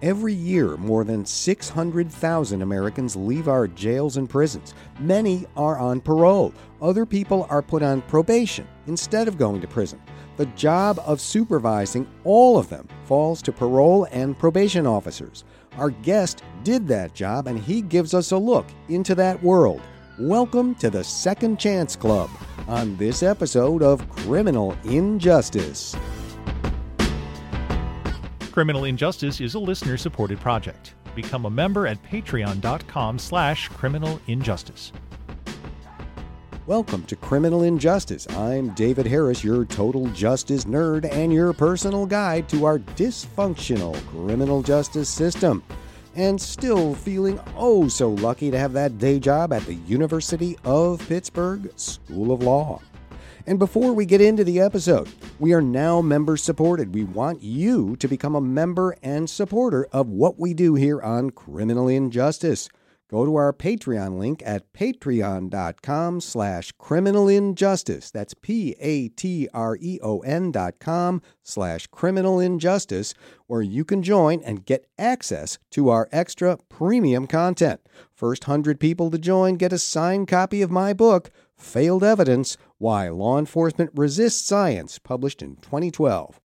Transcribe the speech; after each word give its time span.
Every 0.00 0.32
year, 0.32 0.76
more 0.76 1.02
than 1.02 1.26
600,000 1.26 2.62
Americans 2.62 3.16
leave 3.16 3.48
our 3.48 3.66
jails 3.66 4.16
and 4.16 4.30
prisons. 4.30 4.72
Many 5.00 5.44
are 5.56 5.76
on 5.76 6.00
parole. 6.00 6.54
Other 6.80 7.04
people 7.04 7.48
are 7.50 7.62
put 7.62 7.82
on 7.82 8.02
probation 8.02 8.68
instead 8.86 9.26
of 9.26 9.38
going 9.38 9.60
to 9.60 9.66
prison. 9.66 10.00
The 10.36 10.46
job 10.46 11.00
of 11.04 11.20
supervising 11.20 12.06
all 12.22 12.56
of 12.58 12.68
them 12.68 12.86
falls 13.06 13.42
to 13.42 13.52
parole 13.52 14.06
and 14.12 14.38
probation 14.38 14.86
officers. 14.86 15.42
Our 15.76 15.90
guest 15.90 16.44
did 16.62 16.86
that 16.86 17.12
job, 17.12 17.48
and 17.48 17.58
he 17.58 17.82
gives 17.82 18.14
us 18.14 18.30
a 18.30 18.38
look 18.38 18.66
into 18.88 19.16
that 19.16 19.42
world. 19.42 19.80
Welcome 20.20 20.76
to 20.76 20.90
the 20.90 21.02
Second 21.02 21.58
Chance 21.58 21.96
Club 21.96 22.30
on 22.68 22.96
this 22.98 23.24
episode 23.24 23.82
of 23.82 24.08
Criminal 24.10 24.78
Injustice. 24.84 25.96
Criminal 28.58 28.86
Injustice 28.86 29.40
is 29.40 29.54
a 29.54 29.58
listener-supported 29.60 30.40
project. 30.40 30.94
Become 31.14 31.44
a 31.44 31.50
member 31.50 31.86
at 31.86 32.02
patreon.com 32.02 33.16
slash 33.16 33.68
criminal 33.68 34.20
injustice. 34.26 34.90
Welcome 36.66 37.04
to 37.04 37.14
Criminal 37.14 37.62
Injustice. 37.62 38.26
I'm 38.30 38.70
David 38.70 39.06
Harris, 39.06 39.44
your 39.44 39.64
total 39.64 40.08
justice 40.08 40.64
nerd 40.64 41.08
and 41.08 41.32
your 41.32 41.52
personal 41.52 42.04
guide 42.04 42.48
to 42.48 42.64
our 42.64 42.80
dysfunctional 42.80 43.94
criminal 44.08 44.64
justice 44.64 45.08
system. 45.08 45.62
And 46.16 46.40
still 46.40 46.96
feeling 46.96 47.38
oh 47.56 47.86
so 47.86 48.10
lucky 48.10 48.50
to 48.50 48.58
have 48.58 48.72
that 48.72 48.98
day 48.98 49.20
job 49.20 49.52
at 49.52 49.62
the 49.66 49.74
University 49.74 50.58
of 50.64 51.06
Pittsburgh 51.08 51.70
School 51.76 52.32
of 52.32 52.42
Law. 52.42 52.82
And 53.48 53.58
before 53.58 53.94
we 53.94 54.04
get 54.04 54.20
into 54.20 54.44
the 54.44 54.60
episode, 54.60 55.08
we 55.38 55.54
are 55.54 55.62
now 55.62 56.02
member 56.02 56.36
supported. 56.36 56.94
We 56.94 57.04
want 57.04 57.42
you 57.42 57.96
to 57.96 58.06
become 58.06 58.34
a 58.34 58.42
member 58.42 58.94
and 59.02 59.30
supporter 59.30 59.88
of 59.90 60.06
what 60.10 60.38
we 60.38 60.52
do 60.52 60.74
here 60.74 61.00
on 61.00 61.30
Criminal 61.30 61.88
Injustice. 61.88 62.68
Go 63.10 63.24
to 63.24 63.36
our 63.36 63.54
Patreon 63.54 64.18
link 64.18 64.42
at 64.44 64.70
patreon.com 64.74 66.20
slash 66.20 66.72
criminal 66.72 67.26
injustice. 67.26 68.10
That's 68.10 68.34
P-A-T-R-E-O-N 68.34 68.82
dot 70.52 70.74
com 70.78 71.22
slash 71.42 71.86
criminal 71.86 72.38
injustice, 72.38 73.14
where 73.46 73.62
you 73.62 73.82
can 73.82 74.02
join 74.02 74.42
and 74.42 74.66
get 74.66 74.90
access 74.98 75.56
to 75.70 75.88
our 75.88 76.06
extra 76.12 76.58
premium 76.68 77.26
content. 77.26 77.80
First 78.12 78.44
hundred 78.44 78.78
people 78.78 79.10
to 79.10 79.16
join 79.16 79.54
get 79.54 79.72
a 79.72 79.78
signed 79.78 80.28
copy 80.28 80.60
of 80.60 80.70
my 80.70 80.92
book, 80.92 81.30
Failed 81.58 82.04
Evidence, 82.04 82.56
Why 82.78 83.08
Law 83.08 83.38
Enforcement 83.38 83.90
Resists 83.94 84.46
Science, 84.46 84.98
published 84.98 85.42
in 85.42 85.56
2012. 85.56 86.40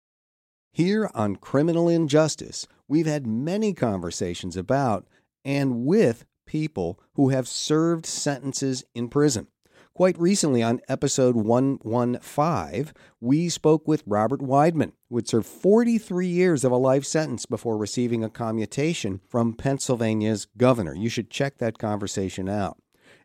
Here 0.73 1.11
on 1.15 1.37
Criminal 1.37 1.89
Injustice, 1.89 2.67
we've 2.89 3.07
had 3.07 3.27
many 3.27 3.75
conversations 3.75 4.57
about 4.57 5.07
and 5.45 5.85
with 5.85 6.25
people 6.47 6.99
who 7.15 7.29
have 7.29 7.47
served 7.47 8.07
sentences 8.07 8.85
in 8.95 9.09
prison. 9.09 9.49
Quite 9.95 10.19
recently, 10.19 10.63
on 10.63 10.81
episode 10.89 11.37
115, 11.37 12.95
we 13.21 13.51
spoke 13.51 13.87
with 13.87 14.03
Robert 14.07 14.41
Weidman, 14.41 14.93
who 15.11 15.17
had 15.17 15.29
served 15.29 15.47
43 15.47 16.27
years 16.27 16.65
of 16.65 16.73
a 16.73 16.77
life 16.77 17.05
sentence 17.05 17.45
before 17.45 17.77
receiving 17.77 18.25
a 18.25 18.31
commutation 18.31 19.21
from 19.29 19.53
Pennsylvania's 19.53 20.47
governor. 20.57 20.95
You 20.95 21.11
should 21.11 21.29
check 21.29 21.59
that 21.59 21.77
conversation 21.77 22.49
out. 22.49 22.79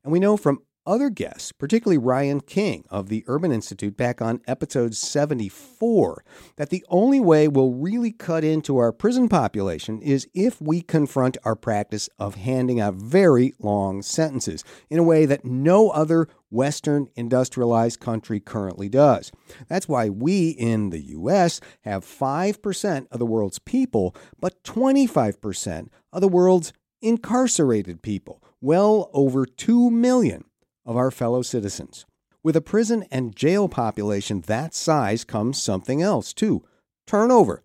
And 0.04 0.12
we 0.12 0.20
know 0.20 0.36
from 0.36 0.60
other 0.88 1.10
guests, 1.10 1.52
particularly 1.52 1.98
Ryan 1.98 2.40
King 2.40 2.86
of 2.90 3.10
the 3.10 3.26
Urban 3.28 3.52
Institute 3.52 3.98
back 3.98 4.22
on 4.22 4.42
episode 4.48 4.96
74, 4.96 6.24
that 6.56 6.70
the 6.70 6.84
only 6.88 7.20
way 7.20 7.48
we'll 7.48 7.74
really 7.74 8.12
cut 8.12 8.44
into 8.44 8.78
our 8.78 8.94
prison 8.94 9.28
population 9.28 10.02
is 10.02 10.28
if 10.34 10.62
we 10.62 10.82
confront 10.82 11.38
our 11.44 11.56
practice 11.56 12.10
of 12.18 12.36
handing 12.36 12.80
out 12.80 12.96
very 12.96 13.54
long 13.60 14.02
sentences 14.02 14.64
in 14.90 14.98
a 14.98 15.04
way 15.04 15.26
that 15.26 15.44
no 15.44 15.90
other 15.90 16.30
Western 16.50 17.10
industrialized 17.16 18.00
country 18.00 18.40
currently 18.40 18.88
does. 18.88 19.32
That's 19.67 19.90
why 19.90 20.10
we 20.10 20.52
in 20.52 20.92
the 20.92 21.02
U.S. 21.02 21.60
have 21.82 22.06
5% 22.06 23.08
of 23.11 23.20
the 23.20 23.26
world's 23.26 23.60
people, 23.60 24.16
but 24.40 24.64
25% 24.64 25.90
of 26.14 26.22
the 26.22 26.28
world's 26.30 26.72
incarcerated 27.02 28.02
people, 28.02 28.42
well 28.61 29.10
over 29.14 29.45
2 29.45 29.92
million 29.92 30.45
of 30.87 30.98
our 30.98 31.11
fellow 31.11 31.43
citizens. 31.43 32.08
With 32.42 32.55
a 32.55 32.61
prison 32.61 33.05
and 33.11 33.36
jail 33.36 33.70
population 33.70 34.42
that 34.48 34.73
size 34.73 35.23
comes 35.23 35.61
something 35.61 36.02
else, 36.02 36.33
too 36.33 36.64
turnover. 37.05 37.64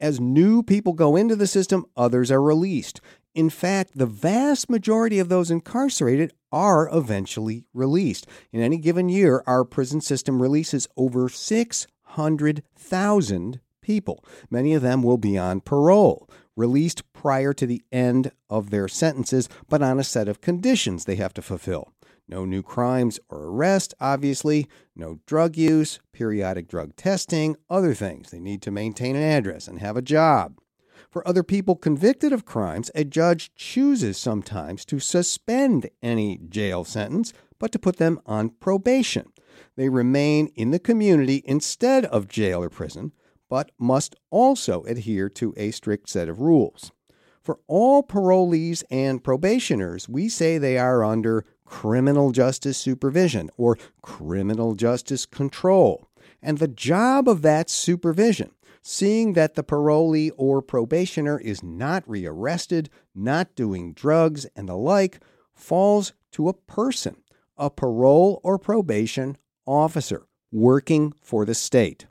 As 0.00 0.20
new 0.20 0.62
people 0.62 0.92
go 0.92 1.16
into 1.16 1.34
the 1.34 1.48
system, 1.48 1.86
others 1.96 2.30
are 2.30 2.42
released. 2.42 3.00
In 3.34 3.50
fact, 3.50 3.96
the 3.96 4.06
vast 4.06 4.70
majority 4.70 5.18
of 5.18 5.28
those 5.28 5.50
incarcerated 5.50 6.32
are 6.50 6.88
eventually 6.92 7.66
released. 7.74 8.26
In 8.52 8.60
any 8.60 8.78
given 8.78 9.08
year, 9.08 9.42
our 9.46 9.64
prison 9.64 10.00
system 10.00 10.40
releases 10.40 10.88
over 10.96 11.28
600,000 11.28 13.60
people. 13.82 14.24
Many 14.50 14.74
of 14.74 14.82
them 14.82 15.02
will 15.02 15.18
be 15.18 15.38
on 15.38 15.60
parole, 15.60 16.28
released 16.56 17.12
prior 17.12 17.52
to 17.54 17.66
the 17.66 17.82
end 17.92 18.32
of 18.50 18.70
their 18.70 18.88
sentences, 18.88 19.48
but 19.68 19.82
on 19.82 19.98
a 19.98 20.04
set 20.04 20.28
of 20.28 20.40
conditions 20.40 21.04
they 21.04 21.16
have 21.16 21.34
to 21.34 21.42
fulfill. 21.42 21.92
No 22.28 22.44
new 22.44 22.62
crimes 22.62 23.18
or 23.30 23.44
arrest, 23.44 23.94
obviously, 24.00 24.68
no 24.94 25.18
drug 25.24 25.56
use, 25.56 25.98
periodic 26.12 26.68
drug 26.68 26.94
testing, 26.94 27.56
other 27.70 27.94
things. 27.94 28.30
They 28.30 28.38
need 28.38 28.60
to 28.62 28.70
maintain 28.70 29.16
an 29.16 29.22
address 29.22 29.66
and 29.66 29.78
have 29.78 29.96
a 29.96 30.02
job. 30.02 30.58
For 31.10 31.26
other 31.26 31.42
people 31.42 31.74
convicted 31.74 32.34
of 32.34 32.44
crimes, 32.44 32.90
a 32.94 33.02
judge 33.02 33.54
chooses 33.54 34.18
sometimes 34.18 34.84
to 34.84 34.98
suspend 34.98 35.88
any 36.02 36.38
jail 36.48 36.84
sentence, 36.84 37.32
but 37.58 37.72
to 37.72 37.78
put 37.78 37.96
them 37.96 38.20
on 38.26 38.50
probation. 38.50 39.32
They 39.76 39.88
remain 39.88 40.48
in 40.48 40.70
the 40.70 40.78
community 40.78 41.42
instead 41.46 42.04
of 42.04 42.28
jail 42.28 42.62
or 42.62 42.68
prison, 42.68 43.12
but 43.48 43.70
must 43.78 44.16
also 44.30 44.82
adhere 44.82 45.30
to 45.30 45.54
a 45.56 45.70
strict 45.70 46.10
set 46.10 46.28
of 46.28 46.40
rules. 46.40 46.92
For 47.40 47.58
all 47.66 48.02
parolees 48.02 48.84
and 48.90 49.24
probationers, 49.24 50.06
we 50.06 50.28
say 50.28 50.58
they 50.58 50.76
are 50.76 51.02
under 51.02 51.46
criminal 51.68 52.32
justice 52.32 52.78
supervision 52.78 53.50
or 53.58 53.76
criminal 54.00 54.74
justice 54.74 55.26
control. 55.26 56.08
And 56.40 56.58
the 56.58 56.66
job 56.66 57.28
of 57.28 57.42
that 57.42 57.68
supervision, 57.68 58.52
seeing 58.80 59.34
that 59.34 59.54
the 59.54 59.62
parolee 59.62 60.30
or 60.38 60.62
probationer 60.62 61.38
is 61.38 61.62
not 61.62 62.08
rearrested, 62.08 62.88
not 63.14 63.54
doing 63.54 63.92
drugs, 63.92 64.46
and 64.56 64.66
the 64.66 64.76
like, 64.76 65.20
falls 65.54 66.14
to 66.32 66.48
a 66.48 66.54
person, 66.54 67.16
a 67.58 67.68
parole 67.68 68.40
or 68.42 68.58
probation 68.58 69.36
officer 69.66 70.26
working 70.50 71.12
for 71.20 71.44
the 71.44 71.54
state. 71.54 72.06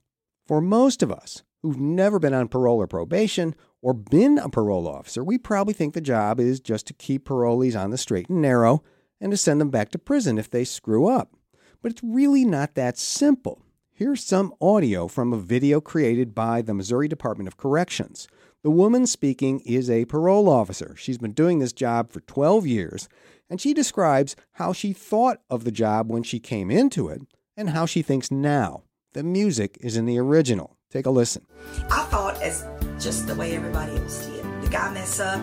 For 0.46 0.62
most 0.62 1.02
of 1.02 1.12
us 1.12 1.42
who've 1.64 1.80
never 1.80 2.20
been 2.20 2.34
on 2.34 2.48
parole 2.48 2.80
or 2.80 2.88
probation, 2.88 3.56
or 3.82 3.94
been 3.94 4.38
a 4.38 4.50
parole 4.50 4.88
officer, 4.88 5.24
we 5.24 5.38
probably 5.38 5.74
think 5.74 5.94
the 5.94 6.02
job 6.02 6.40
is 6.40 6.60
just 6.60 6.86
to 6.88 6.94
keep 6.94 7.26
parolees 7.26 7.80
on 7.80 7.90
the 7.90 7.98
straight 7.98 8.30
and 8.30 8.42
narrow 8.42 8.84
and 9.20 9.32
to 9.32 9.38
send 9.38 9.60
them 9.60 9.70
back 9.70 9.90
to 9.92 10.00
prison 10.00 10.38
if 10.38 10.50
they 10.50 10.64
screw 10.64 11.08
up. 11.08 11.34
But 11.82 11.92
it's 11.92 12.04
really 12.04 12.46
not 12.46 12.76
that 12.76 12.98
simple. 12.98 13.62
Here's 13.92 14.24
some 14.24 14.54
audio 14.62 15.08
from 15.08 15.34
a 15.34 15.40
video 15.40 15.82
created 15.82 16.36
by 16.36 16.62
the 16.62 16.74
Missouri 16.74 17.08
Department 17.08 17.48
of 17.48 17.58
Corrections. 17.58 18.28
The 18.64 18.70
woman 18.70 19.08
speaking 19.08 19.60
is 19.62 19.90
a 19.90 20.06
parole 20.06 20.50
officer. 20.50 20.96
She's 20.98 21.18
been 21.18 21.32
doing 21.32 21.60
this 21.60 21.74
job 21.74 22.12
for 22.12 22.20
12 22.22 22.68
years, 22.68 23.10
and 23.50 23.62
she 23.62 23.74
describes 23.74 24.36
how 24.54 24.74
she 24.74 24.94
thought 24.94 25.42
of 25.50 25.64
the 25.64 25.72
job 25.72 26.12
when 26.12 26.24
she 26.24 26.40
came 26.40 26.70
into 26.70 27.08
it 27.08 27.22
and 27.56 27.72
how 27.72 27.86
she 27.86 28.02
thinks 28.02 28.30
now. 28.30 28.84
The 29.14 29.24
music 29.24 29.78
is 29.82 29.98
in 29.98 30.06
the 30.06 30.20
original. 30.20 30.78
Take 30.92 31.06
a 31.06 31.10
listen. 31.10 31.46
I 31.90 32.04
thought 32.04 32.42
as 32.42 32.66
just 33.00 33.26
the 33.26 33.36
way 33.36 33.56
everybody 33.56 33.96
else 33.98 34.26
did. 34.26 34.44
The 34.62 34.70
guy 34.70 34.94
mess 34.94 35.20
up. 35.20 35.42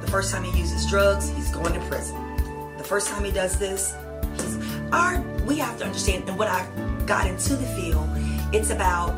The 0.00 0.10
first 0.10 0.32
time 0.32 0.44
he 0.44 0.58
uses 0.58 0.88
drugs, 0.88 1.28
he's 1.30 1.50
going 1.50 1.74
to 1.74 1.80
prison. 1.80 2.29
First 2.90 3.06
time 3.10 3.22
he 3.22 3.30
does 3.30 3.56
this, 3.56 3.94
our 4.90 5.20
we 5.46 5.58
have 5.58 5.78
to 5.78 5.84
understand 5.84 6.28
and 6.28 6.36
what 6.36 6.48
I 6.48 6.68
got 7.06 7.28
into 7.28 7.54
the 7.54 7.64
field, 7.66 8.08
it's 8.52 8.70
about 8.70 9.14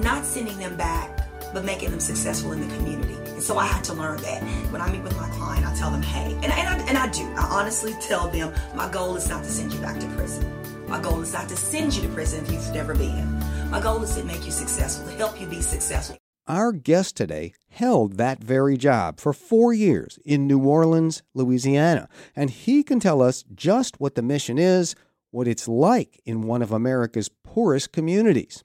not 0.00 0.26
sending 0.26 0.58
them 0.58 0.76
back, 0.76 1.26
but 1.54 1.64
making 1.64 1.92
them 1.92 1.98
successful 1.98 2.52
in 2.52 2.60
the 2.60 2.76
community. 2.76 3.14
And 3.30 3.42
so 3.42 3.56
I 3.56 3.64
had 3.64 3.82
to 3.84 3.94
learn 3.94 4.18
that. 4.18 4.42
When 4.70 4.82
I 4.82 4.92
meet 4.92 5.02
with 5.02 5.16
my 5.16 5.30
client, 5.30 5.64
I 5.64 5.74
tell 5.76 5.90
them, 5.90 6.02
hey, 6.02 6.34
and, 6.34 6.44
and, 6.44 6.68
I, 6.68 6.76
and 6.88 6.98
I 6.98 7.08
do. 7.08 7.24
I 7.38 7.48
honestly 7.50 7.94
tell 8.02 8.28
them, 8.28 8.52
my 8.74 8.86
goal 8.90 9.16
is 9.16 9.30
not 9.30 9.42
to 9.44 9.50
send 9.50 9.72
you 9.72 9.80
back 9.80 9.98
to 9.98 10.06
prison. 10.08 10.52
My 10.86 11.00
goal 11.00 11.22
is 11.22 11.32
not 11.32 11.48
to 11.48 11.56
send 11.56 11.96
you 11.96 12.02
to 12.02 12.08
prison 12.08 12.44
if 12.44 12.52
you've 12.52 12.74
never 12.74 12.94
been. 12.94 13.40
My 13.70 13.80
goal 13.80 14.02
is 14.02 14.14
to 14.16 14.24
make 14.24 14.44
you 14.44 14.52
successful, 14.52 15.08
to 15.08 15.16
help 15.16 15.40
you 15.40 15.46
be 15.46 15.62
successful. 15.62 16.18
Our 16.48 16.70
guest 16.70 17.16
today 17.16 17.54
held 17.70 18.18
that 18.18 18.38
very 18.38 18.76
job 18.76 19.18
for 19.18 19.32
four 19.32 19.74
years 19.74 20.16
in 20.24 20.46
New 20.46 20.60
Orleans, 20.60 21.24
Louisiana, 21.34 22.08
and 22.36 22.50
he 22.50 22.84
can 22.84 23.00
tell 23.00 23.20
us 23.20 23.44
just 23.52 23.98
what 23.98 24.14
the 24.14 24.22
mission 24.22 24.56
is, 24.56 24.94
what 25.32 25.48
it's 25.48 25.66
like 25.66 26.20
in 26.24 26.42
one 26.42 26.62
of 26.62 26.70
America's 26.70 27.28
poorest 27.42 27.90
communities. 27.90 28.62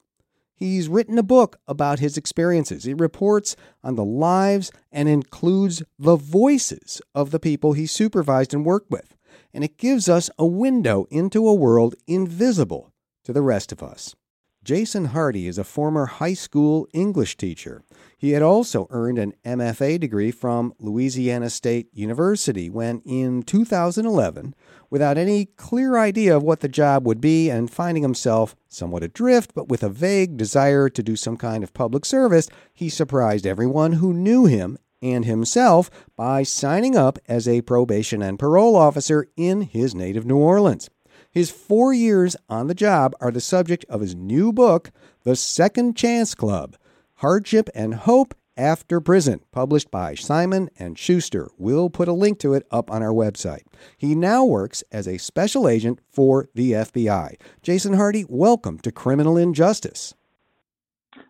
He's 0.53 0.87
written 0.87 1.17
a 1.17 1.23
book 1.23 1.57
about 1.67 1.97
his 1.97 2.17
experiences. 2.17 2.85
It 2.85 2.99
reports 2.99 3.55
on 3.83 3.95
the 3.95 4.05
lives 4.05 4.71
and 4.91 5.09
includes 5.09 5.81
the 5.97 6.17
voices 6.17 7.01
of 7.15 7.31
the 7.31 7.39
people 7.39 7.73
he 7.73 7.87
supervised 7.87 8.53
and 8.53 8.63
worked 8.63 8.91
with. 8.91 9.15
And 9.55 9.63
it 9.63 9.79
gives 9.79 10.07
us 10.07 10.29
a 10.37 10.45
window 10.45 11.07
into 11.09 11.47
a 11.47 11.55
world 11.55 11.95
invisible 12.05 12.93
to 13.23 13.33
the 13.33 13.41
rest 13.41 13.71
of 13.71 13.81
us. 13.81 14.15
Jason 14.63 15.05
Hardy 15.05 15.47
is 15.47 15.57
a 15.57 15.63
former 15.63 16.05
high 16.05 16.35
school 16.35 16.87
English 16.93 17.35
teacher. 17.35 17.81
He 18.15 18.33
had 18.33 18.43
also 18.43 18.85
earned 18.91 19.17
an 19.17 19.33
MFA 19.43 19.99
degree 19.99 20.29
from 20.29 20.75
Louisiana 20.77 21.49
State 21.49 21.87
University 21.93 22.69
when, 22.69 23.01
in 23.03 23.41
2011, 23.41 24.53
without 24.91 25.17
any 25.17 25.45
clear 25.45 25.97
idea 25.97 26.37
of 26.37 26.43
what 26.43 26.59
the 26.59 26.67
job 26.67 27.07
would 27.07 27.19
be 27.19 27.49
and 27.49 27.71
finding 27.71 28.03
himself 28.03 28.55
somewhat 28.67 29.01
adrift 29.01 29.55
but 29.55 29.67
with 29.67 29.81
a 29.81 29.89
vague 29.89 30.37
desire 30.37 30.89
to 30.89 31.01
do 31.01 31.15
some 31.15 31.37
kind 31.37 31.63
of 31.63 31.73
public 31.73 32.05
service, 32.05 32.47
he 32.71 32.87
surprised 32.87 33.47
everyone 33.47 33.93
who 33.93 34.13
knew 34.13 34.45
him 34.45 34.77
and 35.01 35.25
himself 35.25 35.89
by 36.15 36.43
signing 36.43 36.95
up 36.95 37.17
as 37.27 37.47
a 37.47 37.61
probation 37.61 38.21
and 38.21 38.37
parole 38.37 38.75
officer 38.75 39.25
in 39.35 39.61
his 39.61 39.95
native 39.95 40.23
New 40.23 40.37
Orleans. 40.37 40.87
His 41.31 41.49
four 41.49 41.93
years 41.93 42.35
on 42.49 42.67
the 42.67 42.75
job 42.75 43.13
are 43.21 43.31
the 43.31 43.39
subject 43.39 43.85
of 43.87 44.01
his 44.01 44.13
new 44.13 44.51
book, 44.51 44.91
The 45.23 45.37
Second 45.37 45.95
Chance 45.95 46.35
Club 46.35 46.75
Hardship 47.15 47.69
and 47.73 47.93
Hope 47.93 48.35
After 48.57 48.99
Prison, 48.99 49.39
published 49.53 49.89
by 49.89 50.13
Simon 50.13 50.69
and 50.77 50.99
Schuster. 50.99 51.49
We'll 51.57 51.89
put 51.89 52.09
a 52.09 52.13
link 52.13 52.39
to 52.39 52.53
it 52.53 52.67
up 52.69 52.91
on 52.91 53.01
our 53.01 53.13
website. 53.13 53.61
He 53.97 54.13
now 54.13 54.43
works 54.43 54.83
as 54.91 55.07
a 55.07 55.17
special 55.19 55.69
agent 55.69 55.99
for 56.09 56.49
the 56.53 56.73
FBI. 56.73 57.35
Jason 57.63 57.93
Hardy, 57.93 58.25
welcome 58.27 58.77
to 58.79 58.91
Criminal 58.91 59.37
Injustice. 59.37 60.13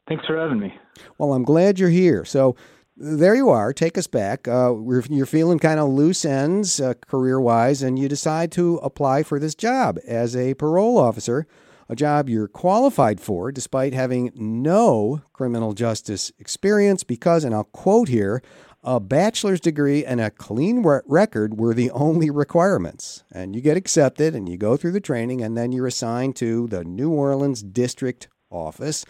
Thanks 0.08 0.26
for 0.26 0.36
having 0.36 0.60
me. 0.60 0.74
Well, 1.20 1.34
I'm 1.34 1.44
glad 1.44 1.78
you're 1.78 1.90
here. 1.90 2.26
So, 2.26 2.56
there 3.04 3.34
you 3.34 3.50
are. 3.50 3.74
Take 3.74 3.98
us 3.98 4.06
back. 4.06 4.48
Uh, 4.48 4.76
you're 5.10 5.26
feeling 5.26 5.58
kind 5.58 5.80
of 5.80 5.90
loose 5.90 6.24
ends 6.24 6.80
uh, 6.80 6.94
career 7.08 7.42
wise, 7.42 7.82
and 7.82 7.98
you 7.98 8.08
decide 8.08 8.52
to 8.54 8.78
apply 8.78 9.24
for 9.24 9.40
this 9.40 9.56
job 9.56 9.98
as 10.08 10.36
a 10.36 10.54
parole 10.54 11.00
officer, 11.00 11.48
a 11.90 11.96
job 11.96 12.30
you're 12.30 12.48
qualified 12.48 13.20
for 13.20 13.52
despite 13.52 13.94
having 13.94 14.32
no 14.36 15.22
criminal 15.34 15.74
justice 15.74 16.32
experience 16.38 17.04
because, 17.04 17.44
and 17.44 17.56
I'll 17.56 17.64
quote 17.64 18.08
here, 18.08 18.44
a 18.84 19.00
bachelor's 19.00 19.60
degree 19.60 20.06
and 20.06 20.22
a 20.22 20.32
clean 20.32 20.84
record 20.84 21.60
were 21.60 21.74
the 21.74 21.92
only 21.92 22.30
requirements. 22.30 23.24
And 23.32 23.56
you 23.56 23.62
get 23.62 23.78
accepted 23.78 24.36
and 24.36 24.48
you 24.48 24.58
go 24.58 24.78
through 24.78 24.92
the 24.92 25.02
training, 25.02 25.42
and 25.42 25.58
then 25.58 25.72
you're 25.72 25.88
assigned 25.88 26.36
to 26.38 26.68
the 26.68 26.84
New 26.84 27.10
Orleans 27.10 27.64
District 27.64 28.28
Office. 28.52 29.06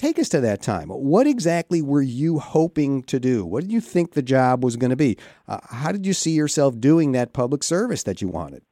Take 0.00 0.18
us 0.18 0.30
to 0.30 0.40
that 0.40 0.62
time. 0.62 0.88
What 0.88 1.26
exactly 1.26 1.82
were 1.82 2.00
you 2.00 2.38
hoping 2.38 3.02
to 3.02 3.20
do? 3.20 3.44
What 3.44 3.64
did 3.64 3.70
you 3.70 3.82
think 3.82 4.12
the 4.12 4.22
job 4.22 4.64
was 4.64 4.76
going 4.76 4.88
to 4.88 4.96
be? 4.96 5.18
Uh, 5.46 5.58
how 5.68 5.92
did 5.92 6.06
you 6.06 6.14
see 6.14 6.30
yourself 6.30 6.80
doing 6.80 7.12
that 7.12 7.34
public 7.34 7.62
service 7.62 8.02
that 8.04 8.22
you 8.22 8.28
wanted? 8.28 8.62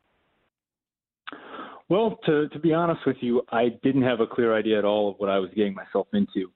Well, 1.91 2.19
to, 2.25 2.49
to 2.49 2.59
be 2.59 2.73
honest 2.73 3.03
with 3.07 3.19
you, 3.21 3.43
I 3.53 3.69
didn't 3.83 4.05
have 4.05 4.21
a 4.21 4.27
clear 4.27 4.57
idea 4.57 4.79
at 4.79 4.87
all 4.87 5.11
of 5.11 5.17
what 5.19 5.29
I 5.29 5.39
was 5.39 5.51
getting 5.55 5.75
myself 5.75 6.07
into. 6.15 6.51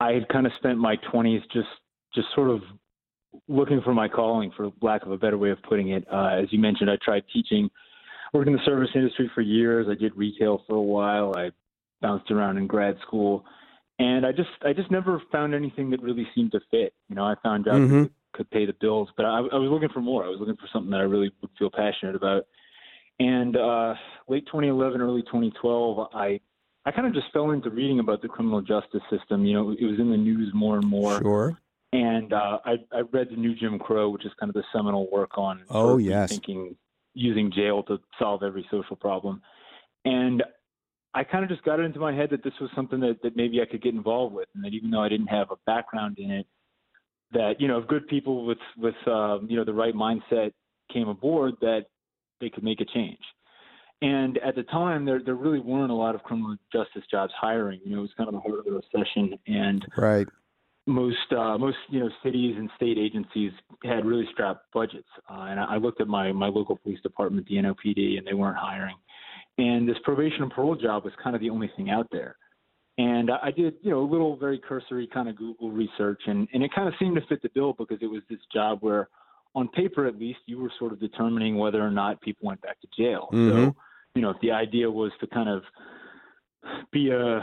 I 0.00 0.12
had 0.12 0.28
kind 0.28 0.44
of 0.44 0.52
spent 0.58 0.76
my 0.76 0.96
20s 1.10 1.40
just 1.50 1.68
just 2.14 2.28
sort 2.34 2.50
of 2.50 2.60
looking 3.48 3.80
for 3.80 3.94
my 3.94 4.06
calling, 4.06 4.52
for 4.54 4.70
lack 4.82 5.02
of 5.04 5.12
a 5.12 5.16
better 5.16 5.38
way 5.38 5.48
of 5.48 5.62
putting 5.62 5.92
it. 5.92 6.04
Uh, 6.12 6.42
as 6.42 6.52
you 6.52 6.58
mentioned, 6.58 6.90
I 6.90 6.98
tried 7.02 7.22
teaching, 7.32 7.70
worked 8.34 8.48
in 8.48 8.52
the 8.52 8.60
service 8.66 8.90
industry 8.94 9.30
for 9.34 9.40
years. 9.40 9.86
I 9.90 9.94
did 9.94 10.14
retail 10.14 10.62
for 10.66 10.76
a 10.76 10.82
while. 10.82 11.34
I 11.38 11.52
bounced 12.02 12.30
around 12.30 12.58
in 12.58 12.66
grad 12.66 12.98
school 13.06 13.46
and 13.98 14.24
I 14.24 14.32
just 14.32 14.50
I 14.64 14.72
just 14.72 14.90
never 14.90 15.22
found 15.32 15.54
anything 15.54 15.90
that 15.90 16.02
really 16.02 16.26
seemed 16.34 16.52
to 16.52 16.60
fit. 16.70 16.94
You 17.08 17.16
know, 17.16 17.24
I 17.24 17.34
found 17.42 17.64
jobs 17.64 17.78
mm-hmm. 17.78 18.02
that 18.04 18.10
could 18.32 18.50
pay 18.50 18.66
the 18.66 18.74
bills, 18.80 19.08
but 19.16 19.26
I, 19.26 19.38
I 19.38 19.56
was 19.56 19.70
looking 19.70 19.88
for 19.88 20.00
more. 20.00 20.24
I 20.24 20.28
was 20.28 20.38
looking 20.38 20.56
for 20.56 20.68
something 20.72 20.90
that 20.90 21.00
I 21.00 21.04
really 21.04 21.32
would 21.40 21.50
feel 21.58 21.70
passionate 21.70 22.14
about. 22.14 22.46
And 23.20 23.56
uh, 23.56 23.94
late 24.28 24.46
2011, 24.46 25.00
early 25.00 25.22
2012, 25.22 26.08
I 26.14 26.40
I 26.84 26.92
kind 26.92 27.06
of 27.06 27.12
just 27.12 27.26
fell 27.32 27.50
into 27.50 27.70
reading 27.70 27.98
about 27.98 28.22
the 28.22 28.28
criminal 28.28 28.62
justice 28.62 29.02
system. 29.10 29.44
You 29.44 29.54
know, 29.54 29.70
it 29.70 29.84
was 29.84 29.98
in 29.98 30.10
the 30.10 30.16
news 30.16 30.50
more 30.54 30.76
and 30.76 30.86
more. 30.86 31.18
Sure. 31.18 31.58
And 31.92 32.32
uh, 32.32 32.58
I 32.64 32.76
I 32.92 33.00
read 33.12 33.28
the 33.30 33.36
new 33.36 33.54
Jim 33.54 33.78
Crow, 33.78 34.10
which 34.10 34.24
is 34.24 34.32
kind 34.38 34.50
of 34.50 34.54
the 34.54 34.64
seminal 34.72 35.10
work 35.10 35.36
on 35.36 35.64
oh 35.70 35.96
yes 35.96 36.30
thinking 36.30 36.76
using 37.14 37.50
jail 37.50 37.82
to 37.84 37.98
solve 38.18 38.44
every 38.44 38.66
social 38.70 38.94
problem. 38.94 39.42
And 40.04 40.44
I 41.14 41.24
kind 41.24 41.42
of 41.42 41.50
just 41.50 41.64
got 41.64 41.80
it 41.80 41.84
into 41.84 42.00
my 42.00 42.14
head 42.14 42.30
that 42.30 42.44
this 42.44 42.52
was 42.60 42.70
something 42.74 43.00
that, 43.00 43.18
that 43.22 43.36
maybe 43.36 43.60
I 43.60 43.66
could 43.70 43.82
get 43.82 43.94
involved 43.94 44.34
with, 44.34 44.48
and 44.54 44.64
that 44.64 44.74
even 44.74 44.90
though 44.90 45.02
I 45.02 45.08
didn't 45.08 45.28
have 45.28 45.50
a 45.50 45.56
background 45.66 46.18
in 46.18 46.30
it, 46.30 46.46
that 47.32 47.54
you 47.60 47.68
know, 47.68 47.78
if 47.78 47.88
good 47.88 48.06
people 48.08 48.46
with 48.46 48.58
with 48.76 48.94
um, 49.06 49.46
you 49.48 49.56
know 49.56 49.64
the 49.64 49.72
right 49.72 49.94
mindset 49.94 50.52
came 50.92 51.08
aboard, 51.08 51.54
that 51.60 51.86
they 52.40 52.50
could 52.50 52.64
make 52.64 52.80
a 52.80 52.84
change. 52.84 53.18
And 54.00 54.38
at 54.38 54.54
the 54.54 54.62
time, 54.64 55.04
there 55.04 55.20
there 55.24 55.34
really 55.34 55.60
weren't 55.60 55.90
a 55.90 55.94
lot 55.94 56.14
of 56.14 56.22
criminal 56.22 56.56
justice 56.72 57.02
jobs 57.10 57.32
hiring. 57.38 57.80
You 57.84 57.92
know, 57.92 57.98
it 57.98 58.02
was 58.02 58.10
kind 58.16 58.28
of 58.28 58.34
the 58.34 58.40
heart 58.40 58.58
of 58.58 58.64
the 58.64 58.72
recession, 58.72 59.38
and 59.46 59.84
right. 59.96 60.26
Most 60.86 61.32
uh, 61.36 61.58
most 61.58 61.76
you 61.90 62.00
know 62.00 62.08
cities 62.22 62.54
and 62.56 62.70
state 62.76 62.96
agencies 62.96 63.52
had 63.84 64.06
really 64.06 64.26
strapped 64.32 64.72
budgets, 64.72 65.08
uh, 65.30 65.42
and 65.42 65.60
I, 65.60 65.74
I 65.74 65.76
looked 65.76 66.00
at 66.00 66.08
my 66.08 66.32
my 66.32 66.48
local 66.48 66.76
police 66.76 67.00
department, 67.02 67.46
the 67.46 67.56
NOPD, 67.56 68.16
and 68.16 68.26
they 68.26 68.32
weren't 68.32 68.56
hiring 68.56 68.96
and 69.58 69.88
this 69.88 69.96
probation 70.04 70.42
and 70.42 70.50
parole 70.50 70.76
job 70.76 71.04
was 71.04 71.12
kind 71.22 71.36
of 71.36 71.40
the 71.40 71.50
only 71.50 71.70
thing 71.76 71.90
out 71.90 72.06
there. 72.10 72.36
And 72.96 73.30
I 73.30 73.52
did, 73.52 73.74
you 73.82 73.90
know, 73.90 74.00
a 74.00 74.08
little 74.10 74.36
very 74.36 74.58
cursory 74.58 75.08
kind 75.12 75.28
of 75.28 75.36
Google 75.36 75.70
research, 75.70 76.20
and, 76.26 76.48
and 76.52 76.64
it 76.64 76.70
kind 76.74 76.88
of 76.88 76.94
seemed 76.98 77.14
to 77.14 77.22
fit 77.28 77.42
the 77.42 77.50
bill 77.54 77.74
because 77.78 77.98
it 78.00 78.06
was 78.06 78.22
this 78.28 78.40
job 78.52 78.78
where, 78.80 79.08
on 79.54 79.68
paper 79.68 80.06
at 80.06 80.18
least, 80.18 80.40
you 80.46 80.58
were 80.58 80.70
sort 80.78 80.92
of 80.92 81.00
determining 81.00 81.56
whether 81.56 81.80
or 81.80 81.90
not 81.90 82.20
people 82.20 82.46
went 82.46 82.60
back 82.60 82.80
to 82.80 82.88
jail. 82.96 83.28
Mm-hmm. 83.32 83.50
So, 83.50 83.76
you 84.14 84.22
know, 84.22 84.30
if 84.30 84.36
the 84.42 84.50
idea 84.50 84.90
was 84.90 85.12
to 85.20 85.26
kind 85.28 85.48
of 85.48 85.62
be 86.92 87.10
a 87.10 87.40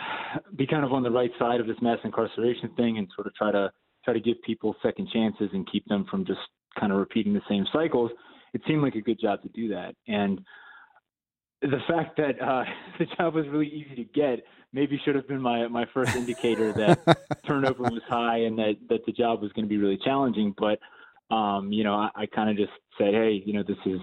be 0.58 0.68
kind 0.68 0.84
of 0.84 0.92
on 0.92 1.04
the 1.04 1.10
right 1.10 1.32
side 1.40 1.62
of 1.62 1.68
this 1.68 1.78
mass 1.82 2.00
incarceration 2.04 2.70
thing 2.76 2.98
and 2.98 3.08
sort 3.16 3.28
of 3.28 3.34
try 3.36 3.52
to 3.52 3.72
try 4.04 4.14
to 4.14 4.20
give 4.20 4.42
people 4.46 4.76
second 4.84 5.10
chances 5.12 5.50
and 5.54 5.70
keep 5.72 5.86
them 5.88 6.06
from 6.12 6.26
just 6.26 6.40
kind 6.80 6.92
of 6.92 7.00
repeating 7.00 7.34
the 7.34 7.42
same 7.50 7.66
cycles, 7.72 8.12
it 8.54 8.62
seemed 8.68 8.82
like 8.82 8.96
a 8.96 9.02
good 9.02 9.20
job 9.20 9.42
to 9.42 9.50
do 9.50 9.70
that. 9.70 9.96
And 10.08 10.42
the 11.70 11.82
fact 11.88 12.18
that 12.18 12.42
uh, 12.42 12.64
the 13.00 13.06
job 13.18 13.36
was 13.36 13.48
really 13.48 13.68
easy 13.68 13.96
to 13.96 14.04
get 14.04 14.44
maybe 14.74 15.00
should 15.06 15.16
have 15.16 15.28
been 15.28 15.42
my 15.42 15.68
my 15.68 15.86
first 15.94 16.16
indicator 16.16 16.72
that 16.74 17.40
turnover 17.48 17.84
was 17.84 18.02
high 18.08 18.40
and 18.40 18.58
that 18.58 18.76
that 18.90 19.06
the 19.06 19.12
job 19.12 19.42
was 19.42 19.52
going 19.54 19.66
to 19.66 19.70
be 19.70 19.78
really 19.78 20.00
challenging. 20.04 20.54
But 20.58 20.80
um, 21.34 21.72
you 21.72 21.84
know, 21.84 21.96
I, 21.96 22.10
I 22.16 22.26
kind 22.28 22.50
of 22.50 22.58
just 22.58 22.74
said, 22.98 23.14
hey, 23.14 23.42
you 23.46 23.54
know, 23.54 23.64
this 23.64 23.78
is 23.86 24.00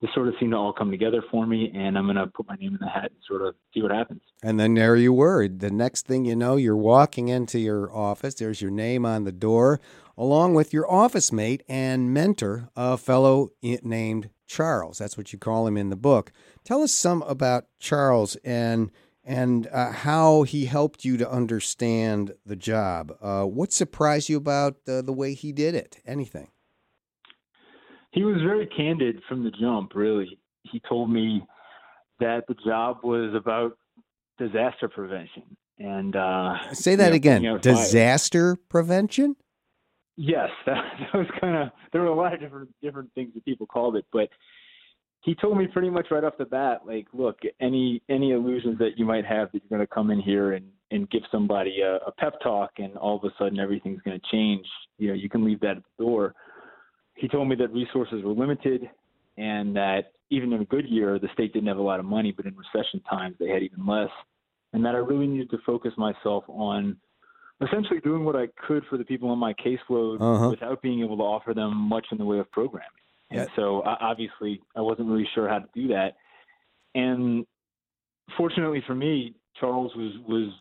this 0.00 0.10
sort 0.14 0.28
of 0.28 0.34
seemed 0.38 0.52
to 0.52 0.56
all 0.56 0.72
come 0.72 0.90
together 0.90 1.22
for 1.30 1.44
me, 1.44 1.72
and 1.74 1.98
I'm 1.98 2.04
going 2.04 2.16
to 2.16 2.28
put 2.28 2.46
my 2.46 2.54
name 2.54 2.72
in 2.74 2.78
the 2.80 2.88
hat 2.88 3.10
and 3.10 3.20
sort 3.26 3.42
of 3.42 3.56
see 3.74 3.82
what 3.82 3.90
happens. 3.90 4.20
And 4.42 4.58
then 4.58 4.74
there 4.74 4.94
you 4.94 5.12
were. 5.12 5.48
The 5.48 5.72
next 5.72 6.06
thing 6.06 6.24
you 6.24 6.36
know, 6.36 6.54
you're 6.54 6.76
walking 6.76 7.28
into 7.28 7.58
your 7.58 7.92
office. 7.94 8.34
There's 8.34 8.62
your 8.62 8.70
name 8.70 9.04
on 9.04 9.24
the 9.24 9.32
door, 9.32 9.80
along 10.16 10.54
with 10.54 10.72
your 10.72 10.88
office 10.90 11.32
mate 11.32 11.64
and 11.68 12.14
mentor, 12.14 12.70
a 12.76 12.96
fellow 12.96 13.48
named 13.60 14.30
Charles. 14.48 14.98
That's 14.98 15.16
what 15.16 15.32
you 15.32 15.38
call 15.38 15.66
him 15.66 15.76
in 15.76 15.90
the 15.90 15.96
book. 15.96 16.32
Tell 16.64 16.82
us 16.82 16.92
some 16.92 17.22
about 17.22 17.66
Charles 17.78 18.36
and 18.44 18.90
and 19.24 19.66
uh, 19.66 19.92
how 19.92 20.42
he 20.42 20.64
helped 20.64 21.04
you 21.04 21.18
to 21.18 21.30
understand 21.30 22.32
the 22.46 22.56
job. 22.56 23.12
Uh, 23.20 23.44
what 23.44 23.72
surprised 23.72 24.30
you 24.30 24.38
about 24.38 24.76
uh, 24.88 25.02
the 25.02 25.12
way 25.12 25.34
he 25.34 25.52
did 25.52 25.74
it? 25.74 25.98
Anything? 26.06 26.48
He 28.12 28.24
was 28.24 28.40
very 28.42 28.66
candid 28.66 29.20
from 29.28 29.44
the 29.44 29.50
jump. 29.50 29.94
Really, 29.94 30.38
he 30.62 30.80
told 30.88 31.10
me 31.10 31.46
that 32.20 32.44
the 32.48 32.56
job 32.66 32.98
was 33.04 33.34
about 33.34 33.76
disaster 34.38 34.88
prevention. 34.88 35.42
And 35.78 36.16
uh, 36.16 36.72
say 36.72 36.96
that 36.96 37.12
again. 37.12 37.58
Disaster 37.60 38.56
prevention. 38.68 39.36
Yes, 40.20 40.50
that, 40.66 40.82
that 41.00 41.16
was 41.16 41.28
kind 41.40 41.56
of. 41.56 41.68
There 41.92 42.02
were 42.02 42.08
a 42.08 42.14
lot 42.14 42.34
of 42.34 42.40
different 42.40 42.68
different 42.82 43.10
things 43.14 43.32
that 43.34 43.44
people 43.44 43.66
called 43.66 43.96
it, 43.96 44.04
but 44.12 44.28
he 45.22 45.34
told 45.34 45.56
me 45.56 45.66
pretty 45.66 45.90
much 45.90 46.08
right 46.10 46.24
off 46.24 46.34
the 46.38 46.44
bat, 46.44 46.80
like, 46.84 47.06
look, 47.12 47.38
any 47.60 48.02
any 48.08 48.32
illusions 48.32 48.78
that 48.78 48.98
you 48.98 49.06
might 49.06 49.24
have 49.24 49.50
that 49.52 49.62
you're 49.62 49.78
going 49.78 49.86
to 49.86 49.94
come 49.94 50.10
in 50.10 50.20
here 50.20 50.52
and 50.52 50.66
and 50.90 51.08
give 51.10 51.22
somebody 51.30 51.82
a, 51.82 51.96
a 52.06 52.12
pep 52.18 52.34
talk 52.42 52.72
and 52.78 52.96
all 52.96 53.16
of 53.16 53.24
a 53.24 53.28
sudden 53.38 53.60
everything's 53.60 54.02
going 54.02 54.18
to 54.18 54.26
change, 54.32 54.66
you 54.98 55.08
know, 55.08 55.14
you 55.14 55.28
can 55.28 55.44
leave 55.44 55.60
that 55.60 55.76
at 55.76 55.82
the 55.98 56.04
door. 56.04 56.34
He 57.14 57.28
told 57.28 57.46
me 57.46 57.56
that 57.56 57.72
resources 57.72 58.24
were 58.24 58.32
limited 58.32 58.88
and 59.36 59.76
that 59.76 60.12
even 60.30 60.52
in 60.52 60.62
a 60.62 60.64
good 60.64 60.88
year, 60.88 61.18
the 61.18 61.28
state 61.34 61.52
didn't 61.52 61.68
have 61.68 61.76
a 61.76 61.82
lot 61.82 62.00
of 62.00 62.06
money, 62.06 62.32
but 62.32 62.46
in 62.46 62.56
recession 62.56 63.00
times 63.00 63.36
they 63.38 63.50
had 63.50 63.62
even 63.62 63.86
less, 63.86 64.08
and 64.72 64.82
that 64.84 64.94
I 64.94 64.98
really 64.98 65.26
needed 65.26 65.50
to 65.50 65.58
focus 65.66 65.92
myself 65.98 66.44
on 66.48 66.96
essentially 67.66 68.00
doing 68.00 68.24
what 68.24 68.36
I 68.36 68.46
could 68.66 68.84
for 68.88 68.96
the 68.96 69.04
people 69.04 69.30
on 69.30 69.38
my 69.38 69.54
caseload 69.54 70.20
uh-huh. 70.20 70.50
without 70.50 70.82
being 70.82 71.00
able 71.00 71.16
to 71.16 71.22
offer 71.22 71.54
them 71.54 71.74
much 71.76 72.06
in 72.12 72.18
the 72.18 72.24
way 72.24 72.38
of 72.38 72.50
programming. 72.50 72.88
And 73.30 73.40
yeah. 73.40 73.46
so 73.56 73.80
uh, 73.80 73.96
obviously 74.00 74.60
I 74.76 74.80
wasn't 74.80 75.08
really 75.08 75.28
sure 75.34 75.48
how 75.48 75.58
to 75.58 75.68
do 75.74 75.88
that. 75.88 76.16
And 76.94 77.46
fortunately 78.36 78.82
for 78.86 78.94
me, 78.94 79.34
Charles 79.58 79.94
was 79.96 80.12
was 80.26 80.52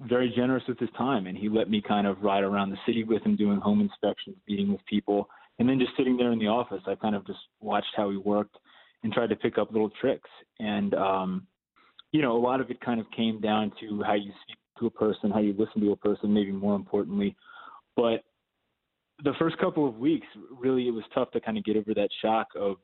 very 0.00 0.32
generous 0.34 0.64
with 0.66 0.78
his 0.78 0.90
time, 0.98 1.26
and 1.26 1.38
he 1.38 1.48
let 1.48 1.70
me 1.70 1.80
kind 1.80 2.06
of 2.06 2.20
ride 2.22 2.42
around 2.42 2.70
the 2.70 2.78
city 2.84 3.04
with 3.04 3.22
him, 3.22 3.36
doing 3.36 3.58
home 3.58 3.80
inspections, 3.80 4.36
meeting 4.48 4.72
with 4.72 4.84
people, 4.86 5.28
and 5.58 5.68
then 5.68 5.78
just 5.78 5.92
sitting 5.96 6.16
there 6.16 6.32
in 6.32 6.38
the 6.38 6.48
office. 6.48 6.82
I 6.86 6.94
kind 6.96 7.14
of 7.14 7.26
just 7.26 7.38
watched 7.60 7.94
how 7.96 8.10
he 8.10 8.16
worked 8.16 8.56
and 9.02 9.12
tried 9.12 9.28
to 9.28 9.36
pick 9.36 9.56
up 9.56 9.70
little 9.70 9.90
tricks. 10.00 10.28
And 10.58 10.94
um, 10.94 11.46
you 12.12 12.22
know, 12.22 12.36
a 12.36 12.38
lot 12.38 12.60
of 12.60 12.70
it 12.70 12.80
kind 12.80 13.00
of 13.00 13.06
came 13.16 13.40
down 13.40 13.72
to 13.80 14.02
how 14.02 14.14
you 14.14 14.32
speak 14.42 14.58
to 14.78 14.86
a 14.86 14.90
person, 14.90 15.30
how 15.30 15.40
you 15.40 15.54
listen 15.58 15.80
to 15.80 15.92
a 15.92 15.96
person, 15.96 16.32
maybe 16.32 16.52
more 16.52 16.76
importantly. 16.76 17.36
But 17.96 18.24
the 19.22 19.34
first 19.38 19.56
couple 19.58 19.88
of 19.88 19.98
weeks, 19.98 20.26
really, 20.50 20.88
it 20.88 20.92
was 20.92 21.04
tough 21.14 21.30
to 21.32 21.40
kind 21.40 21.56
of 21.56 21.64
get 21.64 21.76
over 21.76 21.94
that 21.94 22.08
shock 22.22 22.48
of 22.58 22.76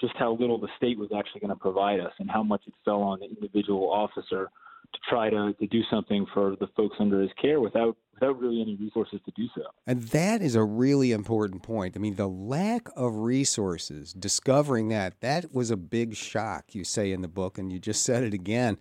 just 0.00 0.14
how 0.18 0.36
little 0.38 0.58
the 0.58 0.68
state 0.76 0.98
was 0.98 1.10
actually 1.16 1.40
going 1.40 1.50
to 1.50 1.56
provide 1.56 2.00
us 2.00 2.12
and 2.18 2.30
how 2.30 2.42
much 2.42 2.62
it 2.66 2.74
fell 2.84 3.02
on 3.02 3.20
the 3.20 3.26
individual 3.26 3.90
officer 3.90 4.48
to 4.92 5.00
try 5.08 5.30
to, 5.30 5.52
to 5.54 5.66
do 5.66 5.80
something 5.90 6.26
for 6.32 6.56
the 6.60 6.68
folks 6.76 6.96
under 7.00 7.20
his 7.20 7.30
care 7.40 7.60
without 7.60 7.96
without 8.14 8.38
really 8.40 8.60
any 8.62 8.76
resources 8.76 9.20
to 9.24 9.32
do 9.36 9.48
so. 9.56 9.62
And 9.86 10.02
that 10.04 10.40
is 10.40 10.54
a 10.54 10.62
really 10.62 11.10
important 11.10 11.62
point. 11.62 11.96
I 11.96 11.98
mean, 11.98 12.14
the 12.14 12.28
lack 12.28 12.88
of 12.96 13.16
resources, 13.16 14.12
discovering 14.12 14.88
that, 14.90 15.20
that 15.20 15.52
was 15.52 15.70
a 15.70 15.76
big 15.76 16.14
shock, 16.14 16.74
you 16.74 16.84
say 16.84 17.10
in 17.10 17.22
the 17.22 17.28
book, 17.28 17.58
and 17.58 17.72
you 17.72 17.80
just 17.80 18.04
said 18.04 18.22
it 18.22 18.32
again. 18.32 18.78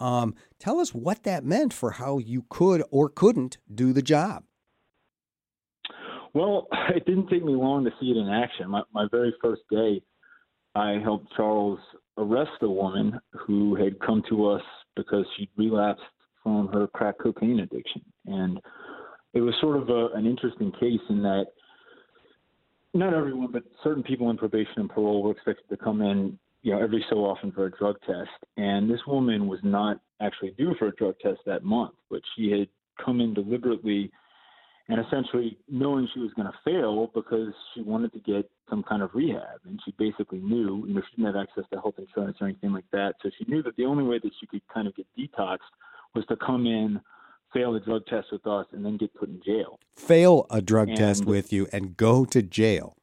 Um, 0.00 0.34
tell 0.58 0.80
us 0.80 0.94
what 0.94 1.22
that 1.22 1.44
meant 1.44 1.72
for 1.72 1.92
how 1.92 2.18
you 2.18 2.44
could 2.48 2.82
or 2.90 3.08
couldn't 3.08 3.58
do 3.72 3.92
the 3.92 4.02
job. 4.02 4.44
Well, 6.32 6.66
it 6.94 7.06
didn't 7.06 7.28
take 7.28 7.44
me 7.44 7.54
long 7.54 7.84
to 7.84 7.90
see 8.00 8.10
it 8.10 8.16
in 8.16 8.28
action. 8.28 8.70
My, 8.70 8.82
my 8.92 9.06
very 9.10 9.34
first 9.42 9.62
day, 9.70 10.02
I 10.74 10.98
helped 11.02 11.32
Charles 11.36 11.78
arrest 12.18 12.50
a 12.62 12.68
woman 12.68 13.18
who 13.32 13.74
had 13.76 13.98
come 14.00 14.22
to 14.28 14.48
us 14.48 14.62
because 14.96 15.24
she'd 15.36 15.50
relapsed 15.56 16.02
from 16.42 16.68
her 16.68 16.86
crack 16.88 17.16
cocaine 17.22 17.60
addiction. 17.60 18.02
And 18.26 18.60
it 19.32 19.40
was 19.40 19.54
sort 19.60 19.76
of 19.76 19.88
a, 19.88 20.08
an 20.14 20.26
interesting 20.26 20.72
case 20.72 21.00
in 21.08 21.22
that 21.22 21.46
not 22.92 23.12
everyone, 23.12 23.50
but 23.52 23.64
certain 23.82 24.04
people 24.04 24.30
in 24.30 24.36
probation 24.36 24.74
and 24.76 24.88
parole 24.88 25.22
were 25.22 25.32
expected 25.32 25.68
to 25.68 25.76
come 25.76 26.00
in, 26.00 26.38
you 26.64 26.72
know, 26.72 26.82
every 26.82 27.04
so 27.10 27.18
often 27.18 27.52
for 27.52 27.66
a 27.66 27.70
drug 27.70 27.96
test. 28.06 28.30
And 28.56 28.90
this 28.90 29.00
woman 29.06 29.46
was 29.46 29.60
not 29.62 30.00
actually 30.20 30.52
due 30.52 30.74
for 30.78 30.88
a 30.88 30.92
drug 30.92 31.14
test 31.20 31.40
that 31.44 31.62
month, 31.62 31.92
but 32.10 32.22
she 32.34 32.50
had 32.50 32.68
come 33.04 33.20
in 33.20 33.34
deliberately 33.34 34.10
and 34.88 34.98
essentially 34.98 35.58
knowing 35.68 36.08
she 36.12 36.20
was 36.20 36.32
going 36.34 36.48
to 36.48 36.58
fail 36.64 37.10
because 37.14 37.52
she 37.74 37.82
wanted 37.82 38.12
to 38.14 38.18
get 38.20 38.50
some 38.70 38.82
kind 38.82 39.02
of 39.02 39.10
rehab. 39.12 39.60
And 39.66 39.78
she 39.84 39.92
basically 39.98 40.38
knew 40.38 40.84
you 40.86 40.94
know 40.94 41.02
she 41.10 41.16
didn't 41.22 41.34
have 41.34 41.42
access 41.42 41.64
to 41.70 41.80
health 41.80 41.96
insurance 41.98 42.38
or 42.40 42.46
anything 42.46 42.72
like 42.72 42.90
that. 42.92 43.16
So 43.22 43.30
she 43.38 43.44
knew 43.46 43.62
that 43.62 43.76
the 43.76 43.84
only 43.84 44.04
way 44.04 44.18
that 44.18 44.32
she 44.40 44.46
could 44.46 44.62
kind 44.72 44.88
of 44.88 44.96
get 44.96 45.06
detoxed 45.18 45.58
was 46.14 46.24
to 46.26 46.36
come 46.36 46.66
in 46.66 46.98
fail 47.52 47.74
the 47.74 47.80
drug 47.80 48.04
test 48.06 48.28
with 48.32 48.46
us 48.46 48.66
and 48.72 48.84
then 48.84 48.96
get 48.96 49.14
put 49.14 49.28
in 49.28 49.40
jail. 49.44 49.78
Fail 49.94 50.46
a 50.50 50.60
drug 50.60 50.88
and, 50.88 50.96
test 50.96 51.24
with 51.26 51.52
you 51.52 51.68
and 51.72 51.96
go 51.96 52.24
to 52.24 52.42
jail 52.42 52.96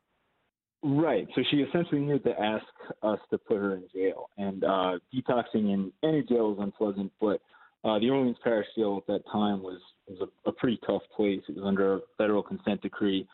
right 0.84 1.28
so 1.36 1.42
she 1.50 1.58
essentially 1.58 2.02
needed 2.02 2.24
to 2.24 2.40
ask 2.40 2.66
us 3.04 3.20
to 3.30 3.38
put 3.38 3.58
her 3.58 3.76
in 3.76 3.84
jail 3.94 4.30
and 4.38 4.64
uh 4.64 4.98
detoxing 5.14 5.74
in 5.74 5.92
any 6.04 6.24
jail 6.24 6.54
is 6.54 6.64
unpleasant 6.64 7.12
but 7.20 7.42
uh, 7.84 7.98
the 8.00 8.10
Orleans 8.10 8.38
Parish 8.44 8.68
Jail 8.76 8.98
at 8.98 9.08
that 9.08 9.24
time 9.32 9.64
was 9.64 9.80
was 10.08 10.28
a, 10.46 10.50
a 10.50 10.54
pretty 10.54 10.80
tough 10.86 11.02
place. 11.16 11.42
It 11.48 11.56
was 11.56 11.66
under 11.66 11.96
a 11.96 12.00
federal 12.18 12.44
consent 12.44 12.82
decree, 12.82 13.28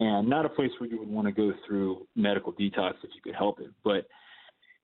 and 0.00 0.28
not 0.28 0.46
a 0.46 0.48
place 0.48 0.70
where 0.78 0.88
you 0.88 0.98
would 0.98 1.08
want 1.08 1.26
to 1.26 1.32
go 1.32 1.52
through 1.66 2.06
medical 2.16 2.52
detox 2.52 2.94
if 3.02 3.10
you 3.14 3.20
could 3.22 3.34
help 3.34 3.60
it. 3.60 3.70
But 3.82 4.06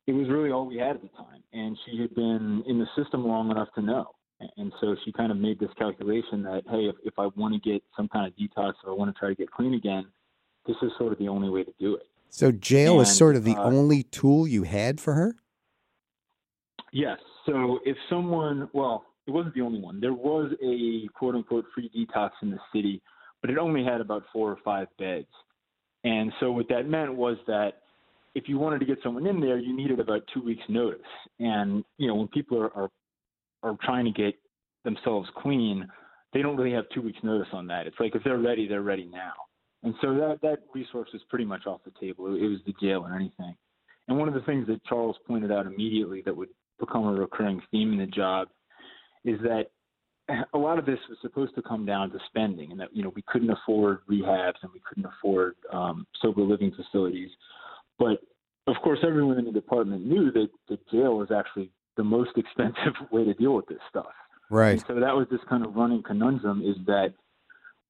it 0.06 0.12
was 0.12 0.28
really 0.28 0.50
all 0.50 0.66
we 0.66 0.76
had 0.76 0.96
at 0.96 1.02
the 1.02 1.08
time, 1.08 1.42
and 1.52 1.78
she 1.86 2.00
had 2.00 2.14
been 2.14 2.62
in 2.66 2.78
the 2.78 2.86
system 2.96 3.26
long 3.26 3.50
enough 3.50 3.68
to 3.76 3.82
know. 3.82 4.10
And 4.56 4.72
so 4.80 4.96
she 5.04 5.12
kind 5.12 5.30
of 5.30 5.36
made 5.36 5.60
this 5.60 5.68
calculation 5.78 6.42
that, 6.44 6.62
hey, 6.70 6.86
if, 6.86 6.96
if 7.04 7.18
I 7.18 7.26
want 7.36 7.52
to 7.52 7.70
get 7.70 7.82
some 7.94 8.08
kind 8.08 8.26
of 8.26 8.32
detox 8.38 8.72
or 8.84 8.92
I 8.92 8.94
want 8.94 9.14
to 9.14 9.18
try 9.18 9.28
to 9.28 9.34
get 9.34 9.50
clean 9.50 9.74
again, 9.74 10.06
this 10.66 10.76
is 10.82 10.90
sort 10.98 11.12
of 11.12 11.18
the 11.18 11.28
only 11.28 11.48
way 11.48 11.64
to 11.64 11.72
do 11.78 11.94
it. 11.94 12.06
So 12.28 12.52
jail 12.52 13.00
and, 13.00 13.02
is 13.02 13.16
sort 13.16 13.36
of 13.36 13.44
the 13.44 13.56
uh, 13.56 13.64
only 13.64 14.04
tool 14.04 14.46
you 14.46 14.62
had 14.62 15.00
for 15.00 15.14
her? 15.14 15.34
Yes. 16.92 17.18
So 17.46 17.80
if 17.84 17.96
someone, 18.08 18.68
well, 18.72 19.04
it 19.26 19.32
wasn't 19.32 19.54
the 19.54 19.62
only 19.62 19.80
one. 19.80 20.00
There 20.00 20.14
was 20.14 20.52
a 20.62 21.08
quote 21.16 21.34
unquote 21.34 21.64
free 21.74 21.90
detox 21.96 22.30
in 22.42 22.50
the 22.50 22.58
city, 22.74 23.02
but 23.40 23.50
it 23.50 23.58
only 23.58 23.84
had 23.84 24.00
about 24.00 24.24
four 24.32 24.50
or 24.50 24.58
five 24.64 24.88
beds. 24.98 25.28
And 26.04 26.32
so 26.40 26.52
what 26.52 26.68
that 26.68 26.88
meant 26.88 27.14
was 27.14 27.36
that 27.46 27.82
if 28.34 28.44
you 28.48 28.58
wanted 28.58 28.78
to 28.78 28.86
get 28.86 28.98
someone 29.02 29.26
in 29.26 29.40
there, 29.40 29.58
you 29.58 29.76
needed 29.76 30.00
about 30.00 30.22
two 30.32 30.42
weeks 30.42 30.62
notice. 30.68 31.00
And, 31.40 31.84
you 31.98 32.06
know, 32.06 32.14
when 32.14 32.28
people 32.28 32.58
are, 32.60 32.72
are, 32.74 32.90
are 33.62 33.76
trying 33.82 34.04
to 34.04 34.12
get 34.12 34.34
themselves 34.84 35.28
clean, 35.36 35.86
they 36.32 36.42
don't 36.42 36.56
really 36.56 36.72
have 36.72 36.84
two 36.94 37.02
weeks 37.02 37.18
notice 37.22 37.48
on 37.52 37.66
that. 37.66 37.86
It's 37.86 37.96
like 37.98 38.14
if 38.14 38.22
they're 38.22 38.38
ready, 38.38 38.68
they're 38.68 38.82
ready 38.82 39.08
now. 39.12 39.32
And 39.82 39.94
so 40.02 40.14
that, 40.14 40.38
that 40.42 40.58
resource 40.74 41.08
was 41.12 41.22
pretty 41.28 41.44
much 41.44 41.66
off 41.66 41.80
the 41.84 41.92
table. 42.00 42.34
It, 42.34 42.42
it 42.42 42.48
was 42.48 42.60
the 42.66 42.74
jail 42.80 43.06
or 43.06 43.14
anything. 43.14 43.54
And 44.08 44.18
one 44.18 44.28
of 44.28 44.34
the 44.34 44.40
things 44.40 44.66
that 44.66 44.84
Charles 44.84 45.16
pointed 45.26 45.50
out 45.50 45.66
immediately 45.66 46.22
that 46.26 46.36
would 46.36 46.50
become 46.78 47.06
a 47.06 47.12
recurring 47.12 47.62
theme 47.70 47.92
in 47.92 47.98
the 47.98 48.06
job 48.06 48.48
is 49.24 49.38
that 49.42 49.66
a 50.52 50.58
lot 50.58 50.78
of 50.78 50.86
this 50.86 50.98
was 51.08 51.18
supposed 51.22 51.54
to 51.54 51.62
come 51.62 51.84
down 51.84 52.10
to 52.10 52.18
spending, 52.26 52.70
and 52.70 52.80
that 52.80 52.88
you 52.92 53.02
know 53.02 53.12
we 53.14 53.22
couldn't 53.26 53.50
afford 53.50 54.00
rehabs 54.10 54.54
and 54.62 54.70
we 54.72 54.80
couldn't 54.88 55.06
afford 55.06 55.56
um, 55.72 56.06
sober 56.22 56.42
living 56.42 56.72
facilities. 56.72 57.30
But 57.98 58.18
of 58.66 58.76
course, 58.82 59.00
everyone 59.06 59.38
in 59.38 59.44
the 59.44 59.52
department 59.52 60.06
knew 60.06 60.30
that 60.32 60.48
the 60.68 60.78
jail 60.90 61.16
was 61.18 61.30
actually 61.30 61.70
the 61.96 62.04
most 62.04 62.30
expensive 62.36 62.94
way 63.10 63.24
to 63.24 63.34
deal 63.34 63.54
with 63.54 63.66
this 63.66 63.78
stuff. 63.88 64.12
Right. 64.50 64.72
And 64.72 64.84
so 64.86 64.94
that 64.94 65.14
was 65.14 65.26
this 65.30 65.40
kind 65.48 65.64
of 65.64 65.74
running 65.74 66.02
conundrum: 66.02 66.62
is 66.62 66.76
that 66.86 67.14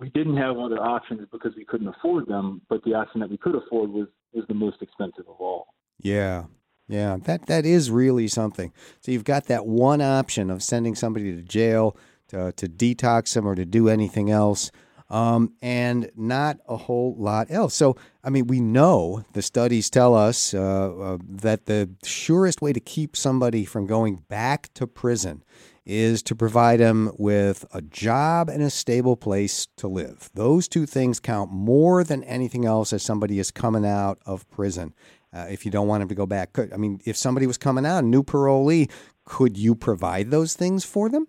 we 0.00 0.08
didn't 0.08 0.38
have 0.38 0.58
other 0.58 0.80
options 0.80 1.26
because 1.30 1.52
we 1.56 1.64
couldn't 1.64 1.88
afford 1.88 2.26
them, 2.26 2.62
but 2.68 2.82
the 2.84 2.94
option 2.94 3.20
that 3.20 3.30
we 3.30 3.36
could 3.36 3.54
afford 3.54 3.90
was 3.90 4.08
was 4.32 4.44
the 4.48 4.54
most 4.54 4.80
expensive 4.80 5.26
of 5.28 5.36
all. 5.38 5.74
Yeah, 6.00 6.44
yeah, 6.88 7.18
that 7.24 7.46
that 7.46 7.66
is 7.66 7.90
really 7.90 8.26
something. 8.26 8.72
So 9.00 9.12
you've 9.12 9.24
got 9.24 9.46
that 9.46 9.66
one 9.66 10.00
option 10.00 10.50
of 10.50 10.62
sending 10.62 10.94
somebody 10.94 11.36
to 11.36 11.42
jail 11.42 11.96
to 12.28 12.52
to 12.52 12.66
detox 12.66 13.34
them 13.34 13.46
or 13.46 13.54
to 13.54 13.66
do 13.66 13.88
anything 13.88 14.30
else, 14.30 14.70
um, 15.10 15.52
and 15.60 16.10
not 16.16 16.58
a 16.66 16.76
whole 16.76 17.14
lot 17.18 17.48
else. 17.50 17.74
So 17.74 17.96
I 18.24 18.30
mean, 18.30 18.46
we 18.46 18.60
know 18.60 19.24
the 19.34 19.42
studies 19.42 19.90
tell 19.90 20.14
us 20.14 20.54
uh, 20.54 20.58
uh, 20.60 21.18
that 21.28 21.66
the 21.66 21.90
surest 22.04 22.62
way 22.62 22.72
to 22.72 22.80
keep 22.80 23.16
somebody 23.16 23.66
from 23.66 23.86
going 23.86 24.24
back 24.28 24.72
to 24.74 24.86
prison 24.86 25.42
is 25.86 26.22
to 26.22 26.34
provide 26.34 26.80
them 26.80 27.10
with 27.18 27.64
a 27.72 27.82
job 27.82 28.48
and 28.48 28.62
a 28.62 28.70
stable 28.70 29.16
place 29.16 29.66
to 29.76 29.88
live. 29.88 30.30
Those 30.34 30.68
two 30.68 30.86
things 30.86 31.20
count 31.20 31.50
more 31.50 32.04
than 32.04 32.22
anything 32.24 32.64
else 32.64 32.92
as 32.92 33.02
somebody 33.02 33.38
is 33.38 33.50
coming 33.50 33.86
out 33.86 34.18
of 34.26 34.48
prison 34.50 34.94
uh, 35.32 35.46
if 35.48 35.64
you 35.64 35.70
don't 35.70 35.88
want 35.88 36.02
him 36.02 36.08
to 36.08 36.14
go 36.14 36.26
back. 36.26 36.52
Could, 36.52 36.72
I 36.72 36.76
mean, 36.76 37.00
if 37.04 37.16
somebody 37.16 37.46
was 37.46 37.58
coming 37.58 37.86
out, 37.86 38.04
a 38.04 38.06
new 38.06 38.22
parolee, 38.22 38.90
could 39.24 39.56
you 39.56 39.74
provide 39.74 40.30
those 40.30 40.54
things 40.54 40.84
for 40.84 41.08
them? 41.08 41.26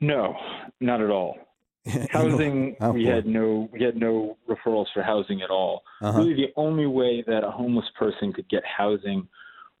No, 0.00 0.34
not 0.80 1.00
at 1.00 1.10
all. 1.10 1.36
housing, 2.10 2.76
oh, 2.82 2.92
we 2.92 3.06
had 3.06 3.24
no 3.24 3.68
we 3.72 3.82
had 3.82 3.96
no 3.96 4.36
referrals 4.48 4.86
for 4.92 5.02
housing 5.02 5.40
at 5.40 5.48
all. 5.48 5.82
Uh-huh. 6.02 6.18
Really, 6.18 6.34
the 6.34 6.52
only 6.56 6.86
way 6.86 7.24
that 7.26 7.42
a 7.42 7.50
homeless 7.50 7.86
person 7.98 8.34
could 8.34 8.48
get 8.50 8.62
housing 8.66 9.26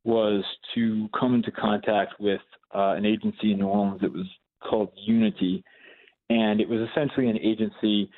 was 0.04 0.44
to 0.74 1.08
come 1.18 1.34
into 1.34 1.50
contact 1.50 2.14
with 2.20 2.40
uh, 2.74 2.92
an 2.92 3.04
agency 3.04 3.52
in 3.52 3.58
New 3.58 3.66
Orleans 3.66 4.00
that 4.00 4.12
was 4.12 4.26
called 4.62 4.90
Unity, 4.96 5.62
and 6.28 6.60
it 6.60 6.68
was 6.68 6.88
essentially 6.90 7.28
an 7.28 7.38
agency 7.38 8.10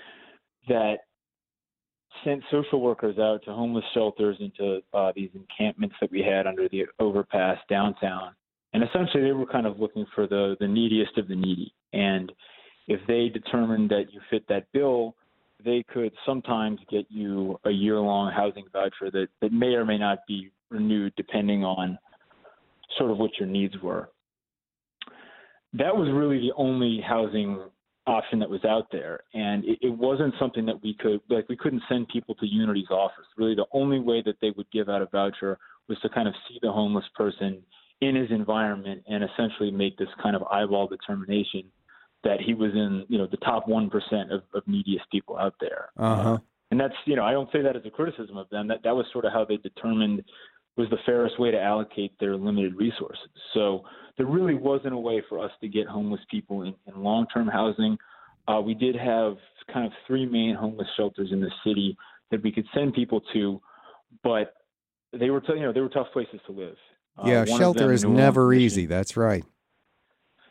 that 0.69 0.99
sent 2.25 2.43
social 2.51 2.81
workers 2.81 3.19
out 3.19 3.43
to 3.45 3.53
homeless 3.53 3.85
shelters 3.95 4.37
and 4.39 4.55
to 4.57 4.81
uh, 4.95 5.13
these 5.17 5.31
encampments 5.35 5.97
that 6.01 6.11
we 6.11 6.23
had 6.23 6.47
under 6.47 6.69
the 6.69 6.85
overpass 7.01 7.59
downtown. 7.69 8.33
And 8.75 8.83
essentially, 8.83 9.23
they 9.25 9.33
were 9.33 9.47
kind 9.47 9.67
of 9.67 9.81
looking 9.81 10.07
for 10.15 10.27
the, 10.27 10.57
the 10.61 10.69
neediest 10.69 11.19
of 11.19 11.29
the 11.29 11.35
needy. 11.35 11.75
And 11.93 12.33
if 12.89 13.01
they 13.07 13.29
determined 13.29 13.91
that 13.91 14.13
you 14.13 14.21
fit 14.31 14.47
that 14.49 14.67
bill, 14.73 15.15
they 15.65 15.85
could 15.93 16.13
sometimes 16.27 16.79
get 16.91 17.07
you 17.09 17.59
a 17.65 17.71
year 17.71 17.99
long 17.99 18.33
housing 18.33 18.65
voucher 18.73 19.11
that, 19.11 19.29
that 19.41 19.53
may 19.53 19.75
or 19.75 19.85
may 19.85 19.99
not 19.99 20.19
be 20.27 20.51
renewed 20.71 21.13
depending 21.17 21.65
on 21.65 21.99
sort 22.99 23.11
of 23.11 23.19
what 23.19 23.31
your 23.39 23.49
needs 23.49 23.75
were. 23.83 24.09
That 25.75 25.97
was 25.97 26.09
really 26.13 26.39
the 26.39 26.53
only 26.57 27.01
housing 27.07 27.63
option 28.07 28.39
that 28.41 28.51
was 28.51 28.65
out 28.65 28.87
there 28.91 29.21
and 29.33 29.65
it, 29.65 29.79
it, 29.81 29.97
wasn't 29.97 30.35
something 30.41 30.67
that 30.67 30.83
we 30.83 30.93
could 30.99 31.21
like 31.29 31.49
we 31.49 31.57
couldn't 31.57 31.83
send 31.89 32.09
people 32.09 32.35
to 32.35 32.45
unity's 32.45 32.91
office 32.91 33.25
really 33.39 33.55
the 33.55 33.65
only 33.73 34.01
way 34.01 34.21
that 34.21 34.35
they 34.41 34.51
would 34.57 34.69
give 34.73 34.89
out 34.89 35.01
a 35.01 35.07
voucher 35.07 35.57
was 35.89 35.97
to 36.01 36.09
kind 36.09 36.27
of 36.27 36.35
see 36.49 36.59
the 36.63 36.73
homeless 36.73 37.05
person 37.15 37.63
in 38.01 38.17
his 38.17 38.29
environment 38.33 39.05
and 39.07 39.23
essentially 39.23 39.71
make 39.71 39.97
this 39.99 40.09
kind 40.21 40.35
of 40.35 40.43
eyeball 40.51 40.89
determination 40.89 41.63
that 42.25 42.41
he 42.41 42.55
was 42.55 42.73
in 42.73 43.05
you 43.09 43.19
know 43.19 43.27
the 43.27 43.37
top 43.39 43.69
one 43.69 43.91
percent 43.91 44.33
of, 44.33 44.43
of 44.55 44.63
neediest 44.67 45.05
people 45.11 45.37
out 45.37 45.55
there 45.61 45.91
uh-huh. 45.97 46.39
and 46.71 46.81
that's 46.81 46.95
you 47.05 47.17
know 47.17 47.25
i 47.25 47.33
don't 47.33 47.51
say 47.53 47.63
that 47.63 47.77
as 47.77 47.83
a 47.85 47.91
criticism 47.91 48.37
of 48.37 48.49
them 48.51 48.69
that 48.69 48.79
that 48.85 48.95
was 48.95 49.07
sort 49.13 49.25
of 49.25 49.33
how 49.33 49.45
they 49.45 49.57
determined 49.59 50.23
was 50.77 50.89
the 50.91 50.99
fairest 51.05 51.39
way 51.39 51.51
to 51.51 51.61
allocate 51.61 52.19
their 52.19 52.37
limited 52.37 52.75
resources. 52.77 53.29
So 53.55 53.83
there 54.17 54.27
really 54.27 54.55
wasn't 54.55 54.95
a 54.95 54.99
way 54.99 55.23
for 55.29 55.39
us 55.39 55.51
to 55.61 55.69
get 55.69 55.87
homeless 55.87 56.21
people 56.31 56.63
in, 56.63 56.75
in 56.87 57.03
long-term 57.03 57.49
housing. 57.49 57.99
Uh, 58.49 58.61
we 58.61 58.75
did 58.75 58.97
have 58.97 59.37
kind 59.73 59.87
of 59.87 59.93
three 60.07 60.27
main 60.27 60.55
homeless 60.55 60.89
shelters 60.97 61.29
in 61.31 61.41
the 61.41 61.51
city 61.65 61.97
that 62.31 62.43
we 62.43 62.51
could 62.51 62.67
send 62.75 62.95
people 62.95 63.21
to, 63.33 63.61
but 64.23 64.55
they 65.13 65.31
were, 65.31 65.41
t- 65.41 65.53
you 65.55 65.61
know, 65.61 65.73
they 65.73 65.81
were 65.81 65.91
tough 65.91 66.09
places 66.13 66.41
to 66.47 66.53
live. 66.53 66.77
Uh, 67.19 67.25
yeah, 67.27 67.45
shelter 67.45 67.93
is 67.93 68.05
never 68.05 68.55
easy. 68.55 68.87
That's 68.87 69.17
right. 69.19 69.45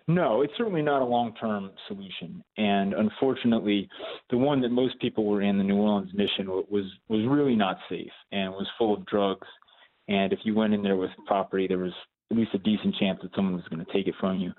No, 0.07 0.41
it's 0.41 0.53
certainly 0.57 0.81
not 0.81 1.01
a 1.01 1.05
long-term 1.05 1.71
solution, 1.87 2.43
and 2.57 2.93
unfortunately, 2.93 3.87
the 4.29 4.37
one 4.37 4.61
that 4.61 4.69
most 4.69 4.99
people 4.99 5.25
were 5.25 5.41
in, 5.41 5.57
the 5.57 5.63
New 5.63 5.77
Orleans 5.77 6.11
Mission, 6.13 6.47
was 6.47 6.85
was 7.07 7.25
really 7.27 7.55
not 7.55 7.77
safe 7.89 8.11
and 8.31 8.51
was 8.51 8.67
full 8.77 8.93
of 8.93 9.05
drugs. 9.05 9.47
And 10.07 10.33
if 10.33 10.39
you 10.43 10.55
went 10.55 10.73
in 10.73 10.81
there 10.81 10.97
with 10.97 11.11
property, 11.27 11.67
there 11.67 11.77
was 11.77 11.93
at 12.31 12.37
least 12.37 12.53
a 12.53 12.57
decent 12.59 12.95
chance 12.95 13.19
that 13.21 13.31
someone 13.35 13.55
was 13.55 13.67
going 13.69 13.85
to 13.85 13.93
take 13.93 14.07
it 14.07 14.15
from 14.19 14.39
you. 14.39 14.51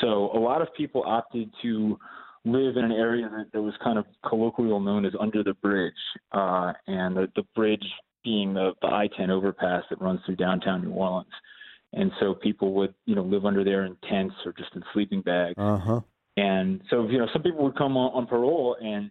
So 0.00 0.30
a 0.34 0.38
lot 0.38 0.62
of 0.62 0.68
people 0.74 1.02
opted 1.06 1.50
to 1.62 1.98
live 2.44 2.76
in 2.76 2.84
an 2.84 2.92
area 2.92 3.28
that, 3.28 3.46
that 3.52 3.62
was 3.62 3.74
kind 3.82 3.98
of 3.98 4.04
colloquial 4.26 4.78
known 4.80 5.04
as 5.04 5.12
under 5.18 5.42
the 5.42 5.54
bridge, 5.54 5.92
uh, 6.32 6.72
and 6.86 7.16
the, 7.16 7.28
the 7.34 7.44
bridge 7.54 7.84
being 8.22 8.54
the, 8.54 8.72
the 8.82 8.88
I-10 8.88 9.30
overpass 9.30 9.84
that 9.90 10.00
runs 10.00 10.20
through 10.24 10.36
downtown 10.36 10.82
New 10.82 10.92
Orleans 10.92 11.26
and 11.94 12.10
so 12.20 12.34
people 12.34 12.74
would 12.74 12.94
you 13.06 13.14
know 13.14 13.22
live 13.22 13.46
under 13.46 13.64
there 13.64 13.84
in 13.84 13.96
tents 14.08 14.34
or 14.44 14.52
just 14.52 14.74
in 14.74 14.82
sleeping 14.92 15.22
bags. 15.22 15.54
Uh-huh. 15.56 16.00
And 16.36 16.80
so 16.90 17.08
you 17.08 17.18
know 17.18 17.28
some 17.32 17.42
people 17.42 17.64
would 17.64 17.76
come 17.76 17.96
on, 17.96 18.12
on 18.12 18.26
parole 18.26 18.76
and 18.80 19.10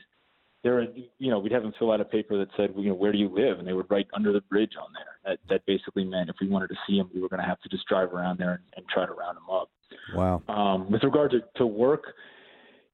there 0.64 0.84
you 1.20 1.32
know 1.32 1.40
we'd 1.40 1.52
have 1.52 1.64
them 1.64 1.74
fill 1.80 1.92
out 1.92 2.02
a 2.02 2.06
paper 2.06 2.38
that 2.38 2.50
said 2.56 2.74
you 2.78 2.90
know 2.90 2.96
where 2.96 3.12
do 3.12 3.18
you 3.18 3.30
live 3.30 3.60
and 3.60 3.68
they 3.68 3.74
would 3.74 3.90
write 3.90 4.08
under 4.14 4.32
the 4.32 4.42
bridge 4.42 4.74
on 4.82 4.90
there. 4.94 5.32
That 5.34 5.40
that 5.50 5.66
basically 5.66 6.04
meant 6.04 6.30
if 6.30 6.36
we 6.42 6.48
wanted 6.48 6.68
to 6.70 6.76
see 6.88 6.98
them 6.98 7.10
we 7.14 7.22
were 7.22 7.30
going 7.30 7.42
to 7.42 7.48
have 7.48 7.62
to 7.62 7.70
just 7.70 7.88
drive 7.88 8.14
around 8.14 8.40
there 8.40 8.52
and, 8.52 8.64
and 8.78 8.86
try 8.88 9.06
to 9.06 9.14
round 9.14 9.38
them 9.38 9.50
up. 9.50 9.70
Wow. 10.16 10.42
Um, 10.48 10.92
with 10.92 11.04
regard 11.04 11.32
to, 11.32 11.42
to 11.58 11.66
work, 11.66 12.04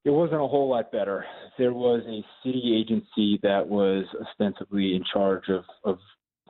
it 0.04 0.10
wasn't 0.10 0.40
a 0.40 0.46
whole 0.46 0.68
lot 0.68 0.92
better. 0.92 1.24
There 1.58 1.72
was 1.72 2.02
a 2.06 2.24
city 2.44 2.76
agency 2.78 3.38
that 3.42 3.66
was 3.66 4.04
ostensibly 4.20 4.94
in 4.94 5.02
charge 5.12 5.44
of, 5.48 5.64
of 5.84 5.98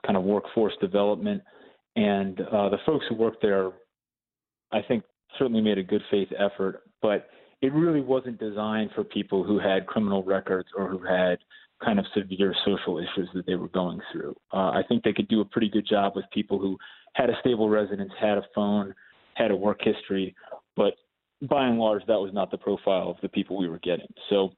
kind 0.05 0.17
of 0.17 0.25
workforce 0.25 0.75
development 0.81 1.43
and 1.97 2.41
uh, 2.41 2.69
the 2.69 2.79
folks 2.87 3.05
who 3.09 3.15
worked 3.15 3.43
there, 3.43 3.71
I 4.73 4.83
think, 4.83 5.05
certainly 5.39 5.61
made 5.61 5.79
a 5.79 5.83
good 5.83 6.03
faith 6.11 6.29
effort, 6.39 6.83
but 7.03 7.29
it 7.63 7.73
really 7.73 8.01
wasn't 8.01 8.39
designed 8.39 8.91
for 8.95 9.05
people 9.05 9.45
who 9.45 9.59
had 9.59 9.87
criminal 9.87 10.23
records 10.23 10.69
or 10.77 10.89
who 10.89 10.99
had 10.99 11.39
kind 11.85 11.99
of 11.99 12.05
severe 12.15 12.55
social 12.65 12.99
issues 12.99 13.29
that 13.35 13.47
they 13.47 13.55
were 13.55 13.69
going 13.69 14.01
through. 14.13 14.35
Uh, 14.53 14.71
I 14.71 14.83
think 14.89 15.03
they 15.03 15.13
could 15.13 15.29
do 15.29 15.41
a 15.41 15.45
pretty 15.45 15.69
good 15.69 15.87
job 15.87 16.15
with 16.15 16.25
people 16.33 16.59
who 16.59 16.77
had 17.15 17.31
a 17.31 17.35
stable 17.41 17.69
residence, 17.69 18.13
had 18.21 18.39
a 18.39 18.45
phone, 18.55 18.95
had 19.35 19.51
a 19.51 19.57
work 19.57 19.81
history, 19.83 20.35
but 20.77 20.95
by 21.49 21.67
and 21.67 21.79
large, 21.79 22.05
that 22.07 22.21
was 22.21 22.33
not 22.35 22.51
the 22.51 22.59
profile 22.59 23.11
of 23.11 23.17
the 23.23 23.29
people 23.29 23.57
we 23.57 23.69
were 23.69 23.79
getting. 23.79 24.13
So, 24.29 24.51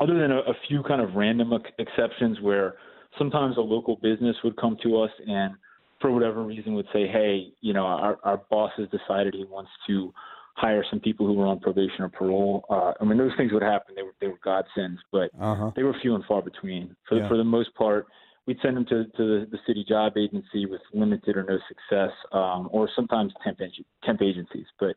other 0.00 0.18
than 0.18 0.32
a, 0.32 0.38
a 0.38 0.54
few 0.66 0.82
kind 0.82 1.00
of 1.00 1.14
random 1.14 1.52
exceptions 1.78 2.40
where 2.40 2.74
sometimes 3.18 3.56
a 3.56 3.60
local 3.60 3.96
business 3.96 4.36
would 4.42 4.56
come 4.56 4.76
to 4.82 5.00
us 5.00 5.10
and 5.26 5.54
for 6.00 6.10
whatever 6.10 6.42
reason 6.42 6.74
would 6.74 6.86
say, 6.92 7.06
hey, 7.06 7.52
you 7.60 7.72
know, 7.72 7.84
our, 7.84 8.18
our 8.24 8.38
boss 8.50 8.72
has 8.78 8.88
decided 8.88 9.34
he 9.34 9.44
wants 9.44 9.70
to 9.86 10.12
hire 10.54 10.84
some 10.90 11.00
people 11.00 11.26
who 11.26 11.34
were 11.34 11.46
on 11.46 11.60
probation 11.60 12.00
or 12.00 12.08
parole. 12.08 12.64
Uh, 12.68 12.92
I 13.00 13.04
mean, 13.04 13.18
those 13.18 13.32
things 13.36 13.52
would 13.52 13.62
happen. 13.62 13.94
They 13.94 14.02
were 14.02 14.14
they 14.20 14.26
were 14.26 14.38
godsends, 14.44 15.00
but 15.12 15.30
uh-huh. 15.40 15.70
they 15.76 15.82
were 15.82 15.94
few 16.02 16.14
and 16.14 16.24
far 16.24 16.42
between. 16.42 16.96
For 17.08 17.18
yeah. 17.18 17.28
for 17.28 17.36
the 17.36 17.44
most 17.44 17.74
part, 17.74 18.06
we'd 18.46 18.58
send 18.62 18.76
them 18.76 18.84
to, 18.86 19.04
to 19.04 19.10
the, 19.16 19.48
the 19.50 19.58
city 19.66 19.84
job 19.88 20.16
agency 20.16 20.66
with 20.66 20.80
limited 20.92 21.36
or 21.36 21.44
no 21.44 21.58
success, 21.68 22.12
um, 22.32 22.68
or 22.72 22.88
sometimes 22.94 23.32
temp 23.44 23.58
temp 24.04 24.22
agencies. 24.22 24.66
But 24.78 24.96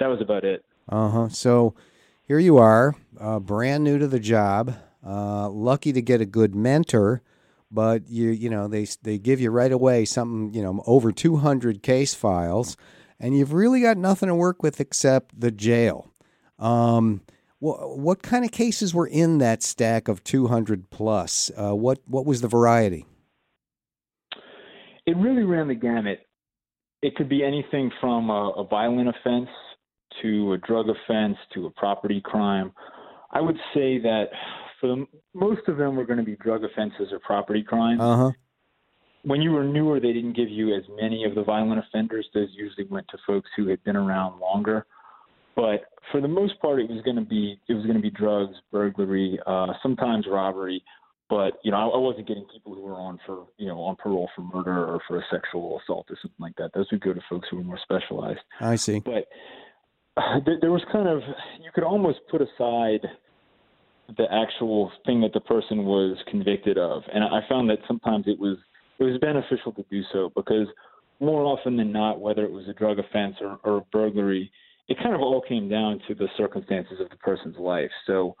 that 0.00 0.06
was 0.06 0.20
about 0.20 0.44
it. 0.44 0.64
Uh 0.88 1.10
huh. 1.10 1.28
So 1.28 1.74
here 2.24 2.38
you 2.38 2.58
are, 2.58 2.94
uh, 3.20 3.40
brand 3.40 3.84
new 3.84 3.98
to 3.98 4.08
the 4.08 4.20
job, 4.20 4.74
uh, 5.06 5.48
lucky 5.48 5.92
to 5.92 6.02
get 6.02 6.20
a 6.20 6.26
good 6.26 6.54
mentor 6.54 7.22
but 7.70 8.08
you 8.08 8.30
you 8.30 8.48
know 8.50 8.68
they 8.68 8.86
they 9.02 9.18
give 9.18 9.40
you 9.40 9.50
right 9.50 9.72
away 9.72 10.04
something 10.04 10.54
you 10.54 10.62
know 10.62 10.82
over 10.86 11.12
200 11.12 11.82
case 11.82 12.14
files 12.14 12.76
and 13.20 13.36
you've 13.36 13.52
really 13.52 13.80
got 13.80 13.96
nothing 13.96 14.28
to 14.28 14.34
work 14.34 14.62
with 14.62 14.80
except 14.80 15.38
the 15.38 15.50
jail. 15.50 16.12
Um, 16.58 17.22
what, 17.58 17.98
what 17.98 18.22
kind 18.22 18.44
of 18.44 18.52
cases 18.52 18.94
were 18.94 19.06
in 19.06 19.38
that 19.38 19.62
stack 19.62 20.08
of 20.08 20.22
200 20.22 20.90
plus? 20.90 21.50
Uh, 21.56 21.74
what 21.74 21.98
what 22.06 22.24
was 22.24 22.40
the 22.40 22.48
variety? 22.48 23.06
It 25.06 25.16
really 25.16 25.42
ran 25.42 25.68
the 25.68 25.74
gamut. 25.74 26.20
It 27.02 27.14
could 27.16 27.28
be 27.28 27.44
anything 27.44 27.90
from 28.00 28.30
a, 28.30 28.50
a 28.50 28.64
violent 28.64 29.08
offense 29.08 29.48
to 30.22 30.52
a 30.52 30.58
drug 30.58 30.86
offense 30.88 31.36
to 31.54 31.66
a 31.66 31.70
property 31.70 32.20
crime. 32.20 32.72
I 33.32 33.40
would 33.40 33.56
say 33.74 33.98
that 33.98 34.26
for 34.80 34.86
the, 34.88 35.06
most 35.34 35.66
of 35.68 35.76
them 35.76 35.96
were 35.96 36.04
going 36.04 36.18
to 36.18 36.24
be 36.24 36.36
drug 36.36 36.64
offenses 36.64 37.08
or 37.12 37.18
property 37.20 37.62
crimes. 37.62 38.00
Uh 38.00 38.16
huh. 38.16 38.30
When 39.22 39.42
you 39.42 39.50
were 39.50 39.64
newer, 39.64 40.00
they 40.00 40.12
didn't 40.12 40.36
give 40.36 40.48
you 40.48 40.74
as 40.74 40.84
many 41.00 41.24
of 41.24 41.34
the 41.34 41.42
violent 41.42 41.80
offenders. 41.80 42.26
Those 42.32 42.48
usually 42.52 42.86
went 42.86 43.06
to 43.08 43.18
folks 43.26 43.50
who 43.56 43.68
had 43.68 43.82
been 43.84 43.96
around 43.96 44.38
longer. 44.40 44.86
But 45.56 45.86
for 46.12 46.20
the 46.20 46.28
most 46.28 46.60
part, 46.60 46.80
it 46.80 46.88
was 46.88 47.02
going 47.02 47.16
to 47.16 47.24
be 47.24 47.58
it 47.68 47.74
was 47.74 47.84
going 47.84 47.96
to 47.96 48.02
be 48.02 48.10
drugs, 48.10 48.54
burglary, 48.70 49.38
uh, 49.44 49.72
sometimes 49.82 50.26
robbery. 50.30 50.82
But 51.28 51.58
you 51.64 51.72
know, 51.72 51.78
I, 51.78 51.96
I 51.96 51.98
wasn't 51.98 52.28
getting 52.28 52.46
people 52.52 52.74
who 52.74 52.82
were 52.82 52.94
on 52.94 53.18
for 53.26 53.46
you 53.58 53.66
know 53.66 53.80
on 53.80 53.96
parole 53.96 54.30
for 54.36 54.42
murder 54.42 54.86
or 54.86 55.00
for 55.08 55.18
a 55.18 55.22
sexual 55.30 55.80
assault 55.82 56.06
or 56.10 56.16
something 56.22 56.38
like 56.38 56.54
that. 56.56 56.70
Those 56.74 56.86
would 56.92 57.00
go 57.00 57.12
to 57.12 57.20
folks 57.28 57.48
who 57.50 57.56
were 57.56 57.64
more 57.64 57.78
specialized. 57.82 58.38
I 58.60 58.76
see. 58.76 59.00
But 59.00 59.26
uh, 60.16 60.38
there 60.60 60.70
was 60.70 60.82
kind 60.92 61.08
of 61.08 61.20
you 61.60 61.70
could 61.74 61.84
almost 61.84 62.20
put 62.30 62.40
aside 62.40 63.06
the 64.16 64.26
actual 64.32 64.90
thing 65.04 65.20
that 65.20 65.32
the 65.32 65.40
person 65.40 65.84
was 65.84 66.16
convicted 66.30 66.78
of. 66.78 67.02
And 67.12 67.22
I 67.22 67.40
found 67.48 67.68
that 67.70 67.78
sometimes 67.86 68.24
it 68.26 68.38
was 68.38 68.56
it 68.98 69.04
was 69.04 69.18
beneficial 69.18 69.72
to 69.72 69.84
do 69.90 70.02
so 70.12 70.32
because 70.34 70.66
more 71.20 71.42
often 71.42 71.76
than 71.76 71.92
not, 71.92 72.20
whether 72.20 72.44
it 72.44 72.50
was 72.50 72.68
a 72.68 72.72
drug 72.72 72.98
offense 72.98 73.36
or, 73.40 73.58
or 73.64 73.78
a 73.78 73.80
burglary, 73.92 74.50
it 74.88 74.96
kind 74.98 75.14
of 75.14 75.20
all 75.20 75.40
came 75.40 75.68
down 75.68 76.00
to 76.08 76.14
the 76.14 76.28
circumstances 76.36 77.00
of 77.00 77.10
the 77.10 77.16
person's 77.16 77.56
life. 77.58 77.90
So, 78.06 78.36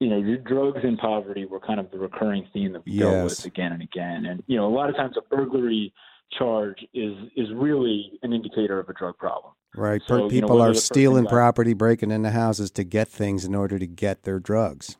you 0.00 0.08
know, 0.08 0.36
drugs 0.44 0.80
and 0.82 0.98
poverty 0.98 1.44
were 1.44 1.60
kind 1.60 1.80
of 1.80 1.90
the 1.90 1.98
recurring 1.98 2.46
theme 2.52 2.72
that 2.72 2.84
we 2.84 2.92
yes. 2.92 3.02
dealt 3.02 3.24
with 3.24 3.44
again 3.46 3.72
and 3.72 3.82
again. 3.82 4.26
And 4.26 4.42
you 4.46 4.56
know, 4.56 4.66
a 4.66 4.74
lot 4.74 4.90
of 4.90 4.96
times 4.96 5.16
a 5.16 5.34
burglary 5.34 5.92
charge 6.32 6.84
is 6.94 7.14
is 7.36 7.48
really 7.54 8.18
an 8.22 8.32
indicator 8.32 8.78
of 8.78 8.88
a 8.88 8.92
drug 8.92 9.16
problem. 9.18 9.52
Right. 9.74 10.00
So, 10.06 10.28
People 10.28 10.56
you 10.56 10.62
know, 10.62 10.70
are 10.70 10.74
stealing 10.74 11.26
property, 11.26 11.74
breaking 11.74 12.10
into 12.10 12.30
houses 12.30 12.70
to 12.72 12.84
get 12.84 13.08
things 13.08 13.44
in 13.44 13.54
order 13.54 13.78
to 13.78 13.86
get 13.86 14.22
their 14.22 14.38
drugs. 14.38 14.96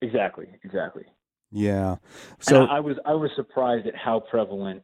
Exactly. 0.00 0.46
Exactly. 0.64 1.04
Yeah. 1.50 1.96
So 2.40 2.64
I 2.64 2.80
was 2.80 2.96
I 3.06 3.12
was 3.12 3.30
surprised 3.36 3.86
at 3.86 3.94
how 3.94 4.20
prevalent 4.20 4.82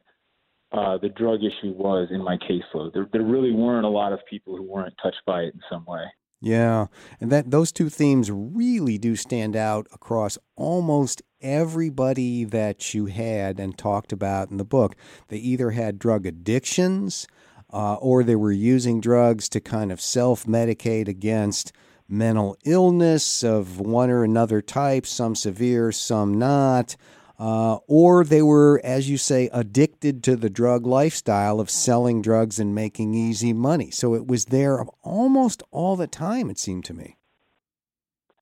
uh, 0.71 0.97
the 0.99 1.09
drug 1.09 1.39
issue 1.43 1.73
was 1.73 2.07
in 2.11 2.23
my 2.23 2.37
caseload. 2.37 2.93
There, 2.93 3.07
there 3.11 3.23
really 3.23 3.51
weren't 3.51 3.85
a 3.85 3.89
lot 3.89 4.13
of 4.13 4.19
people 4.29 4.55
who 4.55 4.63
weren't 4.63 4.93
touched 5.03 5.21
by 5.25 5.41
it 5.41 5.53
in 5.53 5.59
some 5.69 5.83
way. 5.85 6.03
Yeah, 6.43 6.87
and 7.19 7.31
that 7.31 7.51
those 7.51 7.71
two 7.71 7.89
themes 7.89 8.31
really 8.31 8.97
do 8.97 9.15
stand 9.15 9.55
out 9.55 9.87
across 9.93 10.39
almost 10.55 11.21
everybody 11.39 12.43
that 12.45 12.95
you 12.95 13.05
had 13.05 13.59
and 13.59 13.77
talked 13.77 14.11
about 14.11 14.49
in 14.49 14.57
the 14.57 14.65
book. 14.65 14.95
They 15.27 15.37
either 15.37 15.69
had 15.71 15.99
drug 15.99 16.25
addictions, 16.25 17.27
uh, 17.71 17.95
or 17.95 18.23
they 18.23 18.35
were 18.35 18.51
using 18.51 18.99
drugs 18.99 19.47
to 19.49 19.59
kind 19.59 19.91
of 19.91 20.01
self 20.01 20.45
medicate 20.45 21.07
against 21.07 21.71
mental 22.09 22.57
illness 22.65 23.43
of 23.43 23.79
one 23.79 24.09
or 24.09 24.23
another 24.23 24.61
type, 24.61 25.05
some 25.05 25.35
severe, 25.35 25.91
some 25.91 26.37
not. 26.37 26.95
Uh, 27.41 27.79
or 27.87 28.23
they 28.23 28.43
were, 28.43 28.79
as 28.83 29.09
you 29.09 29.17
say, 29.17 29.49
addicted 29.51 30.21
to 30.21 30.35
the 30.35 30.49
drug 30.49 30.85
lifestyle 30.85 31.59
of 31.59 31.71
selling 31.71 32.21
drugs 32.21 32.59
and 32.59 32.75
making 32.75 33.15
easy 33.15 33.51
money. 33.51 33.89
So 33.89 34.13
it 34.13 34.27
was 34.27 34.45
there 34.45 34.85
almost 35.01 35.63
all 35.71 35.95
the 35.95 36.05
time, 36.05 36.51
it 36.51 36.59
seemed 36.59 36.85
to 36.85 36.93
me. 36.93 37.17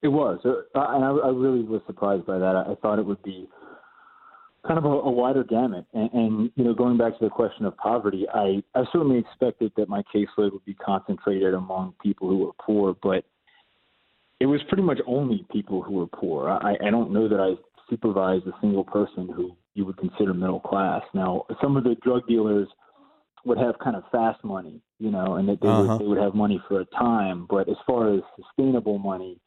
It 0.01 0.09
was. 0.09 0.39
Uh, 0.43 0.63
and 0.75 1.05
I, 1.05 1.11
I 1.11 1.29
really 1.29 1.63
was 1.63 1.81
surprised 1.87 2.25
by 2.25 2.39
that. 2.39 2.57
I 2.57 2.75
thought 2.81 2.99
it 2.99 3.05
would 3.05 3.23
be 3.23 3.47
kind 4.67 4.77
of 4.77 4.83
a, 4.83 4.89
a 4.89 5.09
wider 5.09 5.45
gamut. 5.45 5.85
And, 5.93 6.09
and, 6.11 6.51
you 6.57 6.65
know, 6.65 6.73
going 6.73 6.97
back 6.97 7.17
to 7.19 7.23
the 7.23 7.29
question 7.29 7.65
of 7.65 7.77
poverty, 7.77 8.25
I, 8.33 8.61
I 8.75 8.83
certainly 8.91 9.17
expected 9.17 9.71
that 9.77 9.87
my 9.87 10.03
caseload 10.13 10.51
would 10.51 10.65
be 10.65 10.73
concentrated 10.73 11.53
among 11.53 11.93
people 12.03 12.27
who 12.27 12.39
were 12.39 12.51
poor, 12.61 12.97
but 13.01 13.23
it 14.41 14.45
was 14.47 14.61
pretty 14.67 14.83
much 14.83 14.99
only 15.07 15.45
people 15.51 15.81
who 15.81 15.93
were 15.93 16.07
poor. 16.07 16.49
I, 16.49 16.75
I 16.85 16.89
don't 16.91 17.11
know 17.11 17.29
that 17.29 17.39
I 17.39 17.55
supervised 17.89 18.47
a 18.47 18.53
single 18.61 18.83
person 18.83 19.29
who 19.35 19.55
you 19.73 19.85
would 19.85 19.97
consider 19.97 20.33
middle 20.33 20.59
class. 20.59 21.01
Now, 21.13 21.45
some 21.61 21.77
of 21.77 21.83
the 21.83 21.95
drug 22.03 22.27
dealers 22.27 22.67
would 23.45 23.57
have 23.57 23.79
kind 23.79 23.95
of 23.95 24.03
fast 24.11 24.43
money, 24.43 24.81
you 24.99 25.11
know, 25.11 25.35
and 25.35 25.47
that 25.47 25.61
they, 25.61 25.67
uh-huh. 25.67 25.93
would, 25.93 26.01
they 26.01 26.07
would 26.07 26.17
have 26.17 26.35
money 26.35 26.61
for 26.67 26.81
a 26.81 26.85
time. 26.85 27.47
But 27.49 27.69
as 27.69 27.77
far 27.87 28.13
as 28.13 28.21
sustainable 28.35 28.99
money, 28.99 29.39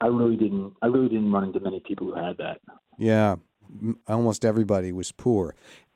I 0.00 0.06
really 0.06 0.36
didn't. 0.36 0.74
I 0.82 0.86
really 0.86 1.08
didn't 1.08 1.32
run 1.32 1.44
into 1.44 1.60
many 1.60 1.80
people 1.80 2.08
who 2.08 2.14
had 2.14 2.36
that. 2.38 2.60
Yeah, 2.98 3.36
almost 4.06 4.44
everybody 4.44 4.92
was 4.92 5.12
poor. 5.12 5.54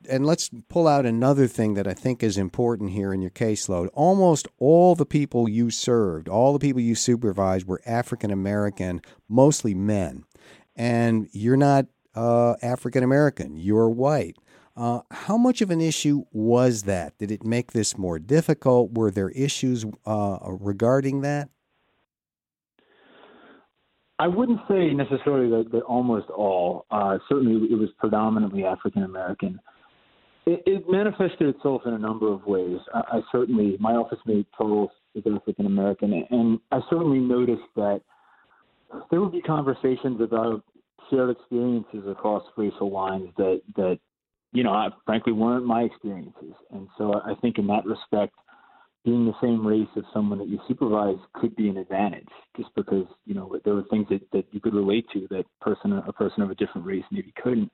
And 0.09 0.25
let's 0.25 0.49
pull 0.69 0.87
out 0.87 1.05
another 1.05 1.47
thing 1.47 1.75
that 1.75 1.87
I 1.87 1.93
think 1.93 2.23
is 2.23 2.37
important 2.37 2.91
here 2.91 3.13
in 3.13 3.21
your 3.21 3.31
caseload. 3.31 3.89
Almost 3.93 4.47
all 4.57 4.95
the 4.95 5.05
people 5.05 5.47
you 5.47 5.69
served, 5.69 6.27
all 6.27 6.53
the 6.53 6.59
people 6.59 6.81
you 6.81 6.95
supervised 6.95 7.67
were 7.67 7.81
African 7.85 8.31
American, 8.31 9.01
mostly 9.29 9.75
men. 9.75 10.25
And 10.81 11.29
you're 11.31 11.57
not 11.57 11.85
uh, 12.15 12.55
African 12.63 13.03
American, 13.03 13.55
you're 13.55 13.87
white. 13.87 14.35
Uh, 14.75 15.01
how 15.11 15.37
much 15.37 15.61
of 15.61 15.69
an 15.69 15.79
issue 15.79 16.23
was 16.31 16.83
that? 16.83 17.15
Did 17.19 17.29
it 17.29 17.43
make 17.43 17.71
this 17.71 17.99
more 17.99 18.17
difficult? 18.17 18.93
Were 18.93 19.11
there 19.11 19.29
issues 19.29 19.85
uh, 20.07 20.39
regarding 20.43 21.21
that? 21.21 21.49
I 24.17 24.27
wouldn't 24.27 24.59
say 24.67 24.91
necessarily 24.91 25.51
that, 25.51 25.71
that 25.71 25.83
almost 25.83 26.31
all. 26.31 26.87
Uh, 26.89 27.19
certainly, 27.29 27.71
it 27.71 27.77
was 27.77 27.89
predominantly 27.99 28.65
African 28.65 29.03
American. 29.03 29.59
It, 30.47 30.63
it, 30.65 30.85
manifested 30.89 31.55
itself 31.55 31.83
in 31.85 31.93
a 31.93 31.99
number 31.99 32.33
of 32.33 32.43
ways. 32.47 32.79
I, 32.91 33.01
I 33.17 33.21
certainly, 33.31 33.77
my 33.79 33.91
office 33.91 34.17
mate 34.25 34.47
Charles 34.57 34.89
is 35.13 35.23
African 35.31 35.67
American, 35.67 36.25
and 36.31 36.59
I 36.71 36.79
certainly 36.89 37.19
noticed 37.19 37.69
that 37.75 38.01
there 39.09 39.21
would 39.21 39.31
be 39.31 39.41
conversations 39.41 40.19
about 40.21 40.63
shared 41.11 41.29
experiences 41.29 42.03
across 42.07 42.43
racial 42.57 42.91
lines 42.91 43.29
that 43.37 43.61
that 43.75 43.99
you 44.53 44.63
know, 44.63 44.71
I, 44.71 44.89
frankly, 45.05 45.31
weren't 45.33 45.65
my 45.65 45.83
experiences. 45.83 46.53
And 46.71 46.87
so 46.97 47.21
I 47.25 47.35
think 47.41 47.57
in 47.57 47.67
that 47.67 47.85
respect, 47.85 48.33
being 49.03 49.25
the 49.25 49.33
same 49.41 49.65
race 49.65 49.87
as 49.97 50.03
someone 50.13 50.39
that 50.39 50.47
you 50.47 50.59
supervise 50.67 51.17
could 51.33 51.55
be 51.55 51.69
an 51.69 51.77
advantage, 51.77 52.27
just 52.55 52.69
because 52.75 53.05
you 53.25 53.33
know 53.33 53.57
there 53.65 53.73
were 53.73 53.85
things 53.89 54.07
that, 54.09 54.21
that 54.31 54.45
you 54.51 54.59
could 54.59 54.75
relate 54.75 55.05
to 55.13 55.27
that 55.31 55.45
person 55.59 55.93
a 55.93 56.13
person 56.13 56.43
of 56.43 56.51
a 56.51 56.55
different 56.55 56.85
race 56.85 57.03
maybe 57.11 57.33
couldn't. 57.41 57.71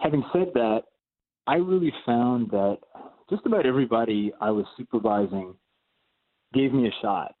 Having 0.00 0.24
said 0.32 0.48
that, 0.54 0.82
I 1.46 1.56
really 1.56 1.92
found 2.06 2.50
that 2.50 2.78
just 3.28 3.46
about 3.46 3.66
everybody 3.66 4.32
I 4.40 4.50
was 4.50 4.66
supervising 4.76 5.54
gave 6.52 6.72
me 6.72 6.86
a 6.86 7.02
shot. 7.02 7.34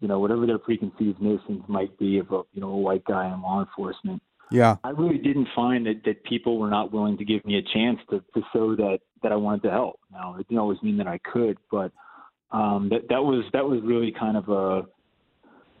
You 0.00 0.08
know, 0.08 0.18
whatever 0.18 0.44
their 0.44 0.58
preconceived 0.58 1.22
notions 1.22 1.62
might 1.66 1.96
be 1.98 2.18
of 2.18 2.30
a 2.30 2.42
you 2.52 2.60
know 2.60 2.68
a 2.68 2.76
white 2.76 3.04
guy 3.04 3.32
in 3.32 3.40
law 3.40 3.60
enforcement, 3.60 4.20
yeah. 4.50 4.76
I 4.84 4.90
really 4.90 5.18
didn't 5.18 5.48
find 5.54 5.86
that, 5.86 6.02
that 6.04 6.24
people 6.24 6.58
were 6.58 6.70
not 6.70 6.92
willing 6.92 7.16
to 7.18 7.24
give 7.24 7.44
me 7.44 7.56
a 7.58 7.62
chance 7.62 7.98
to, 8.10 8.22
to 8.34 8.42
show 8.52 8.76
that, 8.76 8.98
that 9.22 9.32
I 9.32 9.36
wanted 9.36 9.62
to 9.64 9.70
help. 9.70 10.00
Now 10.12 10.36
it 10.36 10.48
didn't 10.48 10.58
always 10.58 10.82
mean 10.82 10.96
that 10.98 11.06
I 11.06 11.18
could, 11.18 11.58
but 11.70 11.92
um, 12.54 12.88
that 12.90 13.08
that 13.08 13.22
was 13.22 13.44
that 13.52 13.64
was 13.64 13.80
really 13.82 14.12
kind 14.12 14.36
of 14.36 14.48
a 14.48 14.82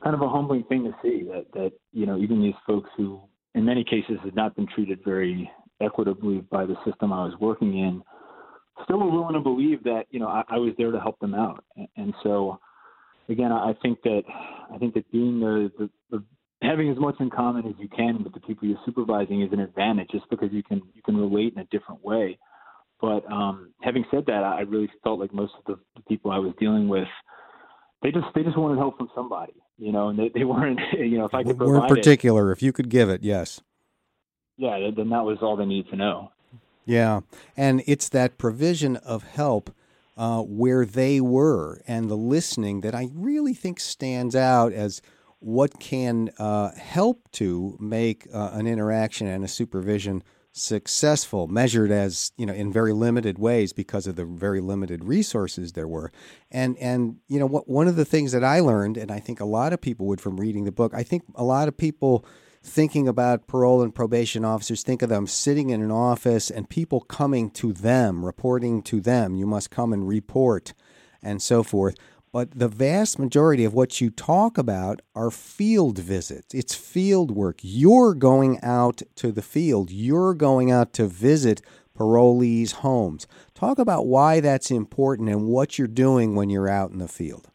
kind 0.02 0.14
of 0.14 0.22
a 0.22 0.28
humbling 0.28 0.64
thing 0.64 0.84
to 0.84 0.94
see 1.02 1.22
that 1.24 1.46
that 1.54 1.72
you 1.92 2.04
know 2.04 2.18
even 2.18 2.42
these 2.42 2.54
folks 2.66 2.90
who 2.96 3.20
in 3.54 3.64
many 3.64 3.84
cases 3.84 4.18
had 4.24 4.34
not 4.34 4.56
been 4.56 4.66
treated 4.74 4.98
very 5.04 5.50
equitably 5.80 6.38
by 6.50 6.66
the 6.66 6.74
system 6.84 7.12
I 7.12 7.24
was 7.24 7.34
working 7.40 7.78
in 7.78 8.02
still 8.82 8.98
were 8.98 9.10
willing 9.10 9.34
to 9.34 9.40
believe 9.40 9.84
that 9.84 10.04
you 10.10 10.18
know 10.18 10.26
I, 10.26 10.42
I 10.48 10.58
was 10.58 10.72
there 10.76 10.90
to 10.90 11.00
help 11.00 11.18
them 11.20 11.34
out 11.34 11.64
and, 11.76 11.88
and 11.96 12.14
so 12.22 12.58
again 13.28 13.52
I 13.52 13.74
think 13.80 14.02
that 14.02 14.22
I 14.72 14.78
think 14.78 14.94
that 14.94 15.10
being 15.12 15.40
the, 15.40 15.70
the, 15.78 15.90
the 16.10 16.24
having 16.62 16.90
as 16.90 16.98
much 16.98 17.16
in 17.20 17.30
common 17.30 17.66
as 17.66 17.74
you 17.78 17.88
can 17.88 18.22
with 18.22 18.32
the 18.32 18.40
people 18.40 18.66
you're 18.66 18.78
supervising 18.86 19.42
is 19.42 19.52
an 19.52 19.60
advantage 19.60 20.08
just 20.10 20.28
because 20.30 20.48
you 20.52 20.62
can 20.62 20.80
you 20.94 21.02
can 21.02 21.16
relate 21.16 21.52
in 21.54 21.60
a 21.60 21.64
different 21.66 22.04
way. 22.04 22.38
But 23.00 23.30
um 23.30 23.72
having 23.82 24.04
said 24.10 24.24
that 24.26 24.42
i 24.42 24.60
really 24.60 24.90
felt 25.02 25.20
like 25.20 25.32
most 25.34 25.52
of 25.58 25.64
the, 25.66 25.82
the 25.96 26.02
people 26.08 26.30
i 26.30 26.38
was 26.38 26.54
dealing 26.58 26.88
with 26.88 27.08
they 28.02 28.10
just 28.10 28.26
they 28.34 28.42
just 28.42 28.56
wanted 28.56 28.78
help 28.78 28.96
from 28.96 29.10
somebody 29.14 29.52
you 29.78 29.92
know 29.92 30.08
and 30.08 30.18
they, 30.18 30.30
they 30.34 30.44
weren't 30.44 30.80
you 30.92 31.18
know 31.18 31.26
if 31.26 31.34
i 31.34 31.42
could 31.42 31.58
provide 31.58 31.72
weren't 31.72 31.88
particular 31.88 32.50
it, 32.50 32.52
if 32.52 32.62
you 32.62 32.72
could 32.72 32.88
give 32.88 33.10
it 33.10 33.22
yes. 33.22 33.60
Yeah 34.56 34.90
then 34.96 35.10
that 35.10 35.24
was 35.24 35.38
all 35.42 35.56
they 35.56 35.64
needed 35.64 35.90
to 35.90 35.96
know. 35.96 36.30
Yeah. 36.86 37.20
And 37.56 37.82
it's 37.86 38.08
that 38.10 38.38
provision 38.38 38.96
of 38.96 39.22
help 39.22 39.74
uh, 40.16 40.42
where 40.42 40.84
they 40.84 41.20
were 41.20 41.82
and 41.88 42.08
the 42.08 42.16
listening 42.16 42.82
that 42.82 42.94
i 42.94 43.08
really 43.12 43.52
think 43.52 43.80
stands 43.80 44.36
out 44.36 44.72
as 44.72 45.02
what 45.44 45.78
can 45.78 46.30
uh, 46.38 46.70
help 46.72 47.30
to 47.32 47.76
make 47.78 48.26
uh, 48.32 48.50
an 48.54 48.66
interaction 48.66 49.26
and 49.26 49.44
a 49.44 49.48
supervision 49.48 50.22
successful 50.52 51.48
measured 51.48 51.90
as 51.90 52.32
you 52.38 52.46
know 52.46 52.52
in 52.54 52.72
very 52.72 52.92
limited 52.92 53.38
ways 53.38 53.72
because 53.72 54.06
of 54.06 54.16
the 54.16 54.24
very 54.24 54.60
limited 54.60 55.04
resources 55.04 55.72
there 55.72 55.86
were. 55.86 56.10
And 56.50 56.78
and 56.78 57.16
you 57.28 57.38
know 57.38 57.46
what 57.46 57.68
one 57.68 57.88
of 57.88 57.96
the 57.96 58.06
things 58.06 58.32
that 58.32 58.42
I 58.42 58.60
learned 58.60 58.96
and 58.96 59.10
I 59.10 59.20
think 59.20 59.38
a 59.38 59.44
lot 59.44 59.74
of 59.74 59.82
people 59.82 60.06
would 60.06 60.20
from 60.20 60.38
reading 60.38 60.64
the 60.64 60.72
book 60.72 60.94
I 60.94 61.02
think 61.02 61.24
a 61.34 61.44
lot 61.44 61.68
of 61.68 61.76
people 61.76 62.24
thinking 62.62 63.06
about 63.06 63.46
parole 63.46 63.82
and 63.82 63.94
probation 63.94 64.46
officers 64.46 64.82
think 64.82 65.02
of 65.02 65.10
them 65.10 65.26
sitting 65.26 65.68
in 65.68 65.82
an 65.82 65.90
office 65.90 66.50
and 66.50 66.70
people 66.70 67.02
coming 67.02 67.50
to 67.50 67.74
them 67.74 68.24
reporting 68.24 68.80
to 68.84 68.98
them. 69.02 69.34
You 69.34 69.44
must 69.44 69.70
come 69.70 69.92
and 69.92 70.08
report 70.08 70.72
and 71.22 71.42
so 71.42 71.62
forth 71.62 71.96
but 72.34 72.50
the 72.50 72.66
vast 72.66 73.16
majority 73.16 73.64
of 73.64 73.74
what 73.74 74.00
you 74.00 74.10
talk 74.10 74.58
about 74.58 75.00
are 75.14 75.30
field 75.30 75.98
visits. 75.98 76.52
It's 76.52 76.74
field 76.74 77.30
work. 77.30 77.60
You're 77.62 78.12
going 78.12 78.58
out 78.60 79.02
to 79.14 79.30
the 79.30 79.40
field, 79.40 79.92
you're 79.92 80.34
going 80.34 80.72
out 80.72 80.92
to 80.94 81.06
visit 81.06 81.62
parolees' 81.96 82.72
homes. 82.72 83.28
Talk 83.54 83.78
about 83.78 84.08
why 84.08 84.40
that's 84.40 84.72
important 84.72 85.28
and 85.28 85.46
what 85.46 85.78
you're 85.78 85.86
doing 85.86 86.34
when 86.34 86.50
you're 86.50 86.68
out 86.68 86.90
in 86.90 86.98
the 86.98 87.06
field. 87.06 87.50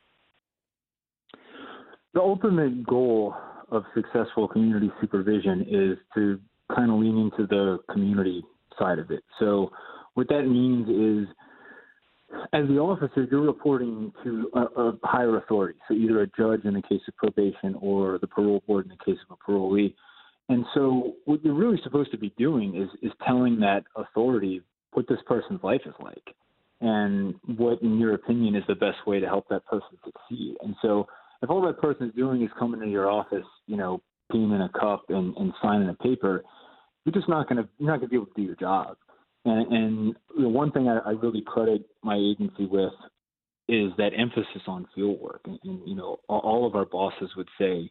The 2.13 2.21
ultimate 2.21 2.87
goal 2.87 3.35
of 3.73 3.83
successful 3.93 4.47
community 4.47 4.89
supervision 5.01 5.65
is 5.69 5.97
to 6.15 6.39
kind 6.73 6.89
of 6.89 6.99
lean 6.99 7.17
into 7.17 7.45
the 7.47 7.79
community 7.91 8.45
side 8.79 8.99
of 8.99 9.11
it. 9.11 9.25
So, 9.39 9.73
what 10.13 10.29
that 10.29 10.43
means 10.43 10.87
is 10.87 11.27
as 12.53 12.67
the 12.67 12.77
officer, 12.77 13.27
you're 13.29 13.41
reporting 13.41 14.11
to 14.23 14.49
a, 14.53 14.59
a, 14.59 14.99
higher 15.03 15.37
authority, 15.37 15.79
so 15.87 15.93
either 15.93 16.21
a 16.21 16.27
judge 16.37 16.65
in 16.65 16.73
the 16.73 16.81
case 16.81 17.01
of 17.07 17.15
probation 17.15 17.75
or 17.81 18.17
the 18.19 18.27
parole 18.27 18.63
board 18.67 18.85
in 18.85 18.89
the 18.89 19.03
case 19.03 19.19
of 19.29 19.37
a 19.37 19.51
parolee. 19.51 19.93
And 20.47 20.65
so, 20.73 21.13
what 21.25 21.43
you're 21.43 21.53
really 21.53 21.79
supposed 21.83 22.11
to 22.11 22.17
be 22.17 22.33
doing 22.37 22.75
is 22.75 22.89
is 23.03 23.11
telling 23.25 23.59
that 23.59 23.83
authority 23.95 24.61
what 24.93 25.07
this 25.07 25.19
person's 25.27 25.63
life 25.63 25.81
is 25.85 25.93
like, 26.01 26.35
and 26.81 27.35
what, 27.57 27.81
in 27.81 27.99
your 27.99 28.15
opinion, 28.15 28.55
is 28.55 28.63
the 28.67 28.75
best 28.75 28.97
way 29.05 29.19
to 29.19 29.27
help 29.27 29.47
that 29.49 29.65
person 29.65 29.97
succeed. 30.03 30.55
And 30.63 30.75
so, 30.81 31.07
if 31.43 31.49
all 31.49 31.61
that 31.67 31.79
person 31.79 32.07
is 32.07 32.15
doing 32.15 32.41
is 32.41 32.49
coming 32.57 32.79
to 32.81 32.87
your 32.87 33.09
office, 33.09 33.45
you 33.67 33.77
know, 33.77 34.01
peeing 34.31 34.55
in 34.55 34.61
a 34.61 34.69
cup 34.69 35.05
and, 35.09 35.35
and 35.37 35.53
signing 35.61 35.89
a 35.89 35.93
paper, 35.95 36.43
you're 37.05 37.13
just 37.13 37.29
not 37.29 37.47
gonna 37.47 37.67
you're 37.77 37.89
not 37.89 37.97
gonna 37.97 38.09
be 38.09 38.15
able 38.15 38.27
to 38.27 38.33
do 38.35 38.41
your 38.41 38.55
job. 38.55 38.97
And, 39.45 39.71
and 39.71 40.15
the 40.37 40.49
one 40.49 40.71
thing 40.71 40.87
I, 40.87 40.99
I 40.99 41.11
really 41.11 41.41
credit 41.45 41.83
my 42.03 42.15
agency 42.15 42.65
with 42.65 42.93
is 43.67 43.91
that 43.97 44.11
emphasis 44.17 44.63
on 44.67 44.87
field 44.95 45.19
work. 45.21 45.41
And, 45.45 45.59
and 45.63 45.87
you 45.87 45.95
know, 45.95 46.19
all 46.27 46.65
of 46.67 46.75
our 46.75 46.85
bosses 46.85 47.29
would 47.37 47.49
say, 47.59 47.89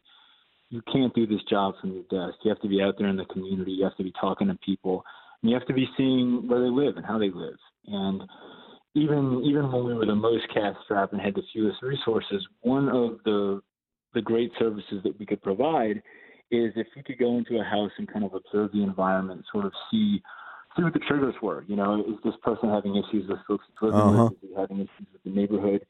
you 0.69 0.81
can't 0.91 1.13
do 1.15 1.25
this 1.25 1.41
job 1.49 1.73
from 1.81 1.93
your 1.93 2.03
desk. 2.03 2.39
You 2.43 2.49
have 2.49 2.61
to 2.61 2.67
be 2.67 2.81
out 2.81 2.95
there 2.97 3.07
in 3.07 3.17
the 3.17 3.25
community. 3.25 3.71
You 3.71 3.85
have 3.85 3.97
to 3.97 4.03
be 4.03 4.13
talking 4.19 4.47
to 4.47 4.57
people. 4.63 5.03
And 5.41 5.49
you 5.49 5.57
have 5.57 5.67
to 5.67 5.73
be 5.73 5.87
seeing 5.97 6.47
where 6.47 6.61
they 6.61 6.69
live 6.69 6.97
and 6.97 7.05
how 7.05 7.17
they 7.17 7.31
live. 7.31 7.57
And 7.87 8.21
even 8.93 9.43
even 9.45 9.71
when 9.71 9.85
we 9.85 9.93
were 9.93 10.05
the 10.05 10.15
most 10.15 10.43
cash 10.53 10.75
strapped 10.83 11.13
and 11.13 11.21
had 11.21 11.35
the 11.35 11.43
fewest 11.53 11.81
resources, 11.81 12.45
one 12.61 12.89
of 12.89 13.19
the 13.25 13.61
the 14.13 14.21
great 14.21 14.51
services 14.59 15.01
that 15.03 15.17
we 15.19 15.25
could 15.25 15.41
provide 15.41 16.01
is 16.51 16.73
if 16.75 16.87
you 16.95 17.03
could 17.03 17.19
go 17.19 17.37
into 17.37 17.59
a 17.59 17.63
house 17.63 17.91
and 17.97 18.11
kind 18.11 18.25
of 18.25 18.33
observe 18.33 18.71
the 18.71 18.83
environment, 18.83 19.45
sort 19.51 19.65
of 19.65 19.71
see 19.91 20.21
see 20.79 20.83
what 20.83 20.93
the 20.93 20.99
triggers 20.99 21.35
were. 21.41 21.63
You 21.67 21.75
know, 21.75 21.99
is 21.99 22.15
this 22.23 22.33
person 22.43 22.69
having 22.69 22.95
issues 22.95 23.29
with 23.29 23.39
folks 23.47 23.65
living 23.81 23.99
uh-huh. 23.99 24.23
with? 24.23 24.33
Is 24.33 24.49
he 24.49 24.55
having 24.59 24.77
issues 24.77 25.07
with 25.11 25.23
the 25.23 25.29
neighborhood? 25.29 25.85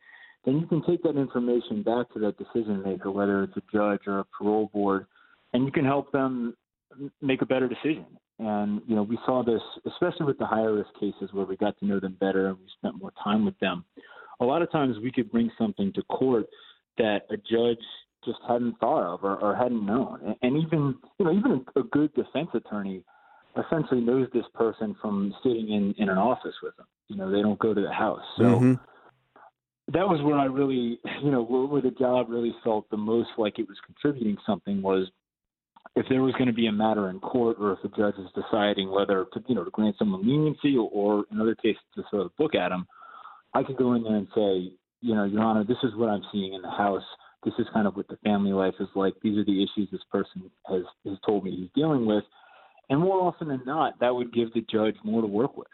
Then 0.46 0.60
you 0.60 0.68
can 0.68 0.84
take 0.86 1.04
that 1.04 1.18
information 1.18 1.84
back 1.84 2.12
to 2.14 2.20
that 2.20 2.38
decision 2.38 2.82
maker, 2.84 3.12
whether 3.12 3.44
it's 3.44 3.58
a 3.58 3.62
judge 3.72 4.02
or 4.08 4.20
a 4.20 4.26
parole 4.26 4.70
board, 4.74 5.06
and 5.54 5.66
you 5.66 5.72
can 5.72 5.86
help 5.86 6.12
them 6.12 6.56
make 7.22 7.42
a 7.42 7.46
better 7.46 7.68
decision. 7.68 8.06
And 8.40 8.82
you 8.88 8.96
know, 8.96 9.04
we 9.04 9.20
saw 9.26 9.44
this 9.44 9.62
especially 9.86 10.26
with 10.26 10.38
the 10.38 10.46
higher 10.46 10.74
risk 10.74 10.90
cases 11.00 11.30
where 11.34 11.46
we 11.46 11.58
got 11.58 11.78
to 11.80 11.86
know 11.86 12.00
them 12.00 12.16
better 12.20 12.48
and 12.48 12.58
we 12.58 12.66
spent 12.78 13.00
more 13.00 13.12
time 13.22 13.46
with 13.46 13.60
them. 13.60 13.84
A 14.40 14.46
lot 14.46 14.62
of 14.62 14.72
times 14.72 14.96
we 15.04 15.12
could 15.12 15.30
bring 15.30 15.52
something 15.58 15.92
to 15.94 16.02
court 16.04 16.46
that 16.98 17.24
a 17.30 17.36
judge 17.36 17.84
just 18.26 18.40
hadn't 18.48 18.80
thought 18.80 19.04
of 19.04 19.24
or, 19.24 19.36
or 19.38 19.56
hadn't 19.56 19.86
known, 19.86 20.20
and, 20.26 20.36
and 20.42 20.64
even 20.64 20.96
you 21.18 21.26
know, 21.26 21.34
even 21.34 21.66
a, 21.76 21.80
a 21.80 21.84
good 21.84 22.14
defense 22.14 22.50
attorney 22.54 23.04
essentially 23.58 24.02
knows 24.02 24.28
this 24.34 24.46
person 24.54 24.96
from 25.02 25.34
sitting 25.44 25.70
in 25.72 25.94
in 25.98 26.10
an 26.10 26.18
office 26.18 26.56
with 26.62 26.76
them. 26.78 26.88
You 27.08 27.18
know, 27.18 27.32
they 27.32 27.42
don't 27.42 27.60
go 27.60 27.74
to 27.74 27.82
the 27.82 27.92
house. 27.92 28.24
So 28.38 28.44
mm-hmm. 28.44 28.74
that 29.94 30.08
was 30.08 30.22
where 30.22 30.38
I 30.38 30.46
really, 30.46 31.00
you 31.24 31.32
know, 31.32 31.44
where, 31.44 31.66
where 31.66 31.82
the 31.82 31.92
job 31.92 32.28
really 32.30 32.56
felt 32.64 32.90
the 32.90 32.98
most 32.98 33.30
like 33.38 33.60
it 33.60 33.68
was 33.68 33.78
contributing 33.86 34.38
something 34.46 34.82
was 34.82 35.10
if 35.96 36.06
there 36.10 36.22
was 36.22 36.34
going 36.34 36.48
to 36.48 36.54
be 36.54 36.68
a 36.68 36.72
matter 36.72 37.10
in 37.10 37.20
court 37.20 37.58
or 37.60 37.74
if 37.74 37.80
the 37.82 37.90
judge 37.90 38.16
is 38.20 38.30
deciding 38.36 38.92
whether 38.92 39.26
to, 39.34 39.44
you 39.48 39.56
know, 39.56 39.64
to 39.64 39.72
grant 39.72 39.96
someone 39.98 40.22
leniency 40.22 40.78
or, 40.78 40.90
or 40.94 41.26
in 41.32 41.42
other 41.42 41.56
cases 41.56 41.82
to 41.96 42.04
throw 42.10 42.24
the 42.24 42.30
book 42.38 42.56
at 42.56 42.70
them, 42.70 42.86
I 43.54 43.64
could 43.64 43.78
go 43.78 43.94
in 43.94 44.04
there 44.04 44.16
and 44.16 44.28
say, 44.36 44.72
you 45.02 45.16
know, 45.16 45.24
Your 45.24 45.42
Honor, 45.42 45.64
this 45.64 45.78
is 45.84 45.96
what 45.96 46.10
I'm 46.10 46.24
seeing 46.32 46.54
in 46.54 46.62
the 46.62 46.70
house. 46.70 47.04
This 47.44 47.54
is 47.58 47.66
kind 47.74 47.88
of 47.88 47.96
what 47.96 48.08
the 48.08 48.18
family 48.18 48.52
life 48.52 48.76
is 48.80 48.90
like. 48.96 49.14
These 49.24 49.38
are 49.38 49.46
the 49.46 49.64
issues 49.64 49.90
this 49.92 50.02
person 50.12 50.52
has 50.68 50.84
has 51.06 51.18
told 51.26 51.46
me 51.46 51.56
he's 51.56 51.70
dealing 51.74 52.06
with 52.06 52.24
And 52.90 53.00
more 53.00 53.22
often 53.22 53.50
than 53.50 53.62
not, 53.66 54.00
that 54.00 54.14
would 54.14 54.34
give 54.34 54.54
the 54.54 54.66
judge 54.70 54.96
more 55.04 55.22
to 55.22 55.28
work 55.28 55.58
with. 55.58 55.68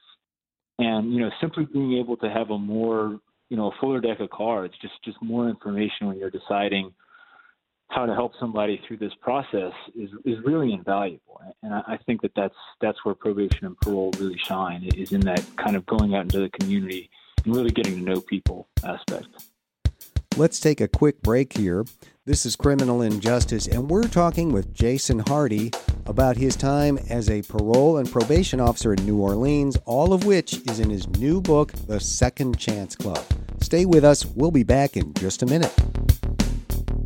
And 0.77 1.13
you 1.13 1.21
know, 1.21 1.29
simply 1.39 1.65
being 1.65 1.97
able 1.97 2.17
to 2.17 2.29
have 2.29 2.49
a 2.49 2.57
more 2.57 3.19
you 3.49 3.57
know 3.57 3.71
a 3.71 3.75
fuller 3.79 4.01
deck 4.01 4.19
of 4.19 4.29
cards, 4.29 4.73
just 4.81 4.93
just 5.03 5.21
more 5.21 5.49
information 5.49 6.07
when 6.07 6.17
you're 6.17 6.29
deciding 6.29 6.93
how 7.89 8.05
to 8.05 8.13
help 8.13 8.33
somebody 8.39 8.81
through 8.87 8.97
this 8.97 9.13
process 9.21 9.71
is 9.95 10.09
is 10.25 10.37
really 10.43 10.73
invaluable. 10.73 11.39
And 11.63 11.73
I, 11.73 11.81
I 11.87 11.97
think 12.05 12.21
that 12.21 12.31
that's 12.35 12.55
that's 12.81 12.97
where 13.05 13.15
probation 13.15 13.65
and 13.65 13.79
parole 13.79 14.11
really 14.19 14.37
shine 14.37 14.83
is 14.83 15.11
in 15.11 15.21
that 15.21 15.43
kind 15.55 15.75
of 15.75 15.85
going 15.85 16.15
out 16.15 16.23
into 16.23 16.39
the 16.39 16.49
community 16.49 17.09
and 17.45 17.55
really 17.55 17.71
getting 17.71 17.95
to 17.95 18.01
know 18.01 18.21
people 18.21 18.67
aspect. 18.83 19.27
Let's 20.37 20.59
take 20.59 20.81
a 20.81 20.89
quick 20.89 21.21
break 21.21 21.55
here. 21.55 21.85
This 22.25 22.45
is 22.45 22.57
Criminal 22.57 23.01
Injustice, 23.01 23.67
and 23.67 23.89
we're 23.89 24.03
talking 24.03 24.51
with 24.51 24.73
Jason 24.73 25.19
Hardy 25.19 25.71
about 26.07 26.35
his 26.35 26.57
time 26.57 26.99
as 27.09 27.29
a 27.29 27.41
parole 27.43 27.99
and 27.99 28.11
probation 28.11 28.59
officer 28.59 28.93
in 28.93 29.05
New 29.05 29.17
Orleans, 29.17 29.77
all 29.85 30.11
of 30.11 30.25
which 30.25 30.55
is 30.69 30.81
in 30.81 30.89
his 30.89 31.07
new 31.07 31.39
book, 31.39 31.71
The 31.87 32.01
Second 32.01 32.59
Chance 32.59 32.97
Club. 32.97 33.23
Stay 33.61 33.85
with 33.85 34.03
us. 34.03 34.25
We'll 34.25 34.51
be 34.51 34.63
back 34.63 34.97
in 34.97 35.13
just 35.13 35.41
a 35.41 35.45
minute. 35.45 35.73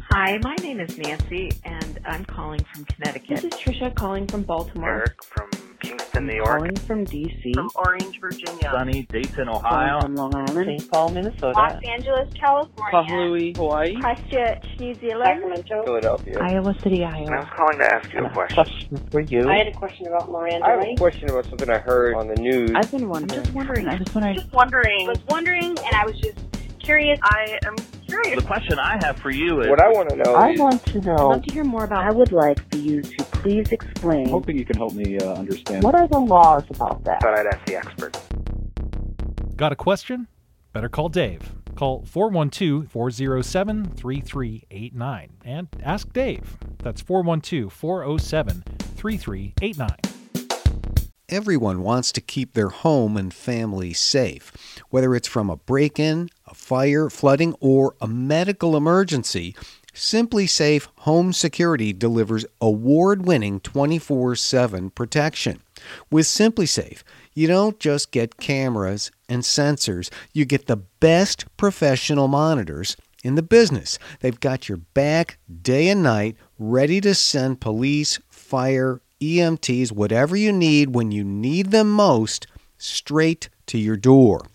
Hi, 0.09 0.39
my 0.39 0.55
name 0.55 0.79
is 0.79 0.97
Nancy, 0.97 1.51
and 1.65 1.99
I'm 2.05 2.25
calling 2.25 2.65
from 2.73 2.85
Connecticut. 2.85 3.29
This 3.29 3.43
is 3.43 3.51
Trisha 3.51 3.93
calling 3.93 4.25
from 4.25 4.41
Baltimore. 4.41 4.89
Eric 4.89 5.23
from 5.23 5.68
Kingston, 5.81 6.27
New 6.27 6.35
York. 6.35 6.47
Calling 6.59 6.75
from 6.75 7.03
D.C. 7.03 7.53
From 7.53 7.69
Orange, 7.75 8.19
Virginia. 8.19 8.69
Sunny, 8.71 9.03
Dayton, 9.03 9.49
Ohio. 9.49 10.01
From 10.01 10.15
Long 10.15 10.35
Island. 10.35 10.65
St. 10.79 10.91
Paul, 10.91 11.09
Minnesota. 11.09 11.57
Los 11.57 11.81
Angeles, 11.87 12.33
California. 12.33 12.91
Kahului, 12.91 13.57
Hawaii. 13.57 13.95
Christchurch, 13.95 14.65
New 14.79 14.93
Zealand. 14.95 15.41
Sacramento. 15.41 15.83
Philadelphia. 15.85 16.39
Iowa 16.41 16.75
City, 16.81 17.03
And 17.03 17.15
I 17.15 17.19
Iowa. 17.19 17.37
was 17.39 17.47
calling 17.55 17.77
to 17.79 17.93
ask 17.93 18.13
you 18.13 18.25
a 18.25 18.29
question. 18.29 18.55
Question 18.55 18.97
for 19.11 19.19
you. 19.21 19.49
I 19.49 19.57
had 19.57 19.67
a 19.67 19.73
question 19.73 20.07
about 20.07 20.29
Miranda 20.29 20.65
I 20.65 20.69
have 20.71 20.83
a 20.83 20.95
question 20.95 21.29
about 21.29 21.45
something 21.45 21.69
I 21.69 21.77
heard 21.77 22.15
on 22.15 22.27
the 22.27 22.35
news. 22.35 22.71
I've 22.75 22.91
been 22.91 23.07
wondering. 23.09 23.39
I'm 23.39 23.45
just 23.45 23.55
wondering. 23.55 23.87
I 23.87 23.95
was 23.95 24.13
wondering. 24.13 24.35
Just 24.35 24.53
wondering. 24.53 25.05
I 25.05 25.09
was 25.09 25.19
wondering, 25.29 25.65
and 25.69 25.95
I 25.95 26.05
was 26.05 26.19
just 26.19 26.37
curious. 26.79 27.19
I 27.23 27.59
am 27.65 27.75
curious. 28.07 28.35
The 28.41 28.47
question 28.47 28.79
I 28.79 28.97
have 29.03 29.17
for 29.19 29.29
you 29.31 29.61
is 29.61 29.67
what 29.69 29.79
I 29.81 29.89
want 29.89 30.09
to 30.09 30.15
know 30.15 30.33
I 30.33 30.51
is 30.51 30.59
want 30.59 30.85
to 30.87 31.01
know. 31.01 31.13
I'd 31.13 31.17
know. 31.17 31.27
love 31.29 31.43
to 31.43 31.53
hear 31.53 31.63
more 31.63 31.83
about 31.83 32.03
I 32.03 32.11
would 32.11 32.31
like 32.31 32.57
for 32.71 32.77
you 32.77 33.01
to 33.01 33.23
please 33.41 33.71
explain 33.71 34.25
I'm 34.25 34.31
hoping 34.31 34.57
you 34.57 34.65
can 34.65 34.77
help 34.77 34.93
me 34.93 35.17
uh, 35.17 35.33
understand. 35.33 35.83
what 35.83 35.95
are 35.95 36.07
the 36.07 36.19
laws 36.19 36.63
about 36.69 37.03
that. 37.05 37.19
but 37.21 37.33
I'd 37.33 37.47
ask 37.47 37.65
the 37.65 37.75
expert. 37.75 38.17
Got 39.55 39.71
a 39.71 39.75
question? 39.75 40.27
Better 40.73 40.89
call 40.89 41.09
Dave. 41.09 41.53
Call 41.75 42.03
412 42.05 42.89
407 42.91 43.85
3389 43.95 45.29
and 45.45 45.67
ask 45.83 46.11
Dave. 46.13 46.57
That's 46.83 47.01
412 47.01 47.71
407 47.71 48.63
3389. 48.95 49.89
Everyone 51.29 51.83
wants 51.83 52.11
to 52.13 52.21
keep 52.21 52.53
their 52.53 52.69
home 52.69 53.15
and 53.15 53.31
family 53.31 53.93
safe. 53.93 54.51
Whether 54.89 55.13
it's 55.15 55.27
from 55.27 55.49
a 55.49 55.57
break 55.57 55.99
in, 55.99 56.29
a 56.47 56.55
fire, 56.55 57.07
flooding, 57.09 57.53
or 57.59 57.95
a 58.01 58.07
medical 58.07 58.75
emergency, 58.75 59.55
SimpliSafe 59.99 60.87
Home 60.99 61.33
Security 61.33 61.91
delivers 61.91 62.45
award 62.61 63.25
winning 63.25 63.59
24 63.59 64.33
7 64.37 64.91
protection. 64.91 65.61
With 66.09 66.25
SimpliSafe, 66.25 67.03
you 67.33 67.47
don't 67.47 67.77
just 67.81 68.11
get 68.11 68.37
cameras 68.37 69.11
and 69.27 69.43
sensors, 69.43 70.09
you 70.31 70.45
get 70.45 70.67
the 70.67 70.77
best 70.77 71.45
professional 71.57 72.29
monitors 72.29 72.95
in 73.25 73.35
the 73.35 73.43
business. 73.43 73.99
They've 74.21 74.39
got 74.39 74.69
your 74.69 74.77
back 74.77 75.37
day 75.61 75.89
and 75.89 76.01
night, 76.01 76.37
ready 76.57 77.01
to 77.01 77.13
send 77.13 77.59
police, 77.59 78.19
fire, 78.29 79.01
EMTs, 79.19 79.91
whatever 79.91 80.37
you 80.37 80.53
need 80.53 80.95
when 80.95 81.11
you 81.11 81.25
need 81.25 81.71
them 81.71 81.91
most, 81.91 82.47
straight 82.77 83.49
to 83.65 83.77
your 83.77 83.97
door. 83.97 84.45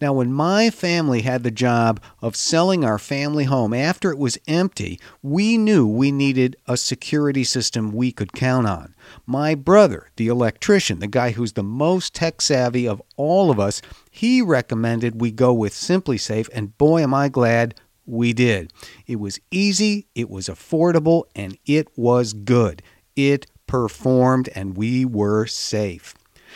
Now, 0.00 0.12
when 0.12 0.32
my 0.32 0.70
family 0.70 1.22
had 1.22 1.42
the 1.42 1.50
job 1.50 2.00
of 2.20 2.36
selling 2.36 2.84
our 2.84 2.98
family 2.98 3.44
home 3.44 3.72
after 3.72 4.10
it 4.10 4.18
was 4.18 4.38
empty, 4.46 5.00
we 5.22 5.58
knew 5.58 5.86
we 5.86 6.12
needed 6.12 6.56
a 6.66 6.76
security 6.76 7.44
system 7.44 7.92
we 7.92 8.12
could 8.12 8.32
count 8.32 8.66
on. 8.66 8.94
My 9.26 9.54
brother, 9.54 10.10
the 10.16 10.28
electrician, 10.28 10.98
the 10.98 11.06
guy 11.06 11.30
who's 11.30 11.52
the 11.52 11.62
most 11.62 12.14
tech 12.14 12.40
savvy 12.40 12.86
of 12.86 13.02
all 13.16 13.50
of 13.50 13.60
us, 13.60 13.82
he 14.10 14.42
recommended 14.42 15.20
we 15.20 15.30
go 15.30 15.52
with 15.52 15.72
SimpliSafe, 15.72 16.48
and 16.52 16.76
boy, 16.78 17.02
am 17.02 17.14
I 17.14 17.28
glad 17.28 17.74
we 18.06 18.32
did. 18.32 18.72
It 19.06 19.16
was 19.16 19.40
easy, 19.50 20.06
it 20.14 20.30
was 20.30 20.48
affordable, 20.48 21.24
and 21.34 21.58
it 21.66 21.88
was 21.96 22.32
good. 22.32 22.82
It 23.16 23.46
performed, 23.66 24.48
and 24.54 24.76
we 24.76 25.04
were 25.04 25.46
safe. 25.46 26.14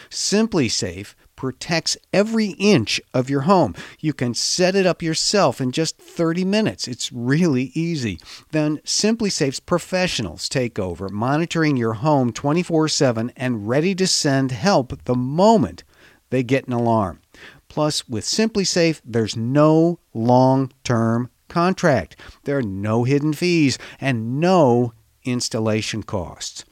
SimpliSafe 0.08 1.14
protects 1.40 1.96
every 2.12 2.48
inch 2.58 3.00
of 3.14 3.30
your 3.30 3.40
home. 3.40 3.74
You 3.98 4.12
can 4.12 4.34
set 4.34 4.74
it 4.74 4.84
up 4.84 5.00
yourself 5.00 5.58
in 5.58 5.72
just 5.72 5.96
30 5.96 6.44
minutes. 6.44 6.86
It's 6.86 7.10
really 7.10 7.72
easy. 7.72 8.20
Then 8.50 8.76
SimpliSafe's 8.84 9.58
professionals 9.58 10.50
take 10.50 10.78
over, 10.78 11.08
monitoring 11.08 11.78
your 11.78 11.94
home 11.94 12.30
24 12.30 12.88
7 12.88 13.32
and 13.38 13.66
ready 13.66 13.94
to 13.94 14.06
send 14.06 14.52
help 14.52 15.04
the 15.04 15.14
moment 15.14 15.82
they 16.28 16.42
get 16.42 16.66
an 16.66 16.74
alarm. 16.74 17.22
Plus, 17.70 18.06
with 18.06 18.24
SimpliSafe, 18.24 19.00
there's 19.02 19.34
no 19.34 19.98
long 20.12 20.70
term 20.84 21.30
contract. 21.48 22.16
There 22.44 22.58
are 22.58 22.62
no 22.62 23.04
hidden 23.04 23.32
fees 23.32 23.78
and 23.98 24.40
no 24.40 24.92
installation 25.24 26.02
costs. 26.02 26.66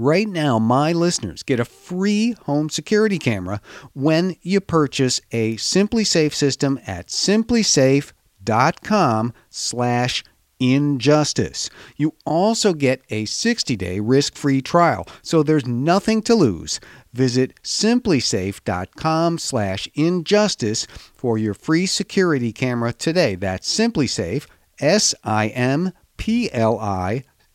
Right 0.00 0.28
now, 0.28 0.60
my 0.60 0.92
listeners 0.92 1.42
get 1.42 1.58
a 1.58 1.64
free 1.64 2.36
home 2.44 2.70
security 2.70 3.18
camera 3.18 3.60
when 3.94 4.36
you 4.42 4.60
purchase 4.60 5.20
a 5.32 5.56
SimpliSafe 5.56 6.32
system 6.32 6.78
at 6.86 7.08
simplisafe.com 7.08 9.32
slash 9.50 10.22
injustice. 10.60 11.68
You 11.96 12.14
also 12.24 12.74
get 12.74 13.02
a 13.10 13.24
60-day 13.24 13.98
risk-free 13.98 14.62
trial, 14.62 15.04
so 15.22 15.42
there's 15.42 15.66
nothing 15.66 16.22
to 16.22 16.36
lose. 16.36 16.78
Visit 17.12 17.60
simplisafe.com 17.64 19.38
slash 19.38 19.88
injustice 19.94 20.86
for 21.12 21.38
your 21.38 21.54
free 21.54 21.86
security 21.86 22.52
camera 22.52 22.92
today. 22.92 23.34
That's 23.34 23.68
SimpliSafe, 23.76 24.46
S-I-M-P-L-I 24.78 25.94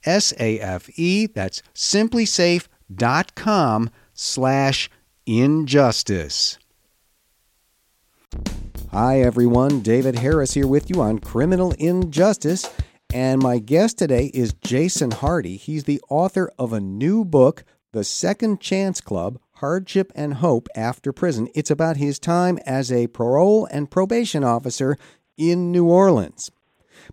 S-A-F-E. 0.06 1.28
That's 1.28 1.62
simplisafe.com 1.74 3.89
slash 4.13 4.89
injustice. 5.26 6.60
Hi, 8.92 9.22
everyone. 9.22 9.80
David 9.82 10.20
Harris 10.20 10.54
here 10.54 10.68
with 10.68 10.89
you 10.89 11.02
on 11.02 11.20
Criminal 11.20 11.72
Injustice. 11.80 12.70
And 13.13 13.42
my 13.42 13.60
guest 13.60 13.98
today 13.98 14.32
is 14.34 14.54
Jason 14.54 15.12
Hardy. 15.12 15.58
He's 15.58 15.86
the 15.86 16.02
author 16.10 16.52
of 16.60 16.74
a 16.74 16.80
new 16.80 17.26
book, 17.26 17.63
The 17.92 18.04
Second 18.04 18.60
Chance 18.60 19.02
Club 19.02 19.39
Hardship 19.58 20.12
and 20.16 20.36
Hope 20.36 20.68
After 20.76 21.13
Prison. 21.13 21.48
It's 21.56 21.72
about 21.72 21.98
his 21.98 22.20
time 22.20 22.60
as 22.66 22.92
a 22.92 23.08
parole 23.08 23.68
and 23.72 23.89
probation 23.89 24.44
officer 24.44 24.98
in 25.38 25.72
New 25.72 25.86
Orleans. 25.86 26.50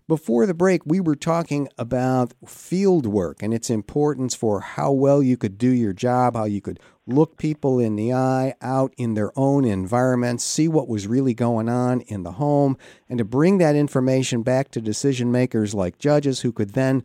Before 0.07 0.45
the 0.45 0.53
break, 0.53 0.85
we 0.85 0.99
were 0.99 1.15
talking 1.15 1.67
about 1.77 2.33
field 2.45 3.05
work 3.05 3.41
and 3.41 3.53
its 3.53 3.69
importance 3.69 4.35
for 4.35 4.61
how 4.61 4.91
well 4.91 5.21
you 5.21 5.37
could 5.37 5.57
do 5.57 5.69
your 5.69 5.93
job, 5.93 6.35
how 6.35 6.45
you 6.45 6.61
could 6.61 6.79
look 7.07 7.37
people 7.37 7.79
in 7.79 7.95
the 7.95 8.13
eye 8.13 8.53
out 8.61 8.93
in 8.97 9.13
their 9.15 9.37
own 9.37 9.65
environments, 9.65 10.43
see 10.43 10.67
what 10.67 10.87
was 10.87 11.07
really 11.07 11.33
going 11.33 11.67
on 11.67 12.01
in 12.01 12.23
the 12.23 12.33
home, 12.33 12.77
and 13.09 13.17
to 13.17 13.25
bring 13.25 13.57
that 13.57 13.75
information 13.75 14.43
back 14.43 14.71
to 14.71 14.81
decision 14.81 15.31
makers 15.31 15.73
like 15.73 15.97
judges 15.97 16.41
who 16.41 16.51
could 16.51 16.71
then 16.71 17.03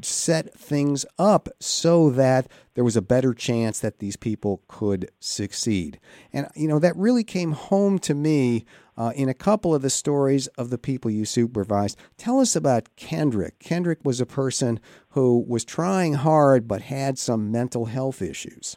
set 0.00 0.54
things 0.54 1.04
up 1.18 1.48
so 1.60 2.10
that 2.10 2.48
there 2.74 2.84
was 2.84 2.96
a 2.96 3.02
better 3.02 3.34
chance 3.34 3.78
that 3.80 3.98
these 3.98 4.16
people 4.16 4.62
could 4.68 5.10
succeed. 5.20 6.00
And, 6.32 6.48
you 6.54 6.68
know, 6.68 6.78
that 6.78 6.96
really 6.96 7.24
came 7.24 7.52
home 7.52 7.98
to 8.00 8.14
me 8.14 8.64
uh, 8.96 9.12
in 9.14 9.28
a 9.28 9.34
couple 9.34 9.74
of 9.74 9.82
the 9.82 9.90
stories 9.90 10.46
of 10.48 10.70
the 10.70 10.78
people 10.78 11.10
you 11.10 11.24
supervised. 11.24 11.98
Tell 12.16 12.40
us 12.40 12.56
about 12.56 12.94
Kendrick. 12.96 13.58
Kendrick 13.58 14.00
was 14.04 14.20
a 14.20 14.26
person 14.26 14.80
who 15.10 15.44
was 15.46 15.64
trying 15.64 16.14
hard 16.14 16.66
but 16.66 16.82
had 16.82 17.18
some 17.18 17.50
mental 17.50 17.86
health 17.86 18.22
issues. 18.22 18.76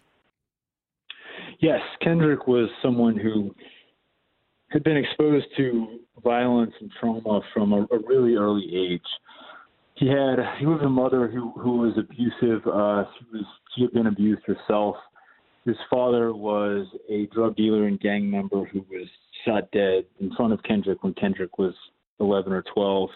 Yes, 1.59 1.81
Kendrick 2.01 2.47
was 2.47 2.69
someone 2.81 3.17
who 3.17 3.55
had 4.69 4.83
been 4.83 4.97
exposed 4.97 5.45
to 5.57 5.99
violence 6.23 6.73
and 6.81 6.91
trauma 6.99 7.41
from 7.53 7.71
a, 7.71 7.83
a 7.91 7.99
really 8.05 8.35
early 8.35 8.69
age. 8.75 9.01
He 9.95 10.07
had 10.07 10.37
he 10.59 10.65
was 10.65 10.81
a 10.83 10.89
mother 10.89 11.27
who 11.27 11.51
who 11.51 11.77
was 11.77 11.93
abusive. 11.97 12.65
Uh, 12.67 13.05
she 13.17 13.25
was 13.31 13.45
she 13.75 13.81
had 13.83 13.93
been 13.93 14.07
abused 14.07 14.43
herself. 14.45 14.95
His 15.65 15.77
father 15.89 16.33
was 16.33 16.85
a 17.09 17.25
drug 17.33 17.55
dealer 17.55 17.87
and 17.87 17.99
gang 17.99 18.29
member 18.29 18.65
who 18.65 18.85
was 18.89 19.07
shot 19.45 19.71
dead 19.71 20.05
in 20.19 20.33
front 20.35 20.53
of 20.53 20.61
Kendrick 20.63 21.03
when 21.03 21.13
Kendrick 21.15 21.57
was 21.57 21.73
11 22.19 22.53
or 22.53 22.63
12. 22.73 23.09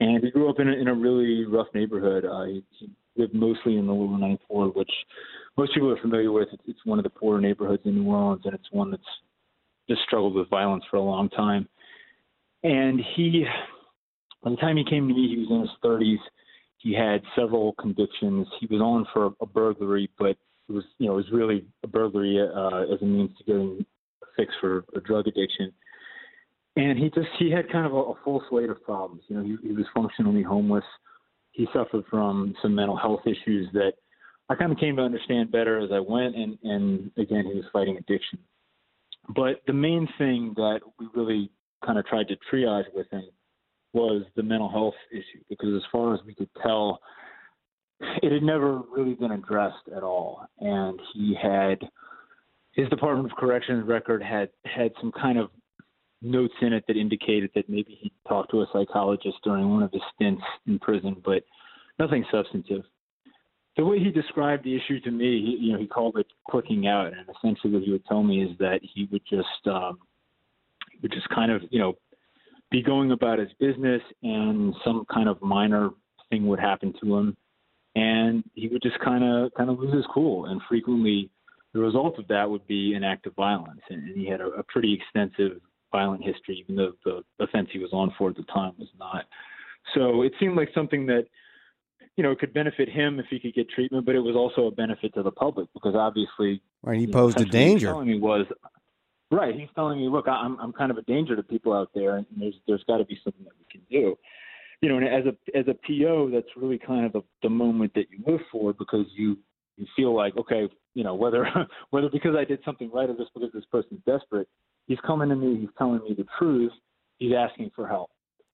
And 0.00 0.22
he 0.22 0.30
grew 0.30 0.50
up 0.50 0.60
in 0.60 0.68
a, 0.68 0.72
in 0.72 0.88
a 0.88 0.94
really 0.94 1.44
rough 1.44 1.68
neighborhood. 1.74 2.24
Uh, 2.24 2.44
he, 2.44 2.64
he 2.78 2.90
lived 3.16 3.34
mostly 3.34 3.76
in 3.76 3.86
the 3.86 3.92
Lower 3.92 4.18
Ninth 4.18 4.40
Ward, 4.48 4.74
which 4.74 4.90
most 5.56 5.72
people 5.74 5.90
are 5.90 6.00
familiar 6.00 6.32
with. 6.32 6.48
It's, 6.52 6.62
it's 6.66 6.84
one 6.84 6.98
of 6.98 7.04
the 7.04 7.10
poorer 7.10 7.40
neighborhoods 7.40 7.82
in 7.84 7.94
New 7.94 8.10
Orleans, 8.10 8.42
and 8.44 8.54
it's 8.54 8.70
one 8.70 8.90
that's 8.90 9.02
just 9.88 10.02
struggled 10.02 10.34
with 10.34 10.50
violence 10.50 10.84
for 10.90 10.96
a 10.96 11.02
long 11.02 11.28
time. 11.30 11.68
And 12.62 13.00
he, 13.16 13.44
by 14.42 14.50
the 14.50 14.56
time 14.56 14.76
he 14.76 14.84
came 14.84 15.08
to 15.08 15.14
me, 15.14 15.28
he 15.28 15.38
was 15.38 15.50
in 15.50 15.60
his 15.60 15.70
30s. 15.84 16.18
He 16.78 16.92
had 16.92 17.22
several 17.36 17.74
convictions. 17.74 18.46
He 18.58 18.66
was 18.66 18.80
on 18.80 19.06
for 19.12 19.32
a 19.40 19.46
burglary, 19.46 20.10
but 20.18 20.36
it 20.68 20.72
was, 20.72 20.84
you 20.98 21.06
know, 21.06 21.12
it 21.14 21.16
was 21.16 21.30
really 21.32 21.64
a 21.84 21.86
burglary 21.86 22.40
uh, 22.40 22.92
as 22.92 23.00
a 23.02 23.04
means 23.04 23.30
to 23.38 23.44
getting 23.44 23.86
a 24.22 24.26
fix 24.36 24.52
for 24.60 24.84
a 24.96 25.00
drug 25.00 25.28
addiction. 25.28 25.72
And 26.74 26.98
he 26.98 27.10
just 27.10 27.28
he 27.38 27.50
had 27.50 27.70
kind 27.70 27.86
of 27.86 27.92
a, 27.92 27.96
a 27.96 28.14
full 28.24 28.42
slate 28.48 28.70
of 28.70 28.82
problems. 28.82 29.22
You 29.28 29.36
know, 29.36 29.44
he, 29.44 29.68
he 29.68 29.74
was 29.74 29.84
functionally 29.94 30.42
homeless. 30.42 30.84
He 31.52 31.68
suffered 31.72 32.04
from 32.10 32.54
some 32.62 32.74
mental 32.74 32.96
health 32.96 33.20
issues 33.26 33.68
that 33.74 33.92
I 34.48 34.54
kind 34.54 34.72
of 34.72 34.78
came 34.78 34.96
to 34.96 35.02
understand 35.02 35.52
better 35.52 35.78
as 35.78 35.90
I 35.92 36.00
went. 36.00 36.34
And 36.34 36.58
and 36.64 37.10
again, 37.16 37.44
he 37.44 37.54
was 37.54 37.66
fighting 37.72 37.96
addiction. 37.96 38.38
But 39.36 39.62
the 39.66 39.72
main 39.72 40.08
thing 40.18 40.54
that 40.56 40.80
we 40.98 41.06
really 41.14 41.50
kind 41.84 41.98
of 41.98 42.06
tried 42.06 42.28
to 42.28 42.36
triage 42.50 42.92
with 42.94 43.08
him 43.10 43.24
was 43.92 44.22
the 44.36 44.42
mental 44.42 44.70
health 44.70 44.94
issue 45.10 45.42
because 45.48 45.74
as 45.76 45.82
far 45.90 46.14
as 46.14 46.20
we 46.26 46.34
could 46.34 46.48
tell 46.62 47.00
it 48.22 48.32
had 48.32 48.42
never 48.42 48.82
really 48.90 49.14
been 49.14 49.32
addressed 49.32 49.88
at 49.94 50.02
all. 50.02 50.46
And 50.60 50.98
he 51.14 51.36
had 51.40 51.78
his 52.72 52.88
department 52.88 53.30
of 53.30 53.36
corrections 53.36 53.86
record 53.86 54.22
had 54.22 54.48
had 54.64 54.92
some 55.00 55.12
kind 55.12 55.38
of 55.38 55.50
notes 56.22 56.54
in 56.62 56.72
it 56.72 56.84
that 56.86 56.96
indicated 56.96 57.50
that 57.54 57.68
maybe 57.68 57.98
he 58.00 58.12
talked 58.28 58.50
to 58.50 58.62
a 58.62 58.66
psychologist 58.72 59.36
during 59.44 59.68
one 59.68 59.82
of 59.82 59.92
his 59.92 60.02
stints 60.14 60.42
in 60.66 60.78
prison 60.78 61.16
but 61.24 61.42
nothing 61.98 62.24
substantive. 62.30 62.82
The 63.76 63.84
way 63.84 63.98
he 63.98 64.10
described 64.10 64.64
the 64.64 64.76
issue 64.76 65.00
to 65.00 65.10
me 65.10 65.40
he, 65.40 65.66
you 65.66 65.72
know 65.72 65.78
he 65.80 65.86
called 65.86 66.16
it 66.16 66.26
clicking 66.48 66.86
out 66.86 67.06
and 67.08 67.26
essentially 67.36 67.72
what 67.72 67.82
he 67.82 67.90
would 67.90 68.06
tell 68.06 68.22
me 68.22 68.42
is 68.42 68.56
that 68.58 68.80
he 68.82 69.08
would 69.10 69.22
just 69.28 69.66
um 69.66 69.98
would 71.02 71.12
just 71.12 71.28
kind 71.30 71.50
of 71.50 71.62
you 71.70 71.80
know 71.80 71.94
be 72.72 72.82
going 72.82 73.12
about 73.12 73.38
his 73.38 73.50
business 73.60 74.02
and 74.22 74.74
some 74.84 75.04
kind 75.12 75.28
of 75.28 75.40
minor 75.42 75.90
thing 76.30 76.46
would 76.46 76.58
happen 76.58 76.94
to 77.02 77.16
him 77.16 77.36
and 77.94 78.42
he 78.54 78.68
would 78.68 78.82
just 78.82 78.98
kind 79.00 79.22
of 79.22 79.52
kind 79.54 79.68
of 79.68 79.78
lose 79.78 79.94
his 79.94 80.06
cool. 80.12 80.46
And 80.46 80.60
frequently 80.68 81.30
the 81.74 81.80
result 81.80 82.18
of 82.18 82.26
that 82.28 82.48
would 82.48 82.66
be 82.66 82.94
an 82.94 83.04
act 83.04 83.26
of 83.26 83.34
violence 83.34 83.82
and, 83.90 84.08
and 84.08 84.16
he 84.16 84.26
had 84.26 84.40
a, 84.40 84.46
a 84.46 84.62
pretty 84.64 84.94
extensive 84.94 85.60
violent 85.92 86.24
history 86.24 86.58
even 86.58 86.74
though 86.74 86.92
the 87.04 87.22
offense 87.44 87.68
he 87.70 87.78
was 87.78 87.92
on 87.92 88.12
for 88.16 88.30
at 88.30 88.36
the 88.36 88.44
time 88.44 88.72
was 88.78 88.88
not. 88.98 89.26
So 89.94 90.22
it 90.22 90.32
seemed 90.40 90.56
like 90.56 90.70
something 90.74 91.06
that 91.06 91.26
you 92.16 92.22
know 92.22 92.34
could 92.34 92.54
benefit 92.54 92.88
him 92.88 93.18
if 93.18 93.26
he 93.30 93.38
could 93.38 93.54
get 93.54 93.68
treatment 93.70 94.04
but 94.04 94.14
it 94.14 94.20
was 94.20 94.36
also 94.36 94.66
a 94.66 94.70
benefit 94.70 95.14
to 95.14 95.22
the 95.22 95.30
public 95.30 95.66
because 95.72 95.94
obviously 95.94 96.60
right 96.82 96.98
he 96.98 97.06
posed 97.06 97.38
know, 97.38 97.44
a 97.44 97.46
danger. 97.46 97.86
telling 97.88 98.08
me 98.08 98.18
was 98.18 98.46
Right. 99.32 99.58
He's 99.58 99.68
telling 99.74 99.98
me, 99.98 100.08
look, 100.10 100.28
I'm 100.28 100.60
I'm 100.60 100.74
kind 100.74 100.90
of 100.90 100.98
a 100.98 101.02
danger 101.02 101.34
to 101.34 101.42
people 101.42 101.72
out 101.72 101.88
there, 101.94 102.18
and 102.18 102.26
there's 102.36 102.54
there's 102.68 102.84
got 102.86 102.98
to 102.98 103.04
be 103.06 103.18
something 103.24 103.42
that 103.44 103.54
we 103.58 103.64
can 103.70 103.80
do. 103.90 104.16
You 104.82 104.90
know, 104.90 104.98
and 104.98 105.08
as 105.08 105.24
a 105.24 105.58
as 105.58 105.64
a 105.68 105.74
PO, 105.86 106.30
that's 106.30 106.46
really 106.54 106.78
kind 106.78 107.06
of 107.06 107.12
the, 107.12 107.22
the 107.42 107.48
moment 107.48 107.92
that 107.94 108.10
you 108.10 108.22
live 108.26 108.42
for 108.52 108.74
because 108.74 109.06
you 109.16 109.38
you 109.78 109.86
feel 109.96 110.14
like, 110.14 110.36
okay, 110.36 110.68
you 110.92 111.02
know, 111.02 111.14
whether 111.14 111.48
whether 111.90 112.10
because 112.10 112.36
I 112.36 112.44
did 112.44 112.58
something 112.62 112.90
right 112.92 113.08
or 113.08 113.16
just 113.16 113.32
because 113.32 113.48
this 113.54 113.64
person's 113.72 114.02
desperate, 114.04 114.48
he's 114.86 114.98
coming 115.06 115.30
to 115.30 115.34
me, 115.34 115.58
he's 115.60 115.70
telling 115.78 116.04
me 116.04 116.14
the 116.16 116.26
truth, 116.38 116.72
he's 117.16 117.32
asking 117.34 117.70
for 117.74 117.88
help. 117.88 118.10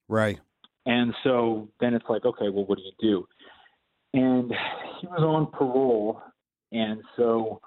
Right. 0.09 0.39
And 0.87 1.13
so 1.25 1.69
then 1.81 1.93
it's 1.93 2.07
like, 2.09 2.25
okay, 2.25 2.51
well, 2.51 2.65
what 2.67 2.79
do 2.79 2.85
you 2.85 2.93
do? 3.01 3.27
And 4.15 4.53
he 5.01 5.09
was 5.09 5.23
on 5.23 5.47
parole, 5.51 6.23
and 6.71 7.03
so 7.17 7.61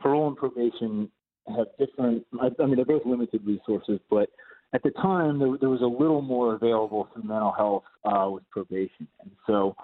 parole 0.00 0.26
and 0.26 0.36
probation 0.36 1.08
have 1.56 1.66
different. 1.78 2.24
I, 2.40 2.48
I 2.60 2.66
mean, 2.66 2.76
they're 2.76 2.84
both 2.84 3.06
limited 3.06 3.42
resources, 3.44 4.00
but 4.10 4.28
at 4.74 4.82
the 4.82 4.90
time 4.90 5.38
there, 5.38 5.56
there 5.60 5.70
was 5.70 5.80
a 5.80 5.86
little 5.86 6.22
more 6.22 6.54
available 6.54 7.08
through 7.12 7.22
mental 7.22 7.52
health 7.52 7.84
uh, 8.04 8.28
with 8.30 8.48
probation, 8.50 9.08
and 9.20 9.30
so 9.46 9.74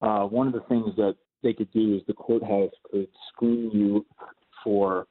uh, 0.00 0.24
one 0.24 0.46
of 0.46 0.52
the 0.52 0.62
things 0.68 0.94
that 0.96 1.16
they 1.42 1.52
could 1.52 1.70
do 1.72 1.96
is 1.96 2.02
the 2.06 2.14
courthouse 2.14 2.70
could 2.90 3.08
screen 3.32 3.70
you 3.72 4.06
for, 4.62 5.06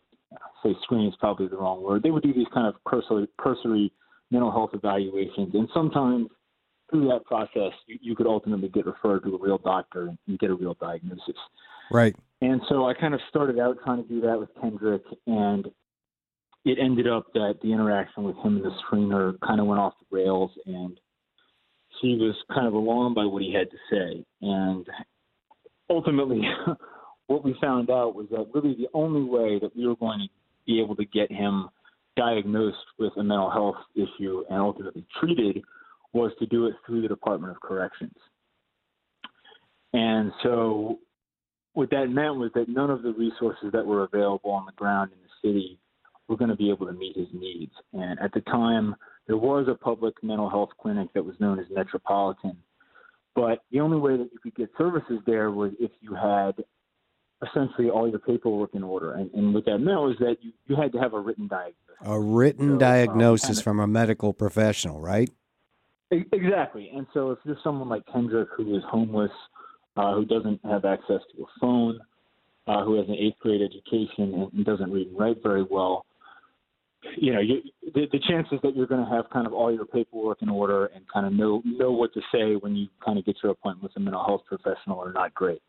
say, 0.64 0.74
screen 0.84 1.08
is 1.08 1.14
probably 1.20 1.48
the 1.48 1.58
wrong 1.58 1.84
word. 1.84 2.04
They 2.04 2.12
would 2.12 2.24
do 2.24 2.34
these 2.34 2.48
kind 2.54 2.68
of 2.68 2.76
cursory, 2.86 3.28
cursory 3.38 3.92
mental 4.32 4.52
health 4.52 4.72
evaluations, 4.74 5.54
and 5.54 5.68
sometimes 5.74 6.28
through 6.90 7.08
that 7.08 7.24
process, 7.26 7.72
you, 7.88 7.98
you 8.02 8.16
could 8.16 8.28
ultimately 8.28 8.70
get 8.70 8.86
referred 8.86 9.24
to 9.24 9.36
a 9.36 9.40
real 9.40 9.58
doctor 9.58 10.14
and 10.28 10.40
get 10.40 10.50
a 10.50 10.56
real 10.56 10.76
diagnosis. 10.80 11.36
Right. 11.92 12.16
And 12.42 12.62
so 12.70 12.88
I 12.88 12.94
kind 12.94 13.14
of 13.14 13.20
started 13.30 13.60
out 13.60 13.78
trying 13.84 14.04
to 14.04 14.10
do 14.10 14.22
that 14.22 14.40
with 14.40 14.50
Kendrick, 14.60 15.04
and 15.28 15.68
it 16.66 16.78
ended 16.80 17.08
up 17.08 17.28
that 17.34 17.56
the 17.62 17.72
interaction 17.72 18.24
with 18.24 18.38
him 18.38 18.58
and 18.58 18.66
the 18.66 18.72
screener 18.86 19.40
kind 19.42 19.60
of 19.60 19.66
went 19.66 19.80
off 19.80 19.94
the 20.00 20.16
rails, 20.16 20.52
and 20.66 21.00
he 22.02 22.16
was 22.16 22.36
kind 22.54 22.68
of 22.68 22.74
alarmed 22.74 23.16
by 23.16 23.26
what 23.26 23.42
he 23.42 23.54
had 23.54 23.70
to 23.72 23.78
say. 23.90 24.26
And 24.42 24.86
ultimately, 25.90 26.42
what 27.28 27.44
we 27.44 27.56
found 27.62 27.90
out 27.90 28.16
was 28.16 28.28
that 28.32 28.48
really 28.54 28.76
the 28.76 28.90
only 28.94 29.24
way 29.24 29.60
that 29.60 29.76
we 29.76 29.88
were 29.88 29.96
going 29.96 30.20
to 30.20 30.28
be 30.66 30.80
able 30.80 30.96
to 30.96 31.06
get 31.06 31.32
him 31.32 31.70
diagnosed 32.16 32.78
with 33.00 33.14
a 33.18 33.24
mental 33.24 33.50
health 33.50 33.76
issue 33.96 34.44
and 34.50 34.60
ultimately 34.60 35.06
treated 35.20 35.64
was 36.14 36.32
to 36.40 36.46
do 36.46 36.68
it 36.68 36.74
through 36.86 37.02
the 37.02 37.08
Department 37.08 37.52
of 37.52 37.62
Corrections. 37.62 38.16
And 39.94 40.32
so 40.44 41.00
what 41.74 41.90
that 41.92 42.08
meant 42.08 42.36
was 42.36 42.52
that 42.54 42.70
none 42.70 42.90
of 42.90 43.02
the 43.02 43.14
resources 43.14 43.72
that 43.72 43.86
were 43.86 44.04
available 44.04 44.52
on 44.52 44.66
the 44.66 44.74
ground 44.74 45.12
in 45.14 45.20
the 45.24 45.50
city 45.50 45.80
were 46.32 46.38
going 46.38 46.50
to 46.50 46.56
be 46.56 46.70
able 46.70 46.88
to 46.88 46.94
meet 46.94 47.16
his 47.16 47.28
needs. 47.34 47.74
And 47.92 48.18
at 48.22 48.32
the 48.34 48.40
time, 48.42 48.96
there 49.28 49.38
was 49.38 49.68
a 49.68 49.76
public 49.76 50.16
mental 50.24 50.50
health 50.50 50.70
clinic 50.82 51.10
that 51.14 51.24
was 51.24 51.36
known 51.40 51.60
as 51.60 51.66
Metropolitan. 51.70 52.56
But 53.36 53.64
the 53.72 53.82
only 53.82 53.98
way 54.00 54.16
that 54.16 54.30
you 54.32 54.40
could 54.42 54.56
get 54.56 54.70
services 54.78 55.20
there 55.26 55.52
was 55.52 55.74
if 55.80 55.92
you 56.00 56.16
had 56.16 56.54
essentially 57.46 57.90
all 57.90 58.10
your 58.10 58.20
paperwork 58.20 58.74
in 58.74 58.84
order. 58.84 59.14
And, 59.14 59.30
and 59.34 59.54
what 59.54 59.66
that 59.66 59.80
meant 59.80 60.00
was 60.00 60.16
that 60.20 60.38
you, 60.42 60.54
you 60.68 60.76
had 60.78 60.94
to 60.94 61.00
have 61.00 61.14
a 61.14 61.20
written 61.20 61.48
diagnosis. 61.48 61.76
A 62.06 62.20
written 62.20 62.68
So, 62.70 62.74
um, 62.74 62.80
diagnosis 62.80 63.48
kinda- 63.48 63.64
from 63.64 63.80
a 63.82 63.88
medical 63.88 64.32
professional, 64.34 65.02
right? 65.02 65.30
Exactly. 66.12 66.92
And 66.94 67.08
so 67.14 67.32
if 67.32 67.40
you're 67.44 67.58
someone 67.64 67.88
like 67.90 68.04
Kendrick 68.12 68.50
who 68.56 68.76
is 68.76 68.84
homeless, 68.90 69.32
uh, 69.98 70.14
who 70.14 70.26
doesn't 70.26 70.60
have 70.66 70.84
access 70.84 71.22
to 71.36 71.44
a 71.44 71.60
phone, 71.60 72.00
uh, 72.68 72.84
who 72.84 72.96
has 72.96 73.08
an 73.08 73.16
eighth 73.16 73.40
grade 73.40 73.62
education 73.62 74.50
and 74.54 74.66
doesn't 74.66 74.92
read 74.92 75.08
and 75.08 75.18
write 75.18 75.42
very 75.42 75.64
well, 75.64 76.06
you 77.18 77.34
know, 77.34 77.40
you, 77.40 77.62
the, 77.94 78.08
the 78.12 78.20
chances 78.28 78.60
that 78.64 78.76
you're 78.76 78.88
going 78.88 79.04
to 79.04 79.12
have 79.12 79.30
kind 79.32 79.48
of 79.48 79.54
all 79.54 79.74
your 79.74 79.86
paperwork 79.86 80.42
in 80.42 80.50
order 80.50 80.88
and 80.88 81.04
kind 81.12 81.26
of 81.26 81.34
know 81.34 81.62
know 81.66 81.92
what 81.92 82.14
to 82.14 82.22
say 82.32 82.56
when 82.60 82.76
you 82.76 82.88
kind 83.04 83.18
of 83.18 83.26
get 83.26 83.38
your 83.44 83.52
appointment 83.52 83.84
with 83.84 83.92
a 83.96 84.00
mental 84.00 84.24
health 84.24 84.42
professional 84.48 85.00
are 85.00 85.12
not 85.12 85.34
great. 85.34 85.62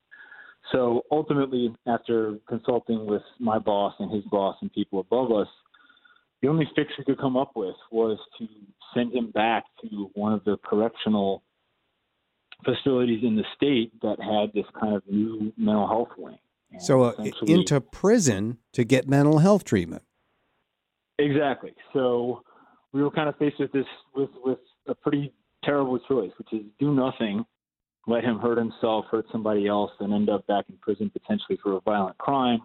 So 0.70 1.02
ultimately, 1.10 1.74
after 1.86 2.38
consulting 2.48 3.06
with 3.06 3.22
my 3.40 3.58
boss 3.58 3.94
and 3.98 4.12
his 4.12 4.24
boss 4.24 4.56
and 4.60 4.72
people 4.72 5.00
above 5.00 5.32
us, 5.32 5.48
the 6.40 6.48
only 6.48 6.68
fix 6.76 6.90
we 6.98 7.04
could 7.04 7.18
come 7.18 7.36
up 7.36 7.52
with 7.54 7.74
was 7.90 8.18
to 8.38 8.46
send 8.94 9.12
him 9.12 9.30
back 9.30 9.64
to 9.82 10.10
one 10.14 10.32
of 10.32 10.44
the 10.44 10.56
correctional 10.64 11.42
facilities 12.64 13.24
in 13.24 13.36
the 13.36 13.44
state 13.56 13.92
that 14.02 14.20
had 14.20 14.52
this 14.54 14.68
kind 14.78 14.94
of 14.94 15.02
new 15.08 15.52
mental 15.56 15.88
health 15.88 16.10
wing. 16.16 16.38
And 16.70 16.82
So 16.82 17.02
uh, 17.02 17.26
into 17.46 17.80
prison 17.80 18.58
to 18.72 18.84
get 18.84 19.08
mental 19.08 19.38
health 19.38 19.64
treatment. 19.64 20.04
Exactly. 21.22 21.72
So 21.92 22.42
we 22.92 23.02
were 23.02 23.10
kind 23.10 23.28
of 23.28 23.36
faced 23.36 23.58
with 23.58 23.72
this 23.72 23.86
with 24.14 24.30
with 24.44 24.58
a 24.88 24.94
pretty 24.94 25.32
terrible 25.64 25.98
choice, 26.00 26.32
which 26.38 26.52
is 26.52 26.66
do 26.80 26.92
nothing, 26.92 27.44
let 28.06 28.24
him 28.24 28.38
hurt 28.38 28.58
himself, 28.58 29.04
hurt 29.10 29.26
somebody 29.30 29.68
else, 29.68 29.92
and 30.00 30.12
end 30.12 30.28
up 30.28 30.46
back 30.46 30.64
in 30.68 30.76
prison 30.78 31.10
potentially 31.10 31.58
for 31.62 31.76
a 31.76 31.80
violent 31.80 32.18
crime, 32.18 32.60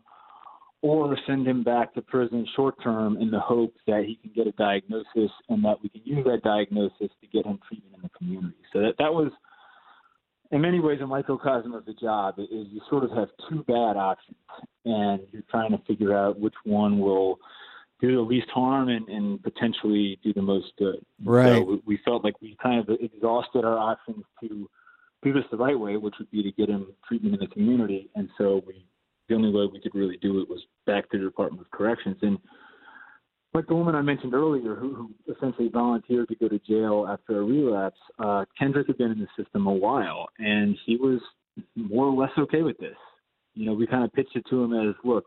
or 0.82 1.16
send 1.28 1.48
him 1.48 1.64
back 1.64 1.94
to 1.94 2.02
prison 2.02 2.48
short 2.56 2.76
term 2.84 3.18
in 3.18 3.30
the 3.30 3.40
hope 3.40 3.74
that 3.86 4.06
he 4.06 4.16
can 4.16 4.32
get 4.36 4.48
a 4.48 4.52
diagnosis 4.54 5.32
and 5.50 5.64
that 5.64 5.76
we 5.84 5.90
can 5.90 6.02
use 6.04 6.26
that 6.26 6.42
diagnosis 6.44 7.10
to 7.22 7.28
get 7.32 7.46
him 7.46 7.60
treatment 7.68 7.96
in 7.96 8.02
the 8.02 8.10
community. 8.18 8.58
So 8.74 8.80
that 8.80 8.96
that 8.98 9.14
was 9.14 9.32
in 10.52 10.62
many 10.62 10.80
ways 10.80 11.00
a 11.02 11.08
microcosm 11.08 11.74
of 11.74 11.86
the 11.86 11.94
job 11.94 12.40
is 12.40 12.48
you 12.50 12.82
sort 12.90 13.04
of 13.04 13.12
have 13.12 13.28
two 13.50 13.64
bad 13.68 13.98
options 13.98 14.38
and 14.86 15.22
you're 15.32 15.44
trying 15.52 15.72
to 15.72 15.80
figure 15.88 16.18
out 16.18 16.40
which 16.40 16.56
one 16.64 17.00
will 17.00 17.38
do 18.00 18.16
the 18.16 18.22
least 18.22 18.50
harm 18.54 18.90
and, 18.90 19.08
and 19.10 19.42
potentially 19.42 20.20
do 20.24 20.34
the 20.34 20.42
most 20.42 20.68
good. 20.78 21.04
Right. 21.24 21.54
So 21.54 21.82
we, 21.86 22.00
felt 22.06 22.24
like 22.24 22.40
we 22.42 22.56
kind 22.62 22.80
of 22.80 22.96
exhausted 23.02 23.66
our 23.66 23.78
options 23.78 24.24
to 24.42 24.70
do 25.24 25.34
this 25.34 25.44
the 25.50 25.58
right 25.58 25.78
way, 25.80 25.98
which 25.98 26.14
would 26.20 26.30
be 26.30 26.44
to 26.44 26.52
get 26.52 26.70
him 26.70 26.88
treatment 27.08 27.36
in 27.36 27.40
the 27.40 27.48
community. 27.48 28.10
And 28.16 28.30
so 28.38 28.62
we, 28.68 28.86
the 29.30 29.36
only 29.36 29.50
way 29.50 29.68
we 29.72 29.80
could 29.80 29.96
really 29.96 30.18
do 30.22 30.40
it 30.42 30.50
was 30.50 30.62
back 30.86 31.10
to 31.12 31.18
the 31.18 31.26
Department 31.26 31.62
of 31.62 31.72
Corrections. 31.72 32.18
And 32.22 32.38
like 33.54 33.66
the 33.66 33.76
woman 33.76 33.96
I 33.96 34.02
mentioned 34.02 34.36
earlier, 34.36 34.76
who, 34.76 34.94
who 34.94 35.34
essentially 35.34 35.70
volunteered 35.70 36.28
to 36.28 36.36
go 36.36 36.48
to 36.48 36.60
jail 36.60 37.08
after 37.10 37.40
a 37.40 37.44
relapse, 37.44 37.98
uh, 38.20 38.46
Kendrick 38.58 38.88
had 38.88 38.98
been 38.98 39.12
in 39.12 39.20
the 39.20 39.44
system 39.44 39.66
a 39.66 39.74
while, 39.74 40.28
and 40.38 40.78
he 40.86 40.98
was 40.98 41.20
more 41.76 42.06
or 42.06 42.14
less 42.14 42.32
okay 42.38 42.62
with 42.62 42.78
this. 42.78 42.96
You 43.56 43.66
know, 43.66 43.74
we 43.74 43.88
kind 43.88 44.04
of 44.04 44.14
pitched 44.14 44.36
it 44.36 44.46
to 44.52 44.64
him 44.64 44.74
as, 44.74 44.94
look, 45.04 45.26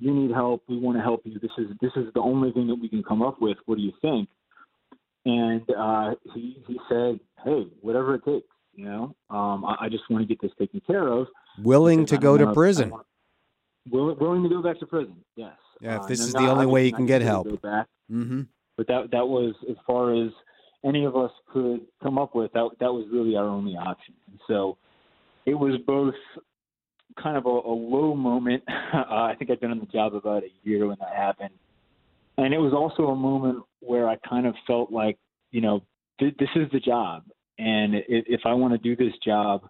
you 0.00 0.12
need 0.12 0.32
help. 0.32 0.62
We 0.68 0.78
want 0.78 0.96
to 0.98 1.02
help 1.02 1.20
you. 1.24 1.38
This 1.38 1.50
is 1.58 1.66
this 1.80 1.92
is 1.96 2.12
the 2.14 2.20
only 2.20 2.50
thing 2.52 2.66
that 2.68 2.74
we 2.74 2.88
can 2.88 3.02
come 3.02 3.22
up 3.22 3.40
with. 3.40 3.56
What 3.66 3.76
do 3.76 3.82
you 3.82 3.92
think? 4.02 4.28
And 5.26 5.62
uh, 5.78 6.14
he 6.34 6.62
he 6.66 6.78
said, 6.88 7.20
hey, 7.44 7.66
whatever 7.82 8.14
it 8.14 8.24
takes. 8.24 8.46
You 8.74 8.84
know, 8.86 9.16
um, 9.30 9.64
I, 9.64 9.76
I 9.86 9.88
just 9.88 10.04
want 10.08 10.22
to 10.22 10.26
get 10.28 10.40
this 10.40 10.52
taken 10.58 10.80
care 10.86 11.06
of. 11.08 11.26
Willing 11.62 12.06
to 12.06 12.16
go 12.18 12.36
to 12.38 12.44
wanna- 12.44 12.54
prison. 12.54 12.92
Willing, 13.90 14.16
willing 14.18 14.42
to 14.42 14.48
go 14.48 14.62
back 14.62 14.78
to 14.80 14.86
prison. 14.86 15.16
Yes. 15.36 15.52
Yeah, 15.80 15.96
if 15.96 16.02
Uh, 16.02 16.06
this 16.06 16.20
no, 16.20 16.26
is 16.26 16.32
the 16.34 16.50
only 16.50 16.66
way 16.66 16.86
you 16.86 16.92
can 16.92 17.06
get 17.06 17.22
help. 17.22 17.48
Go 17.48 17.56
back 17.56 17.86
Mm-hmm. 18.12 18.42
but 18.76 18.86
that 18.88 19.10
that 19.12 19.26
was 19.26 19.54
as 19.68 19.76
far 19.86 20.12
as 20.14 20.30
any 20.84 21.04
of 21.04 21.16
us 21.16 21.30
could 21.52 21.80
come 22.02 22.18
up 22.18 22.34
with. 22.34 22.52
That 22.52 22.68
that 22.80 22.92
was 22.92 23.06
really 23.12 23.36
our 23.36 23.46
only 23.46 23.76
option. 23.76 24.14
And 24.28 24.38
so 24.46 24.76
it 25.46 25.54
was 25.54 25.78
both 25.86 26.14
kind 27.20 27.36
of 27.36 27.46
a, 27.46 27.48
a 27.48 27.74
low 27.74 28.14
moment. 28.14 28.62
Uh, 28.92 29.22
I 29.22 29.36
think 29.38 29.52
I'd 29.52 29.60
been 29.60 29.70
on 29.70 29.78
the 29.78 29.86
job 29.86 30.16
about 30.16 30.42
a 30.42 30.50
year 30.64 30.88
when 30.88 30.96
that 30.98 31.14
happened, 31.14 31.54
and 32.36 32.52
it 32.52 32.58
was 32.58 32.72
also 32.72 33.12
a 33.12 33.14
moment 33.14 33.62
where 33.78 34.08
I 34.08 34.16
kind 34.28 34.48
of 34.48 34.56
felt 34.66 34.90
like, 34.90 35.16
you 35.52 35.60
know, 35.60 35.84
th- 36.18 36.34
this 36.40 36.48
is 36.56 36.68
the 36.72 36.80
job, 36.80 37.22
and 37.56 37.94
if, 37.94 38.04
if 38.08 38.40
I 38.44 38.52
want 38.54 38.74
to 38.74 38.78
do 38.78 38.96
this 38.96 39.16
job, 39.24 39.62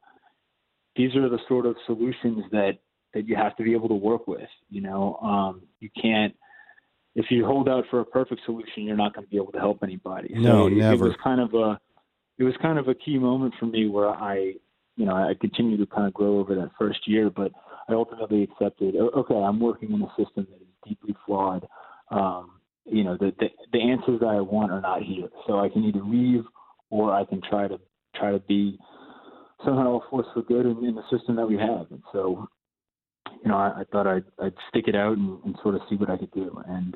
these 0.97 1.15
are 1.17 1.29
the 1.29 1.39
sort 1.49 1.67
of 1.67 1.77
solutions 1.85 2.45
that 2.53 2.79
that 3.13 3.29
you 3.29 3.37
have 3.37 3.55
to 3.59 3.63
be 3.63 3.75
able 3.75 3.89
to 3.89 3.95
work 3.95 4.27
with. 4.27 4.49
You 4.71 4.81
know, 4.81 5.17
um, 5.17 5.63
you 5.81 5.91
can't 6.01 6.35
if 7.15 7.27
you 7.31 7.45
hold 7.45 7.69
out 7.69 7.85
for 7.91 8.01
a 8.01 8.05
perfect 8.05 8.43
solution, 8.45 8.85
you're 8.85 8.97
not 8.97 9.15
going 9.15 9.27
to 9.27 9.31
be 9.31 9.37
able 9.37 9.53
to 9.53 9.59
help 9.59 9.83
anybody. 9.83 10.33
No, 10.35 10.63
so 10.63 10.67
it, 10.69 10.73
never. 10.73 11.07
It 11.07 11.09
was 11.09 11.17
kind 11.23 11.41
of 11.41 11.55
a, 11.55 11.81
it 12.39 12.45
was 12.45 12.55
kind 12.63 12.79
of 12.79 12.89
a 12.89 12.95
key 12.95 13.19
moment 13.19 13.55
for 13.59 13.67
me 13.67 13.89
where 13.89 14.09
I, 14.09 14.55
you 15.01 15.07
know, 15.07 15.15
I 15.15 15.33
continued 15.41 15.79
to 15.79 15.87
kind 15.87 16.07
of 16.07 16.13
grow 16.13 16.39
over 16.39 16.55
that 16.55 16.73
first 16.79 17.09
year, 17.09 17.31
but 17.31 17.53
I 17.89 17.95
ultimately 17.95 18.43
accepted, 18.43 18.95
okay, 18.97 19.35
I'm 19.35 19.59
working 19.59 19.93
in 19.93 20.03
a 20.03 20.09
system 20.11 20.47
that 20.51 20.61
is 20.61 20.69
deeply 20.87 21.17
flawed. 21.25 21.67
Um, 22.11 22.61
you 22.85 23.03
know, 23.03 23.17
the, 23.17 23.33
the 23.39 23.49
the 23.73 23.81
answers 23.81 24.21
that 24.21 24.27
I 24.27 24.43
want 24.43 24.73
are 24.73 24.81
not 24.83 25.03
here, 25.03 25.29
so 25.47 25.59
I 25.59 25.71
can 25.71 25.85
either 25.85 26.03
leave 26.03 26.45
or 26.91 27.15
I 27.15 27.25
can 27.25 27.41
try 27.49 27.67
to 27.67 27.81
try 28.15 28.31
to 28.33 28.41
be 28.41 28.79
somehow 29.65 30.01
a 30.01 30.11
force 30.11 30.27
for 30.35 30.43
good 30.43 30.67
in, 30.67 30.85
in 30.85 30.95
the 30.95 31.03
system 31.11 31.35
that 31.37 31.47
we 31.47 31.57
have. 31.57 31.87
And 31.91 32.03
so, 32.13 32.47
you 33.43 33.49
know, 33.51 33.57
I, 33.57 33.81
I 33.81 33.85
thought 33.91 34.07
I'd, 34.07 34.25
I'd 34.43 34.55
stick 34.69 34.85
it 34.87 34.95
out 34.95 35.17
and, 35.17 35.43
and 35.45 35.57
sort 35.63 35.77
of 35.77 35.81
see 35.89 35.97
what 35.97 36.11
I 36.11 36.19
could 36.19 36.33
do. 36.33 36.63
And 36.69 36.95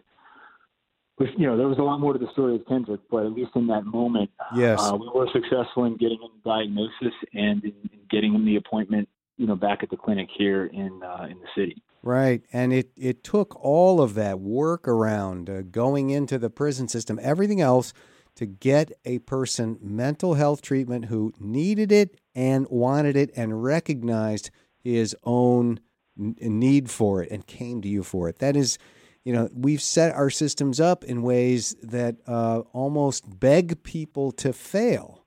you 1.18 1.46
know, 1.46 1.56
there 1.56 1.68
was 1.68 1.78
a 1.78 1.82
lot 1.82 2.00
more 2.00 2.12
to 2.12 2.18
the 2.18 2.30
story 2.32 2.56
of 2.56 2.66
Kendrick, 2.66 3.00
but 3.10 3.24
at 3.24 3.32
least 3.32 3.52
in 3.54 3.66
that 3.68 3.84
moment, 3.84 4.30
Yes. 4.54 4.80
uh, 4.80 4.96
we 4.96 5.08
were 5.14 5.28
successful 5.32 5.84
in 5.84 5.96
getting 5.96 6.18
him 6.20 6.30
the 6.42 6.48
diagnosis 6.50 7.14
and 7.32 7.62
in, 7.64 7.72
in 7.92 8.00
getting 8.10 8.34
him 8.34 8.44
the 8.44 8.56
appointment, 8.56 9.08
you 9.36 9.46
know, 9.46 9.54
back 9.56 9.82
at 9.82 9.90
the 9.90 9.96
clinic 9.96 10.28
here 10.36 10.66
in 10.66 11.02
uh, 11.02 11.26
in 11.30 11.38
the 11.38 11.46
city. 11.56 11.82
Right. 12.02 12.42
And 12.52 12.72
it, 12.72 12.90
it 12.96 13.24
took 13.24 13.56
all 13.64 14.02
of 14.02 14.14
that 14.14 14.38
work 14.38 14.86
around 14.86 15.48
uh, 15.48 15.62
going 15.62 16.10
into 16.10 16.38
the 16.38 16.50
prison 16.50 16.86
system, 16.86 17.18
everything 17.22 17.62
else, 17.62 17.94
to 18.36 18.44
get 18.44 18.92
a 19.06 19.20
person 19.20 19.78
mental 19.80 20.34
health 20.34 20.60
treatment 20.60 21.06
who 21.06 21.32
needed 21.38 21.90
it 21.92 22.20
and 22.34 22.66
wanted 22.68 23.16
it 23.16 23.30
and 23.36 23.62
recognized 23.62 24.50
his 24.76 25.16
own 25.22 25.80
n- 26.18 26.36
need 26.40 26.90
for 26.90 27.22
it 27.22 27.30
and 27.30 27.46
came 27.46 27.80
to 27.80 27.88
you 27.88 28.02
for 28.02 28.28
it. 28.28 28.38
That 28.40 28.54
is, 28.56 28.76
you 29.24 29.32
know, 29.32 29.48
we've 29.54 29.80
set 29.80 30.14
our 30.14 30.30
systems 30.30 30.80
up 30.80 31.02
in 31.04 31.22
ways 31.22 31.74
that 31.82 32.16
uh, 32.26 32.60
almost 32.72 33.40
beg 33.40 33.82
people 33.82 34.32
to 34.32 34.52
fail. 34.52 35.24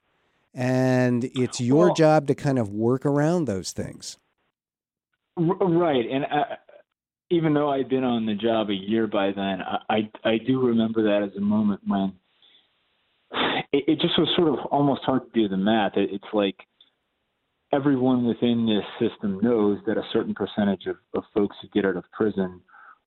And 0.54 1.26
it's 1.36 1.60
your 1.60 1.88
Well- 1.88 1.96
job 1.96 2.28
to 2.28 2.36
kind 2.36 2.60
of 2.60 2.70
work 2.72 3.06
around 3.06 3.46
those 3.46 3.72
things. 3.72 4.18
Right, 5.40 6.10
and 6.10 6.26
I, 6.26 6.58
even 7.30 7.54
though 7.54 7.70
I'd 7.70 7.90
been 7.90 8.04
on 8.04 8.26
the 8.26 8.34
job 8.34 8.70
a 8.70 8.74
year 8.74 9.06
by 9.06 9.32
then, 9.32 9.62
I 9.62 9.80
I, 9.90 10.10
I 10.24 10.38
do 10.40 10.60
remember 10.66 11.04
that 11.04 11.22
as 11.22 11.36
a 11.38 11.42
moment 11.42 11.82
when 11.86 12.14
it, 13.72 13.84
it 13.88 14.00
just 14.00 14.18
was 14.18 14.28
sort 14.36 14.50
of 14.50 14.66
almost 14.72 15.04
hard 15.04 15.32
to 15.32 15.40
do 15.40 15.48
the 15.48 15.58
math. 15.58 15.96
It, 15.96 16.10
it's 16.12 16.34
like 16.34 16.56
everyone 17.72 18.26
within 18.26 18.66
this 18.66 19.10
system 19.10 19.40
knows 19.42 19.78
that 19.86 19.98
a 19.98 20.04
certain 20.12 20.34
percentage 20.34 20.88
of, 20.88 20.96
of 21.14 21.24
folks 21.36 21.56
who 21.62 21.68
get 21.70 21.86
out 21.86 21.98
of 21.98 22.06
prison 22.12 22.62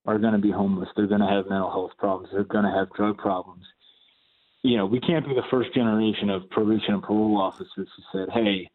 are 0.06 0.18
going 0.18 0.32
to 0.32 0.38
be 0.38 0.50
homeless. 0.50 0.88
They're 0.96 1.06
going 1.06 1.20
to 1.20 1.26
have 1.26 1.48
mental 1.48 1.70
health 1.70 1.92
problems. 1.98 2.30
They're 2.32 2.44
going 2.44 2.64
to 2.64 2.70
have 2.70 2.92
drug 2.92 3.18
problems. 3.18 3.64
You 4.62 4.76
know, 4.76 4.86
we 4.86 5.00
can't 5.00 5.26
be 5.26 5.34
the 5.34 5.42
first 5.50 5.74
generation 5.74 6.30
of 6.30 6.48
probation 6.50 6.94
and 6.94 7.02
parole 7.02 7.38
officers 7.38 7.68
who 7.96 8.02
said, 8.12 8.28
"Hey, 8.32 8.68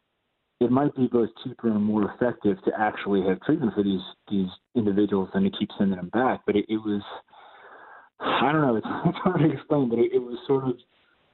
it 0.60 0.72
might 0.72 0.96
be 0.96 1.08
both 1.08 1.30
cheaper 1.44 1.68
and 1.68 1.84
more 1.84 2.12
effective 2.12 2.58
to 2.64 2.72
actually 2.78 3.22
have 3.28 3.42
treatment 3.42 3.74
for 3.76 3.84
these 3.84 4.02
these 4.30 4.48
individuals 4.76 5.30
than 5.34 5.44
to 5.44 5.52
keep 5.52 5.70
sending 5.78 5.98
them 5.98 6.10
back." 6.10 6.42
But 6.46 6.56
it, 6.56 6.66
it 6.70 6.78
was, 6.78 7.04
I 8.20 8.52
don't 8.52 8.62
know, 8.62 8.76
it's, 8.76 8.88
it's 9.06 9.18
hard 9.20 9.42
to 9.42 9.52
explain, 9.52 9.90
but 9.90 10.00
it, 10.00 10.14
it 10.14 10.20
was 10.20 10.38
sort 10.48 10.64
of 10.64 10.76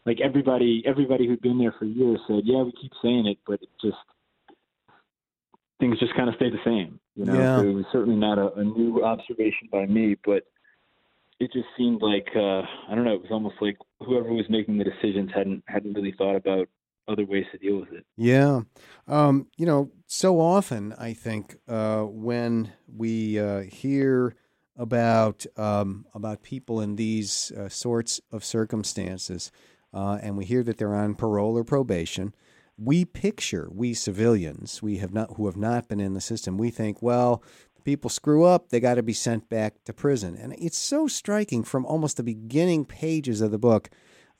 like 0.06 0.20
everybody 0.22 0.84
everybody 0.86 1.28
who'd 1.28 1.42
been 1.42 1.60
there 1.60 1.76
for 1.78 1.86
years 1.86 2.20
said, 2.28 2.42
"Yeah, 2.44 2.64
we 2.64 2.74
keep 2.82 2.92
saying 3.02 3.28
it, 3.28 3.38
but 3.46 3.62
it 3.62 3.70
just 3.82 3.98
things 5.80 6.00
just 6.00 6.16
kind 6.16 6.30
of 6.30 6.36
stay 6.36 6.50
the 6.50 6.64
same." 6.66 7.00
You 7.16 7.26
know, 7.26 7.34
Yeah. 7.34 7.58
so 7.58 7.68
it 7.68 7.74
was 7.74 7.86
certainly 7.92 8.16
not 8.20 8.38
a, 8.38 8.54
a 8.54 8.64
new 8.64 9.04
observation 9.04 9.68
by 9.72 9.86
me, 9.86 10.16
but 10.26 10.44
it 11.40 11.52
just 11.52 11.68
seemed 11.78 12.02
like 12.02 12.28
uh, 12.36 12.62
I 12.90 12.96
don't 12.96 13.04
know. 13.04 13.14
It 13.14 13.22
was 13.22 13.32
almost 13.32 13.56
like 13.62 13.78
whoever 14.00 14.32
was 14.32 14.46
making 14.50 14.78
the 14.78 14.84
decisions 14.84 15.32
hadn't 15.34 15.64
hadn't 15.68 15.94
really 15.94 16.14
thought 16.18 16.36
about 16.36 16.70
other 17.08 17.26
ways 17.26 17.46
to 17.52 17.58
deal 17.58 17.80
with 17.80 17.92
it. 17.92 18.06
Yeah. 18.16 18.62
Um, 19.08 19.48
you 19.58 19.66
know, 19.66 19.92
so 20.06 20.40
often 20.40 20.94
I 20.98 21.14
think 21.14 21.58
uh, 21.68 22.04
when 22.04 22.72
we 22.88 23.40
uh, 23.40 23.62
hear 23.62 24.36
about 24.78 25.46
um, 25.58 26.06
about 26.14 26.44
people 26.44 26.80
in 26.80 26.96
these 26.96 27.52
uh, 27.58 27.70
sorts 27.70 28.22
of 28.32 28.46
circumstances, 28.46 29.52
uh, 29.94 30.20
and 30.22 30.38
we 30.38 30.46
hear 30.46 30.64
that 30.64 30.78
they're 30.78 30.96
on 30.96 31.16
parole 31.16 31.58
or 31.58 31.64
probation, 31.64 32.34
we 32.84 33.06
picture 33.06 33.70
we 33.72 33.94
civilians, 33.94 34.82
we 34.82 34.98
have 34.98 35.14
not 35.14 35.36
who 35.36 35.46
have 35.46 35.58
not 35.58 35.88
been 35.88 36.00
in 36.00 36.14
the 36.14 36.22
system, 36.22 36.58
we 36.58 36.70
think, 36.70 37.02
well, 37.02 37.44
people 37.84 38.10
screw 38.10 38.44
up, 38.44 38.70
they 38.70 38.80
got 38.80 38.96
to 38.96 39.04
be 39.04 39.14
sent 39.14 39.50
back 39.50 39.84
to 39.86 39.94
prison, 39.94 40.36
and 40.36 40.54
it's 40.58 40.78
so 40.78 41.08
striking 41.08 41.64
from 41.64 41.86
almost 41.86 42.18
the 42.18 42.24
beginning 42.24 42.86
pages 42.86 43.42
of 43.42 43.52
the 43.52 43.58
book 43.58 43.90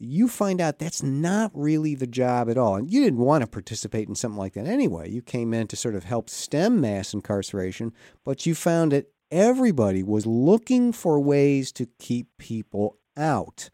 you 0.04 0.28
find 0.28 0.60
out 0.60 0.80
that's 0.80 1.04
not 1.04 1.52
really 1.54 1.94
the 1.94 2.08
job 2.08 2.50
at 2.50 2.58
all. 2.58 2.76
And 2.76 2.92
you 2.92 3.04
didn't 3.04 3.20
want 3.20 3.44
to 3.44 3.48
participate 3.48 4.10
in 4.10 4.16
something 4.16 4.40
like 4.40 4.54
that 4.54 4.66
anyway. 4.66 5.10
You 5.12 5.22
came 5.22 5.54
in 5.54 5.68
to 5.68 5.76
sort 5.76 5.94
of 5.94 6.06
help 6.06 6.28
stem 6.28 6.82
mass 6.82 7.14
incarceration, 7.14 7.94
but 8.26 8.46
you 8.48 8.56
found 8.56 8.92
that 8.94 9.12
everybody 9.30 10.02
was 10.02 10.26
looking 10.26 10.92
for 10.92 11.20
ways 11.20 11.72
to 11.74 11.88
keep 12.00 12.28
people 12.40 12.98
out. 13.16 13.70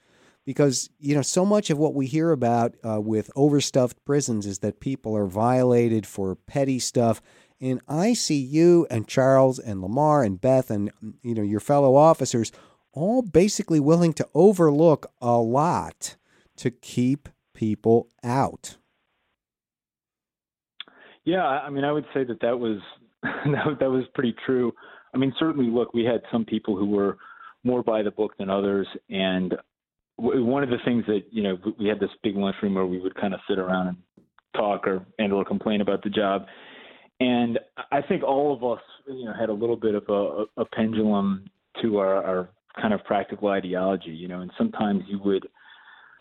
Because, 0.48 0.90
you 0.98 1.14
know, 1.14 1.22
so 1.22 1.46
much 1.46 1.70
of 1.70 1.78
what 1.78 1.94
we 1.94 2.06
hear 2.06 2.32
about 2.32 2.74
uh, 2.82 3.02
with 3.02 3.30
overstuffed 3.36 4.04
prisons 4.06 4.46
is 4.46 4.60
that 4.60 4.80
people 4.80 5.14
are 5.18 5.26
violated 5.26 6.08
for 6.08 6.36
petty 6.36 6.80
stuff. 6.80 7.22
And 7.60 7.82
I 7.86 8.14
see 8.14 8.40
you 8.40 8.88
and 8.90 9.10
Charles 9.10 9.60
and 9.60 9.82
Lamar 9.82 10.24
and 10.24 10.40
Beth 10.40 10.72
and, 10.72 10.90
you 11.22 11.36
know, 11.36 11.42
your 11.42 11.60
fellow 11.60 11.96
officers 11.96 12.54
all 12.94 13.22
basically 13.22 13.82
willing 13.82 14.14
to 14.14 14.28
overlook 14.34 15.12
a 15.22 15.38
lot 15.38 16.16
to 16.56 16.72
keep 16.72 17.28
people 17.54 18.08
out. 18.24 18.78
Yeah, 21.26 21.44
I 21.44 21.70
mean, 21.70 21.84
I 21.84 21.92
would 21.92 22.06
say 22.14 22.24
that 22.24 22.40
that 22.42 22.58
was 22.58 22.80
that, 23.24 23.92
was 23.92 24.06
pretty 24.16 24.34
true. 24.46 24.72
I 25.14 25.18
mean, 25.18 25.34
certainly, 25.38 25.70
look, 25.70 25.94
we 25.94 26.06
had 26.06 26.22
some 26.32 26.46
people 26.46 26.78
who 26.78 26.86
were 26.86 27.18
more 27.66 27.84
by 27.84 28.02
the 28.02 28.12
book 28.12 28.38
than 28.38 28.50
others, 28.50 28.88
and 29.10 29.54
one 30.18 30.64
of 30.64 30.70
the 30.70 30.78
things 30.84 31.06
that 31.08 31.22
you 31.32 31.44
know 31.44 31.58
we- 31.80 31.88
had 31.88 32.00
this 32.00 32.10
big 32.24 32.36
lunchroom 32.36 32.76
where 32.76 32.86
we 32.86 33.00
would 33.00 33.16
kind 33.16 33.34
of 33.34 33.40
sit 33.48 33.60
around 33.60 33.88
and 33.88 33.98
talk 34.56 34.88
or 34.88 35.06
and 35.20 35.32
or 35.32 35.46
complain 35.46 35.82
about 35.82 36.04
the 36.04 36.10
job, 36.10 36.46
and 37.20 37.60
I 37.92 38.02
think 38.02 38.24
all 38.24 38.54
of 38.54 38.64
us, 38.64 38.84
you 39.08 39.26
know, 39.26 39.34
had 39.34 39.50
a 39.50 39.54
little 39.54 39.76
bit 39.76 39.96
of 39.96 40.04
a, 40.10 40.62
a 40.62 40.66
pendulum 40.66 41.46
to 41.82 41.98
our, 41.98 42.24
our 42.24 42.50
kind 42.82 42.94
of 42.94 43.04
practical 43.06 43.50
ideology, 43.50 44.12
you 44.12 44.28
know, 44.28 44.42
and 44.42 44.52
sometimes 44.58 45.04
you 45.08 45.20
would 45.24 45.48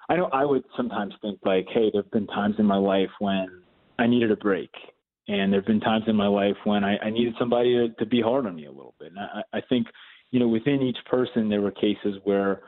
I 0.08 0.16
know 0.16 0.28
I 0.32 0.44
would 0.44 0.64
sometimes 0.76 1.14
think 1.20 1.40
like, 1.44 1.66
hey, 1.72 1.90
there've 1.92 2.10
been 2.10 2.26
times 2.28 2.56
in 2.58 2.66
my 2.66 2.76
life 2.76 3.10
when 3.18 3.62
I 3.98 4.06
needed 4.06 4.30
a 4.30 4.36
break. 4.36 4.70
And 5.28 5.52
there've 5.52 5.66
been 5.66 5.80
times 5.80 6.04
in 6.06 6.14
my 6.14 6.28
life 6.28 6.56
when 6.64 6.84
I, 6.84 6.96
I 6.98 7.10
needed 7.10 7.34
somebody 7.38 7.74
to, 7.74 7.88
to 7.98 8.06
be 8.06 8.22
hard 8.22 8.46
on 8.46 8.54
me 8.54 8.66
a 8.66 8.70
little 8.70 8.94
bit. 9.00 9.08
And 9.08 9.18
I, 9.18 9.58
I 9.58 9.60
think, 9.68 9.88
you 10.30 10.38
know, 10.38 10.46
within 10.46 10.82
each 10.82 10.98
person 11.10 11.48
there 11.48 11.60
were 11.60 11.72
cases 11.72 12.16
where 12.22 12.60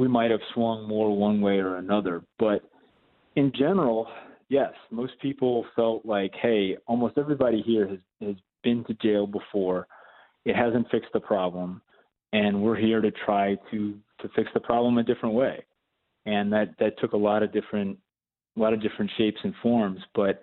we 0.00 0.08
might 0.08 0.30
have 0.30 0.40
swung 0.54 0.88
more 0.88 1.16
one 1.16 1.40
way 1.40 1.58
or 1.58 1.76
another. 1.76 2.22
But 2.38 2.62
in 3.36 3.52
general, 3.56 4.08
yes, 4.48 4.72
most 4.90 5.12
people 5.20 5.64
felt 5.76 6.04
like, 6.04 6.32
hey, 6.40 6.76
almost 6.86 7.18
everybody 7.18 7.62
here 7.62 7.86
has, 7.86 7.98
has 8.20 8.36
been 8.64 8.84
to 8.84 8.94
jail 8.94 9.26
before. 9.26 9.86
It 10.44 10.56
hasn't 10.56 10.90
fixed 10.90 11.12
the 11.12 11.20
problem. 11.20 11.82
And 12.32 12.62
we're 12.62 12.76
here 12.76 13.00
to 13.00 13.10
try 13.24 13.56
to, 13.70 13.94
to 14.20 14.28
fix 14.34 14.48
the 14.54 14.60
problem 14.60 14.98
a 14.98 15.02
different 15.02 15.34
way 15.34 15.64
and 16.26 16.52
that 16.52 16.74
that 16.78 16.98
took 16.98 17.12
a 17.12 17.16
lot 17.16 17.42
of 17.42 17.52
different 17.52 17.98
a 18.56 18.60
lot 18.60 18.72
of 18.72 18.82
different 18.82 19.10
shapes 19.16 19.38
and 19.42 19.54
forms 19.62 20.00
but 20.14 20.42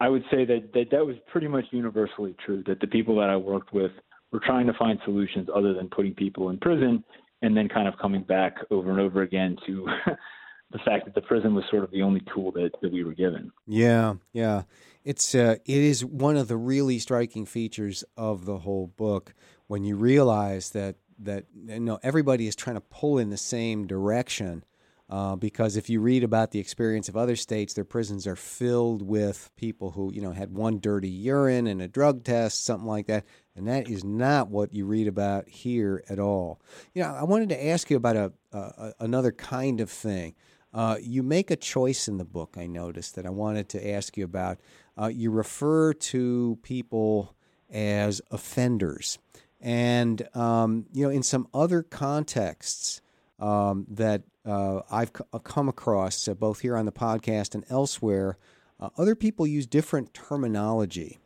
I 0.00 0.08
would 0.08 0.24
say 0.30 0.46
that, 0.46 0.70
that 0.72 0.86
that 0.92 1.04
was 1.04 1.16
pretty 1.30 1.46
much 1.46 1.66
universally 1.72 2.34
true. 2.44 2.64
That 2.66 2.80
the 2.80 2.86
people 2.86 3.16
that 3.16 3.28
I 3.28 3.36
worked 3.36 3.74
with 3.74 3.90
were 4.32 4.40
trying 4.40 4.66
to 4.66 4.72
find 4.78 4.98
solutions 5.04 5.48
other 5.54 5.74
than 5.74 5.90
putting 5.90 6.14
people 6.14 6.48
in 6.48 6.56
prison, 6.56 7.04
and 7.42 7.56
then 7.56 7.68
kind 7.68 7.88
of 7.88 7.94
coming 7.98 8.22
back 8.22 8.56
over 8.70 8.90
and 8.90 9.00
over 9.00 9.22
again 9.22 9.56
to 9.66 9.86
the 10.72 10.78
fact 10.84 11.04
that 11.04 11.14
the 11.14 11.22
prison 11.22 11.54
was 11.54 11.64
sort 11.70 11.84
of 11.84 11.90
the 11.90 12.02
only 12.02 12.22
tool 12.32 12.52
that, 12.52 12.70
that 12.82 12.92
we 12.92 13.04
were 13.04 13.14
given. 13.14 13.50
Yeah, 13.66 14.14
yeah. 14.32 14.62
It's 15.04 15.34
uh, 15.34 15.56
it 15.64 15.78
is 15.78 16.04
one 16.04 16.36
of 16.36 16.48
the 16.48 16.56
really 16.56 16.98
striking 16.98 17.46
features 17.46 18.04
of 18.16 18.44
the 18.44 18.58
whole 18.58 18.86
book 18.86 19.34
when 19.66 19.84
you 19.84 19.96
realize 19.96 20.70
that 20.70 20.96
that 21.20 21.46
you 21.66 21.80
know 21.80 21.98
everybody 22.02 22.46
is 22.46 22.54
trying 22.54 22.76
to 22.76 22.82
pull 22.82 23.18
in 23.18 23.30
the 23.30 23.36
same 23.36 23.86
direction. 23.86 24.64
Uh, 25.08 25.34
because 25.34 25.76
if 25.76 25.90
you 25.90 26.00
read 26.00 26.22
about 26.22 26.52
the 26.52 26.60
experience 26.60 27.08
of 27.08 27.16
other 27.16 27.34
states, 27.34 27.74
their 27.74 27.84
prisons 27.84 28.28
are 28.28 28.36
filled 28.36 29.02
with 29.02 29.50
people 29.56 29.90
who 29.90 30.12
you 30.12 30.20
know 30.20 30.32
had 30.32 30.54
one 30.54 30.78
dirty 30.78 31.08
urine 31.08 31.66
and 31.66 31.82
a 31.82 31.88
drug 31.88 32.22
test, 32.22 32.64
something 32.64 32.86
like 32.86 33.06
that, 33.06 33.24
and 33.60 33.68
that 33.68 33.90
is 33.90 34.02
not 34.02 34.48
what 34.48 34.72
you 34.72 34.86
read 34.86 35.06
about 35.06 35.46
here 35.46 36.02
at 36.08 36.18
all. 36.18 36.62
You 36.94 37.02
know, 37.02 37.10
I 37.10 37.24
wanted 37.24 37.50
to 37.50 37.66
ask 37.66 37.90
you 37.90 37.96
about 37.98 38.16
a, 38.16 38.32
a 38.52 38.94
another 39.00 39.32
kind 39.32 39.82
of 39.82 39.90
thing. 39.90 40.34
Uh, 40.72 40.96
you 41.02 41.22
make 41.22 41.50
a 41.50 41.56
choice 41.56 42.08
in 42.08 42.16
the 42.16 42.24
book, 42.24 42.56
I 42.56 42.66
noticed, 42.66 43.16
that 43.16 43.26
I 43.26 43.30
wanted 43.30 43.68
to 43.70 43.90
ask 43.90 44.16
you 44.16 44.24
about. 44.24 44.60
Uh, 44.98 45.08
you 45.08 45.30
refer 45.30 45.92
to 45.92 46.58
people 46.62 47.36
as 47.70 48.22
offenders. 48.30 49.18
And, 49.60 50.26
um, 50.34 50.86
you 50.92 51.04
know, 51.04 51.10
in 51.10 51.22
some 51.22 51.46
other 51.52 51.82
contexts 51.82 53.02
um, 53.38 53.84
that 53.90 54.22
uh, 54.46 54.80
I've 54.90 55.12
c- 55.14 55.24
uh, 55.34 55.38
come 55.40 55.68
across, 55.68 56.26
uh, 56.26 56.34
both 56.34 56.60
here 56.60 56.78
on 56.78 56.86
the 56.86 56.92
podcast 56.92 57.54
and 57.54 57.64
elsewhere, 57.68 58.38
uh, 58.78 58.88
other 58.96 59.14
people 59.14 59.46
use 59.46 59.66
different 59.66 60.14
terminology. 60.14 61.18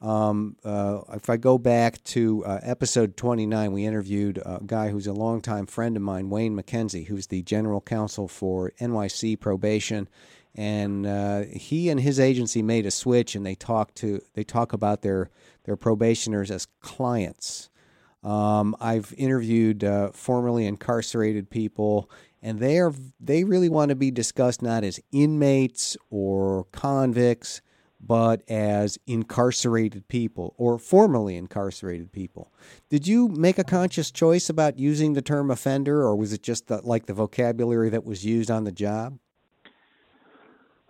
Um, 0.00 0.56
uh, 0.64 1.00
if 1.12 1.28
I 1.28 1.36
go 1.36 1.58
back 1.58 2.02
to 2.04 2.44
uh, 2.44 2.60
episode 2.62 3.16
29, 3.16 3.72
we 3.72 3.84
interviewed 3.84 4.38
a 4.38 4.60
guy 4.64 4.88
who's 4.88 5.06
a 5.06 5.12
longtime 5.12 5.66
friend 5.66 5.96
of 5.96 6.02
mine, 6.02 6.30
Wayne 6.30 6.56
McKenzie, 6.56 7.06
who's 7.06 7.26
the 7.26 7.42
general 7.42 7.82
counsel 7.82 8.26
for 8.26 8.72
NYC 8.80 9.38
probation. 9.38 10.08
And 10.54 11.06
uh, 11.06 11.42
he 11.52 11.90
and 11.90 12.00
his 12.00 12.18
agency 12.18 12.62
made 12.62 12.86
a 12.86 12.90
switch, 12.90 13.34
and 13.34 13.44
they 13.44 13.54
talk 13.54 13.94
to 13.96 14.20
they 14.34 14.42
talk 14.42 14.72
about 14.72 15.02
their 15.02 15.30
their 15.64 15.76
probationers 15.76 16.50
as 16.50 16.66
clients. 16.80 17.68
Um, 18.24 18.74
I've 18.80 19.14
interviewed 19.16 19.84
uh, 19.84 20.10
formerly 20.10 20.66
incarcerated 20.66 21.50
people, 21.50 22.10
and 22.42 22.58
they 22.58 22.78
are 22.78 22.92
they 23.20 23.44
really 23.44 23.68
want 23.68 23.90
to 23.90 23.94
be 23.94 24.10
discussed 24.10 24.60
not 24.60 24.82
as 24.82 24.98
inmates 25.12 25.96
or 26.10 26.64
convicts 26.72 27.60
but 28.00 28.42
as 28.48 28.98
incarcerated 29.06 30.08
people 30.08 30.54
or 30.56 30.78
formerly 30.78 31.36
incarcerated 31.36 32.12
people. 32.12 32.52
Did 32.88 33.06
you 33.06 33.28
make 33.28 33.58
a 33.58 33.64
conscious 33.64 34.10
choice 34.10 34.48
about 34.48 34.78
using 34.78 35.12
the 35.12 35.22
term 35.22 35.50
offender, 35.50 36.02
or 36.02 36.16
was 36.16 36.32
it 36.32 36.42
just 36.42 36.68
the, 36.68 36.80
like 36.82 37.06
the 37.06 37.14
vocabulary 37.14 37.90
that 37.90 38.04
was 38.04 38.24
used 38.24 38.50
on 38.50 38.64
the 38.64 38.72
job? 38.72 39.18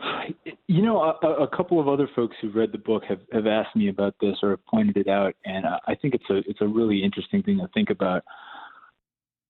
You 0.66 0.82
know, 0.82 1.02
a, 1.02 1.26
a 1.26 1.48
couple 1.48 1.80
of 1.80 1.88
other 1.88 2.08
folks 2.14 2.36
who've 2.40 2.54
read 2.54 2.70
the 2.70 2.78
book 2.78 3.02
have, 3.08 3.18
have 3.32 3.48
asked 3.48 3.74
me 3.74 3.88
about 3.88 4.14
this 4.20 4.36
or 4.40 4.50
have 4.50 4.64
pointed 4.66 4.96
it 4.96 5.08
out, 5.08 5.34
and 5.44 5.66
I 5.66 5.96
think 5.96 6.14
it's 6.14 6.30
a 6.30 6.48
it's 6.48 6.60
a 6.60 6.66
really 6.66 7.02
interesting 7.02 7.42
thing 7.42 7.58
to 7.58 7.66
think 7.74 7.90
about. 7.90 8.22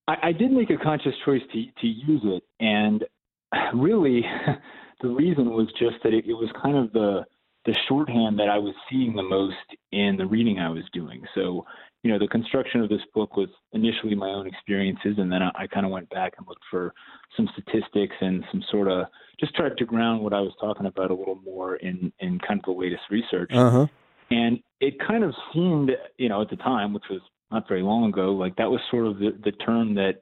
I, 0.09 0.15
I 0.23 0.33
did 0.33 0.51
make 0.51 0.71
a 0.71 0.79
conscious 0.79 1.13
choice 1.27 1.43
to 1.53 1.65
to 1.83 1.87
use 1.87 2.23
it, 2.25 2.43
and 2.59 3.05
really, 3.75 4.25
the 5.03 5.09
reason 5.09 5.51
was 5.51 5.69
just 5.79 5.97
that 6.05 6.15
it, 6.15 6.25
it 6.27 6.33
was 6.33 6.49
kind 6.63 6.79
of 6.79 6.91
the 6.95 7.27
the 7.67 7.77
shorthand 7.89 8.39
that 8.39 8.49
I 8.49 8.59
was 8.59 8.75
seeing 8.91 9.15
the 9.15 9.23
most 9.23 9.55
in 9.93 10.17
the 10.17 10.27
reading 10.27 10.59
I 10.59 10.71
was 10.71 10.85
doing. 10.93 11.23
So, 11.35 11.67
you 12.03 12.11
know, 12.11 12.19
the 12.19 12.29
construction 12.29 12.81
of 12.81 12.89
this 12.89 13.03
book 13.15 13.37
was 13.37 13.49
initially 13.73 14.15
my 14.15 14.31
own 14.31 14.47
experiences, 14.47 15.17
and 15.19 15.31
then 15.31 15.43
I, 15.43 15.51
I 15.55 15.67
kind 15.67 15.85
of 15.85 15.93
went 15.93 16.09
back 16.09 16.35
and 16.39 16.47
looked 16.47 16.65
for 16.71 16.95
some 17.37 17.49
statistics 17.53 18.15
and 18.21 18.43
some 18.51 18.63
sort 18.71 18.89
of 18.89 19.07
just 19.39 19.55
tried 19.55 19.77
to 19.77 19.85
ground 19.85 20.23
what 20.23 20.33
I 20.33 20.41
was 20.41 20.53
talking 20.61 20.87
about 20.87 21.11
a 21.11 21.15
little 21.15 21.41
more 21.45 21.77
in 21.77 22.13
in 22.21 22.39
kind 22.39 22.61
of 22.61 22.65
the 22.65 22.81
latest 22.81 23.03
research. 23.11 23.51
Uh-huh. 23.53 23.87
And 24.31 24.61
it 24.81 24.95
kind 25.07 25.25
of 25.25 25.35
seemed, 25.53 25.91
you 26.17 26.29
know, 26.29 26.41
at 26.41 26.51
the 26.51 26.57
time, 26.57 26.95
which 26.95 27.05
was 27.11 27.21
not 27.51 27.69
very 27.69 27.83
long 27.83 28.09
ago, 28.09 28.33
like 28.33 28.57
that 28.57 28.71
was 28.71 28.81
sort 28.91 29.07
of 29.07 29.19
the, 29.19 29.37
the 29.45 29.53
term 29.53 29.95
that 29.97 30.21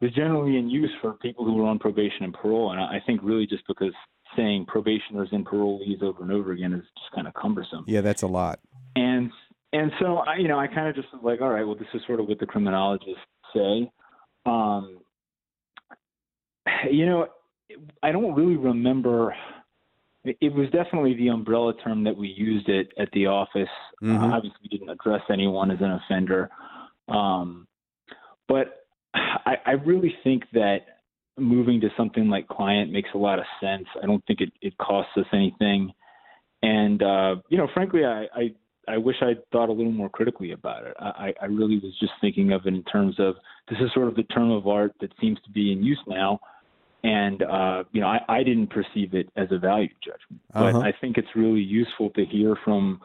was 0.00 0.12
generally 0.12 0.58
in 0.58 0.68
use 0.68 0.90
for 1.00 1.14
people 1.14 1.44
who 1.44 1.54
were 1.54 1.64
on 1.64 1.78
probation 1.78 2.24
and 2.24 2.34
parole. 2.34 2.72
And 2.72 2.80
I 2.80 3.00
think 3.06 3.20
really 3.22 3.46
just 3.46 3.66
because 3.66 3.94
saying 4.36 4.66
probationers 4.66 5.28
and 5.32 5.46
parolees 5.46 6.02
over 6.02 6.22
and 6.22 6.32
over 6.32 6.52
again 6.52 6.72
is 6.72 6.84
just 6.98 7.14
kind 7.14 7.26
of 7.26 7.34
cumbersome. 7.34 7.84
Yeah, 7.86 8.00
that's 8.00 8.22
a 8.22 8.26
lot. 8.26 8.60
And 8.94 9.30
and 9.72 9.92
so 10.00 10.18
I, 10.18 10.36
you 10.36 10.48
know, 10.48 10.58
I 10.58 10.66
kind 10.66 10.88
of 10.88 10.94
just 10.94 11.08
was 11.12 11.22
like, 11.22 11.40
all 11.40 11.50
right, 11.50 11.64
well, 11.64 11.74
this 11.76 11.88
is 11.94 12.00
sort 12.06 12.20
of 12.20 12.28
what 12.28 12.38
the 12.38 12.46
criminologists 12.46 13.20
say. 13.54 13.90
Um, 14.46 15.00
you 16.90 17.06
know, 17.06 17.26
I 18.02 18.12
don't 18.12 18.34
really 18.34 18.56
remember. 18.56 19.34
It 20.24 20.52
was 20.52 20.68
definitely 20.70 21.14
the 21.14 21.28
umbrella 21.28 21.72
term 21.84 22.02
that 22.04 22.16
we 22.16 22.28
used 22.28 22.68
it 22.68 22.92
at 22.98 23.08
the 23.12 23.26
office. 23.26 23.68
Mhm. 24.02 24.20
Uh, 24.20 24.34
obviously, 24.34 24.58
we 24.62 24.68
didn't 24.68 24.90
address 24.90 25.22
anyone 25.30 25.70
as 25.70 25.80
an 25.80 25.92
offender, 25.92 26.50
um, 27.08 27.68
but 28.48 28.86
I, 29.14 29.56
I 29.64 29.70
really 29.72 30.14
think 30.24 30.44
that 30.52 30.95
moving 31.38 31.80
to 31.80 31.88
something 31.96 32.28
like 32.28 32.48
client 32.48 32.92
makes 32.92 33.10
a 33.14 33.18
lot 33.18 33.38
of 33.38 33.44
sense. 33.60 33.86
I 34.02 34.06
don't 34.06 34.24
think 34.26 34.40
it, 34.40 34.52
it 34.62 34.76
costs 34.78 35.12
us 35.16 35.26
anything. 35.32 35.92
And, 36.62 37.02
uh, 37.02 37.36
you 37.48 37.58
know, 37.58 37.68
frankly, 37.74 38.04
I, 38.04 38.26
I, 38.34 38.54
I 38.88 38.96
wish 38.96 39.16
I'd 39.20 39.48
thought 39.50 39.68
a 39.68 39.72
little 39.72 39.92
more 39.92 40.08
critically 40.08 40.52
about 40.52 40.86
it. 40.86 40.94
I, 40.98 41.34
I 41.42 41.46
really 41.46 41.78
was 41.78 41.92
just 42.00 42.12
thinking 42.20 42.52
of 42.52 42.62
it 42.66 42.74
in 42.74 42.82
terms 42.84 43.16
of 43.18 43.34
this 43.68 43.78
is 43.80 43.90
sort 43.92 44.08
of 44.08 44.14
the 44.14 44.22
term 44.24 44.50
of 44.50 44.66
art 44.66 44.92
that 45.00 45.12
seems 45.20 45.38
to 45.44 45.50
be 45.50 45.72
in 45.72 45.82
use 45.82 46.00
now. 46.06 46.40
And, 47.02 47.42
uh, 47.42 47.84
you 47.92 48.00
know, 48.00 48.08
I, 48.08 48.20
I 48.28 48.42
didn't 48.42 48.68
perceive 48.68 49.14
it 49.14 49.28
as 49.36 49.48
a 49.50 49.58
value 49.58 49.88
judgment. 50.02 50.40
But 50.52 50.74
Uh-huh. 50.74 50.80
I 50.80 50.92
think 51.00 51.18
it's 51.18 51.28
really 51.36 51.60
useful 51.60 52.10
to 52.10 52.24
hear 52.24 52.56
from 52.64 53.00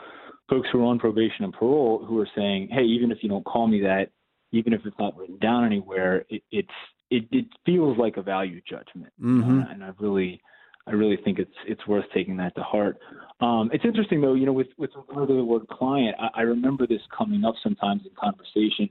folks 0.49 0.69
who 0.71 0.81
are 0.81 0.85
on 0.85 0.99
probation 0.99 1.43
and 1.43 1.53
parole 1.53 2.03
who 2.05 2.19
are 2.19 2.29
saying, 2.35 2.69
hey, 2.71 2.83
even 2.83 3.11
if 3.11 3.19
you 3.21 3.29
don't 3.29 3.45
call 3.45 3.67
me 3.67 3.81
that, 3.81 4.09
even 4.51 4.73
if 4.73 4.81
it's 4.85 4.97
not 4.97 5.15
written 5.17 5.37
down 5.37 5.65
anywhere, 5.65 6.25
it, 6.29 6.41
it's 6.51 6.69
it, 7.11 7.25
it 7.31 7.45
feels 7.65 7.97
like 7.97 8.17
a 8.17 8.21
value 8.21 8.61
judgment, 8.67 9.11
Mhm. 9.21 9.67
uh, 9.67 9.71
and 9.71 9.83
I 9.83 9.91
really, 9.99 10.41
I 10.87 10.91
really 10.91 11.17
think 11.17 11.37
it's 11.37 11.55
it's 11.67 11.85
worth 11.85 12.05
taking 12.13 12.37
that 12.37 12.55
to 12.55 12.63
heart. 12.63 12.97
Um, 13.41 13.69
it's 13.73 13.85
interesting 13.85 14.21
though, 14.21 14.33
you 14.33 14.45
know, 14.45 14.53
with 14.53 14.69
with 14.77 14.91
regard 14.95 15.27
to 15.27 15.35
the 15.35 15.43
word 15.43 15.67
client, 15.67 16.15
I, 16.19 16.29
I 16.35 16.41
remember 16.41 16.87
this 16.87 17.01
coming 17.15 17.43
up 17.43 17.55
sometimes 17.61 18.03
in 18.05 18.11
conversation. 18.15 18.89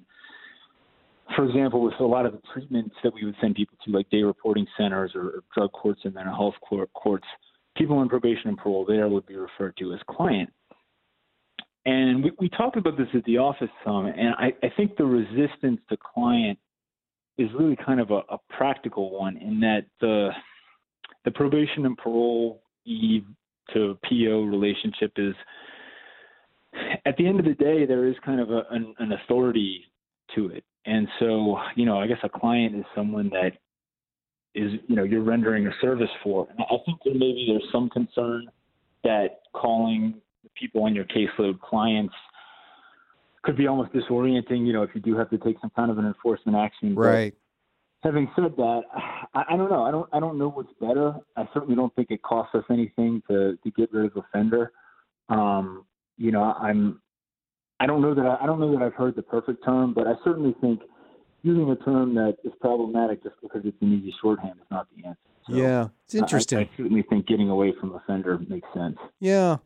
For 1.35 1.45
example, 1.45 1.81
with 1.83 1.95
a 2.01 2.05
lot 2.05 2.27
of 2.27 2.33
the 2.33 2.41
treatments 2.53 2.95
that 3.03 3.15
we 3.15 3.25
would 3.25 3.37
send 3.41 3.55
people 3.55 3.79
to, 3.85 3.93
like 3.93 4.11
day 4.11 4.23
reporting 4.23 4.67
centers 4.77 5.13
or, 5.15 5.27
or 5.29 5.45
drug 5.55 5.73
courts 5.73 6.01
and 6.05 6.13
mental 6.13 6.35
health 6.35 6.57
court, 6.61 6.93
courts, 6.93 7.27
people 7.77 7.97
on 7.99 8.09
probation 8.09 8.49
and 8.49 8.59
parole 8.59 8.85
there 8.85 9.09
would 9.09 9.27
be 9.27 9.37
referred 9.37 9.77
to 9.79 9.93
as 9.93 10.01
client. 10.09 10.53
And 11.87 12.25
we, 12.25 12.33
we 12.39 12.49
talked 12.49 12.77
about 12.77 12.99
this 12.99 13.07
at 13.15 13.25
the 13.25 13.39
office 13.39 13.71
some, 13.85 14.07
and 14.07 14.35
I, 14.39 14.53
I 14.63 14.71
think 14.77 14.97
the 14.97 15.07
resistance 15.07 15.81
to 15.89 15.97
client 15.97 16.59
is 17.39 17.49
really 17.59 17.77
kind 17.77 18.01
of 18.01 18.11
a, 18.11 18.21
a 18.29 18.39
practical 18.51 19.19
one 19.19 19.37
in 19.37 19.61
that 19.61 19.87
the 20.01 20.31
the 21.25 21.31
probation 21.31 21.87
and 21.87 21.97
parole 21.99 22.63
E 22.85 23.21
to 23.75 23.99
PO 24.09 24.43
relationship 24.43 25.13
is 25.17 25.35
at 27.05 27.17
the 27.17 27.27
end 27.27 27.39
of 27.41 27.47
the 27.47 27.55
day 27.55 27.85
there 27.87 28.07
is 28.07 28.15
kind 28.25 28.41
of 28.41 28.51
a, 28.51 28.63
an, 28.71 28.95
an 28.99 29.13
authority 29.13 29.85
to 30.35 30.49
it, 30.49 30.65
and 30.87 31.09
so 31.19 31.59
you 31.77 31.85
know 31.85 31.99
I 31.99 32.07
guess 32.07 32.19
a 32.23 32.29
client 32.29 32.77
is 32.77 32.85
someone 32.95 33.31
that 33.31 33.53
is 34.55 34.73
you 34.89 34.97
know 34.97 35.05
you're 35.05 35.23
rendering 35.23 35.67
a 35.67 35.73
service 35.81 36.11
for. 36.23 36.47
And 36.51 36.61
I 36.61 36.77
think 36.85 36.99
that 37.05 37.15
maybe 37.15 37.47
there's 37.49 37.71
some 37.73 37.89
concern 37.91 38.47
that 39.05 39.41
calling 39.53 40.21
the 40.43 40.51
people 40.59 40.85
on 40.85 40.95
your 40.95 41.05
caseload 41.05 41.61
clients 41.61 42.15
could 43.43 43.57
be 43.57 43.67
almost 43.67 43.93
disorienting, 43.93 44.67
you 44.67 44.73
know, 44.73 44.83
if 44.83 44.91
you 44.95 45.01
do 45.01 45.17
have 45.17 45.31
to 45.31 45.39
take 45.39 45.57
some 45.61 45.71
kind 45.75 45.91
of 45.91 45.99
an 45.99 46.07
enforcement 46.07 46.57
action. 46.57 46.95
But 46.95 47.01
Right. 47.01 47.35
having 48.03 48.31
said 48.37 48.55
that, 48.57 48.83
I, 49.35 49.45
I 49.51 49.57
don't 49.57 49.71
know. 49.71 49.83
I 49.85 49.91
don't 49.91 50.09
I 50.13 50.21
don't 50.21 50.39
know 50.39 50.51
what's 50.51 50.73
better. 50.81 51.15
I 51.37 51.49
certainly 51.55 51.75
don't 51.75 51.95
think 51.95 52.11
it 52.11 52.23
costs 52.23 52.55
us 52.55 52.65
anything 52.71 53.23
to 53.29 53.57
to 53.63 53.71
get 53.73 53.93
rid 53.93 54.07
of 54.07 54.17
offender. 54.17 54.73
Um, 55.29 55.85
you 56.19 56.33
know, 56.33 56.43
I'm 56.43 57.01
I 57.79 57.87
don't 57.87 58.03
know 58.03 58.15
that 58.15 58.27
I, 58.27 58.45
I 58.45 58.47
don't 58.47 58.61
know 58.61 58.73
that 58.77 58.83
I've 58.85 58.95
heard 58.95 59.17
the 59.17 59.23
perfect 59.23 59.65
term, 59.65 59.95
but 59.95 60.07
I 60.07 60.15
certainly 60.25 60.55
think 60.61 60.81
using 61.43 61.71
a 61.71 61.77
term 61.77 62.15
that 62.17 62.37
is 62.45 62.53
problematic 62.61 63.23
just 63.23 63.37
because 63.41 63.63
it's 63.65 63.81
an 63.81 63.93
easy 63.99 64.15
shorthand 64.21 64.59
is 64.61 64.67
not 64.71 64.87
the 64.95 65.07
answer. 65.09 65.19
So 65.49 65.55
yeah, 65.57 65.89
it's 66.05 66.15
I- 66.15 66.19
interesting. 66.19 66.59
I, 66.59 66.71
certainly 66.77 67.03
think 67.09 67.27
getting 67.27 67.49
away 67.49 67.73
from 67.81 67.95
offender 67.95 68.39
makes 68.49 68.69
sense. 68.75 68.99
Yeah. 69.21 69.57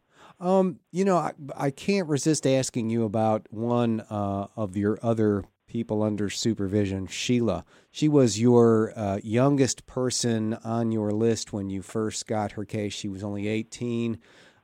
Um, 0.40 0.80
you 0.90 1.04
know, 1.04 1.16
I, 1.16 1.32
I 1.56 1.70
can't 1.70 2.08
resist 2.08 2.46
asking 2.46 2.90
you 2.90 3.04
about 3.04 3.46
one 3.50 4.00
uh, 4.10 4.48
of 4.56 4.76
your 4.76 4.98
other 5.02 5.44
people 5.66 6.02
under 6.02 6.30
supervision, 6.30 7.06
Sheila. 7.06 7.64
She 7.90 8.08
was 8.08 8.40
your 8.40 8.92
uh, 8.96 9.18
youngest 9.22 9.86
person 9.86 10.54
on 10.64 10.92
your 10.92 11.10
list 11.10 11.52
when 11.52 11.70
you 11.70 11.82
first 11.82 12.26
got 12.26 12.52
her 12.52 12.64
case. 12.64 12.92
She 12.92 13.08
was 13.08 13.24
only 13.24 13.48
18. 13.48 14.18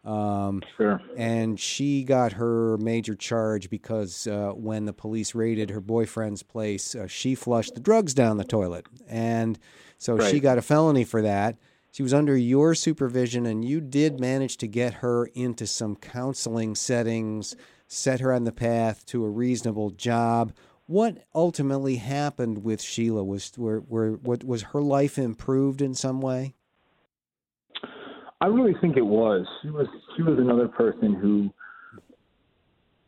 Um, 0.04 0.62
sure. 0.76 1.00
And 1.16 1.58
she 1.58 2.04
got 2.04 2.32
her 2.34 2.78
major 2.78 3.14
charge 3.14 3.68
because 3.68 4.26
uh, 4.26 4.52
when 4.54 4.86
the 4.86 4.92
police 4.92 5.34
raided 5.34 5.70
her 5.70 5.80
boyfriend's 5.80 6.42
place, 6.42 6.94
uh, 6.94 7.06
she 7.06 7.34
flushed 7.34 7.74
the 7.74 7.80
drugs 7.80 8.14
down 8.14 8.36
the 8.36 8.44
toilet. 8.44 8.86
And 9.08 9.58
so 9.98 10.16
right. 10.16 10.30
she 10.30 10.40
got 10.40 10.58
a 10.58 10.62
felony 10.62 11.04
for 11.04 11.22
that. 11.22 11.58
She 11.92 12.02
was 12.02 12.14
under 12.14 12.36
your 12.36 12.74
supervision, 12.74 13.46
and 13.46 13.64
you 13.64 13.80
did 13.80 14.20
manage 14.20 14.56
to 14.58 14.68
get 14.68 14.94
her 14.94 15.26
into 15.34 15.66
some 15.66 15.96
counseling 15.96 16.74
settings, 16.74 17.56
set 17.88 18.20
her 18.20 18.32
on 18.32 18.44
the 18.44 18.52
path 18.52 19.04
to 19.06 19.24
a 19.24 19.30
reasonable 19.30 19.90
job. 19.90 20.52
What 20.86 21.24
ultimately 21.34 21.96
happened 21.96 22.64
with 22.64 22.80
Sheila? 22.80 23.24
Was 23.24 23.52
were, 23.56 23.80
were 23.80 24.12
what 24.12 24.44
was 24.44 24.62
her 24.62 24.82
life 24.82 25.18
improved 25.18 25.82
in 25.82 25.94
some 25.94 26.20
way? 26.20 26.54
I 28.40 28.46
really 28.46 28.74
think 28.80 28.96
it 28.96 29.06
was. 29.06 29.46
She 29.62 29.70
was 29.70 29.86
she 30.16 30.22
was 30.22 30.38
another 30.38 30.68
person 30.68 31.14
who 31.14 31.50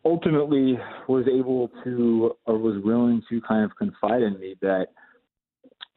ultimately 0.04 0.78
was 1.08 1.24
able 1.28 1.70
to 1.84 2.36
or 2.46 2.58
was 2.58 2.82
willing 2.84 3.22
to 3.30 3.40
kind 3.42 3.64
of 3.64 3.76
confide 3.76 4.22
in 4.22 4.38
me 4.38 4.56
that 4.60 4.88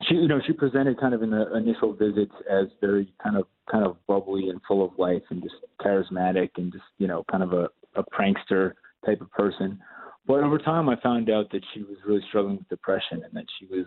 she 0.04 0.16
you 0.16 0.28
know 0.28 0.39
she 0.46 0.54
presented 0.54 1.00
kind 1.00 1.14
of 1.14 1.24
in 1.24 1.32
the 1.32 1.56
initial 1.56 1.93
visits 1.93 2.34
as 2.50 2.68
very 2.82 3.12
kind 3.24 3.38
of 3.38 3.46
kind 3.72 3.86
of 3.86 3.98
bubbly 4.08 4.50
and 4.50 4.60
full 4.68 4.84
of 4.84 4.91
life 4.98 5.22
and 5.30 5.41
just 5.41 5.56
charismatic 5.82 6.50
and 6.58 6.72
just 6.72 6.84
you 6.98 7.08
know 7.08 7.24
kind 7.32 7.43
of 7.43 7.54
a, 7.54 7.70
a 7.96 8.04
prankster 8.04 8.74
type 9.06 9.22
of 9.22 9.32
person. 9.32 9.80
But 10.28 10.43
over 10.43 10.58
time 10.58 10.89
i 10.89 11.00
found 11.02 11.30
out 11.30 11.52
that 11.52 11.62
she 11.74 11.84
was 11.84 11.98
really 12.06 12.24
struggling 12.28 12.58
with 12.58 12.70
depression 12.70 13.24
and 13.24 13.34
that 13.34 13.46
she 13.60 13.68
was 13.68 13.86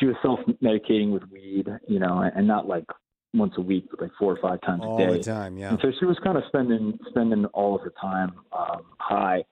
she 0.00 0.06
was 0.06 0.16
self 0.22 0.40
medicating 0.62 1.12
with 1.12 1.22
weed 1.30 1.68
you 1.86 1.98
know 1.98 2.28
and 2.34 2.46
not 2.46 2.66
like 2.66 2.86
once 3.34 3.52
a 3.58 3.60
week 3.60 3.86
but 3.90 4.00
like 4.00 4.10
four 4.18 4.32
or 4.32 4.38
five 4.40 4.60
times 4.62 4.80
all 4.82 4.96
a 4.96 4.98
day 4.98 5.06
all 5.06 5.12
the 5.12 5.22
time 5.22 5.58
yeah. 5.58 5.70
And 5.70 5.78
so 5.80 5.92
she 5.98 6.06
was 6.06 6.18
kind 6.24 6.36
of 6.36 6.44
spending 6.48 6.98
spending 7.10 7.44
all 7.46 7.76
of 7.76 7.82
her 7.82 7.92
time 8.00 8.32
um 8.52 8.82
high. 8.98 9.44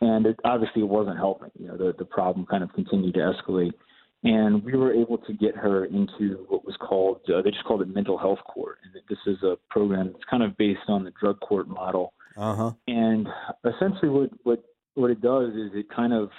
And 0.00 0.26
it 0.26 0.40
obviously 0.44 0.82
it 0.82 0.88
wasn't 0.88 1.16
helping. 1.16 1.50
You 1.58 1.68
know 1.68 1.76
the 1.76 1.94
the 1.96 2.04
problem 2.04 2.44
kind 2.46 2.64
of 2.64 2.72
continued 2.72 3.14
to 3.14 3.20
escalate 3.20 3.72
and 4.24 4.62
we 4.64 4.76
were 4.76 4.92
able 4.92 5.18
to 5.18 5.32
get 5.32 5.56
her 5.56 5.86
into 5.86 6.44
what 6.48 6.64
was 6.64 6.76
called 6.80 7.20
uh, 7.28 7.42
they 7.42 7.50
just 7.50 7.64
called 7.64 7.82
it 7.82 7.88
mental 7.88 8.16
health 8.16 8.38
court 8.52 8.78
and 8.84 9.02
this 9.08 9.18
is 9.26 9.42
a 9.42 9.56
program 9.70 10.12
that's 10.12 10.24
kind 10.30 10.42
of 10.42 10.56
based 10.56 10.80
on 10.88 11.04
the 11.04 11.12
drug 11.20 11.38
court 11.40 11.68
model. 11.68 12.12
Uh-huh. 12.36 12.72
And 12.86 13.28
essentially 13.64 14.08
what 14.08 14.30
what 14.44 14.64
what 14.94 15.10
it 15.10 15.20
does 15.20 15.50
is 15.50 15.70
it 15.74 15.86
kind 15.94 16.12
of 16.12 16.30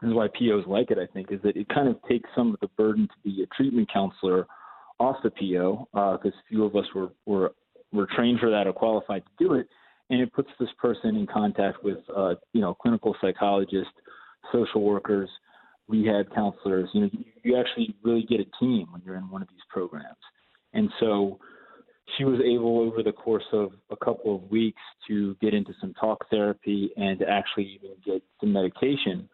this 0.00 0.08
is 0.08 0.14
why 0.14 0.28
POs 0.38 0.64
like 0.66 0.90
it 0.90 0.98
I 0.98 1.06
think 1.12 1.32
is 1.32 1.40
that 1.42 1.56
it 1.56 1.68
kind 1.68 1.88
of 1.88 1.96
takes 2.08 2.28
some 2.36 2.54
of 2.54 2.60
the 2.60 2.68
burden 2.76 3.08
to 3.08 3.14
be 3.24 3.42
a 3.42 3.46
treatment 3.54 3.88
counselor 3.92 4.46
off 4.98 5.16
the 5.22 5.30
PO 5.30 5.88
because 5.92 6.32
uh, 6.34 6.42
few 6.48 6.64
of 6.64 6.76
us 6.76 6.86
were 6.94 7.10
were 7.26 7.52
were 7.92 8.08
trained 8.14 8.40
for 8.40 8.50
that 8.50 8.66
or 8.66 8.72
qualified 8.72 9.22
to 9.24 9.44
do 9.44 9.54
it 9.54 9.68
and 10.10 10.20
it 10.20 10.32
puts 10.32 10.48
this 10.60 10.68
person 10.80 11.16
in 11.16 11.26
contact 11.26 11.82
with 11.82 11.98
uh, 12.14 12.34
you 12.52 12.60
know 12.60 12.74
clinical 12.74 13.14
psychologists 13.20 13.92
social 14.52 14.82
workers 14.82 15.28
rehab 15.88 16.34
counselors. 16.34 16.88
You 16.92 17.02
know, 17.02 17.10
you, 17.12 17.24
you 17.42 17.56
actually 17.58 17.94
really 18.02 18.24
get 18.28 18.40
a 18.40 18.46
team 18.60 18.88
when 18.90 19.02
you're 19.04 19.16
in 19.16 19.30
one 19.30 19.42
of 19.42 19.48
these 19.48 19.60
programs. 19.70 20.16
And 20.72 20.90
so 21.00 21.38
she 22.16 22.24
was 22.24 22.40
able 22.40 22.80
over 22.80 23.02
the 23.02 23.12
course 23.12 23.44
of 23.52 23.72
a 23.90 23.96
couple 23.96 24.34
of 24.34 24.50
weeks 24.50 24.82
to 25.08 25.34
get 25.40 25.54
into 25.54 25.72
some 25.80 25.92
talk 25.94 26.24
therapy 26.30 26.90
and 26.96 27.18
to 27.18 27.28
actually 27.28 27.78
even 27.80 27.96
get 28.04 28.22
some 28.40 28.52
medication 28.52 29.28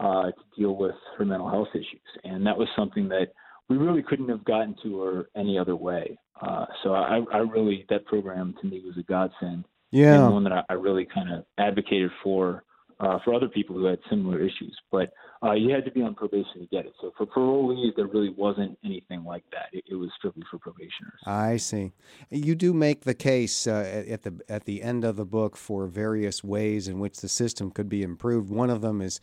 uh, 0.00 0.24
to 0.26 0.42
deal 0.56 0.76
with 0.76 0.94
her 1.18 1.24
mental 1.24 1.50
health 1.50 1.68
issues. 1.74 2.00
And 2.24 2.46
that 2.46 2.56
was 2.56 2.68
something 2.76 3.08
that 3.08 3.28
we 3.68 3.76
really 3.76 4.02
couldn't 4.02 4.28
have 4.28 4.44
gotten 4.44 4.74
to 4.82 5.00
her 5.02 5.28
any 5.36 5.58
other 5.58 5.76
way. 5.76 6.18
Uh, 6.40 6.66
so 6.82 6.94
I, 6.94 7.20
I 7.32 7.38
really, 7.38 7.86
that 7.90 8.04
program 8.06 8.54
to 8.60 8.66
me 8.66 8.82
was 8.84 8.96
a 8.98 9.02
godsend. 9.02 9.64
Yeah. 9.90 10.24
And 10.24 10.32
one 10.32 10.44
that 10.44 10.52
I, 10.52 10.62
I 10.70 10.72
really 10.74 11.06
kind 11.06 11.32
of 11.32 11.44
advocated 11.58 12.10
for 12.22 12.64
uh, 13.00 13.18
for 13.24 13.34
other 13.34 13.48
people 13.48 13.76
who 13.76 13.84
had 13.84 13.98
similar 14.08 14.40
issues. 14.40 14.76
But 14.90 15.12
uh, 15.42 15.52
you 15.52 15.70
had 15.70 15.84
to 15.84 15.90
be 15.90 16.02
on 16.02 16.14
probation 16.14 16.60
to 16.60 16.66
get 16.66 16.86
it. 16.86 16.92
So 17.00 17.12
for 17.16 17.26
parolees, 17.26 17.94
there 17.96 18.06
really 18.06 18.30
wasn't 18.30 18.78
anything 18.84 19.24
like 19.24 19.44
that. 19.52 19.66
It, 19.72 19.84
it 19.90 19.94
was 19.94 20.10
strictly 20.18 20.42
for 20.50 20.58
probationers. 20.58 21.20
I 21.26 21.56
see. 21.56 21.92
You 22.30 22.54
do 22.54 22.72
make 22.72 23.02
the 23.02 23.14
case 23.14 23.66
uh, 23.66 24.04
at 24.08 24.22
the 24.22 24.40
at 24.48 24.64
the 24.64 24.82
end 24.82 25.04
of 25.04 25.16
the 25.16 25.26
book 25.26 25.56
for 25.56 25.86
various 25.86 26.42
ways 26.42 26.88
in 26.88 26.98
which 26.98 27.18
the 27.18 27.28
system 27.28 27.70
could 27.70 27.88
be 27.88 28.02
improved. 28.02 28.50
One 28.50 28.70
of 28.70 28.80
them 28.80 29.00
is 29.00 29.20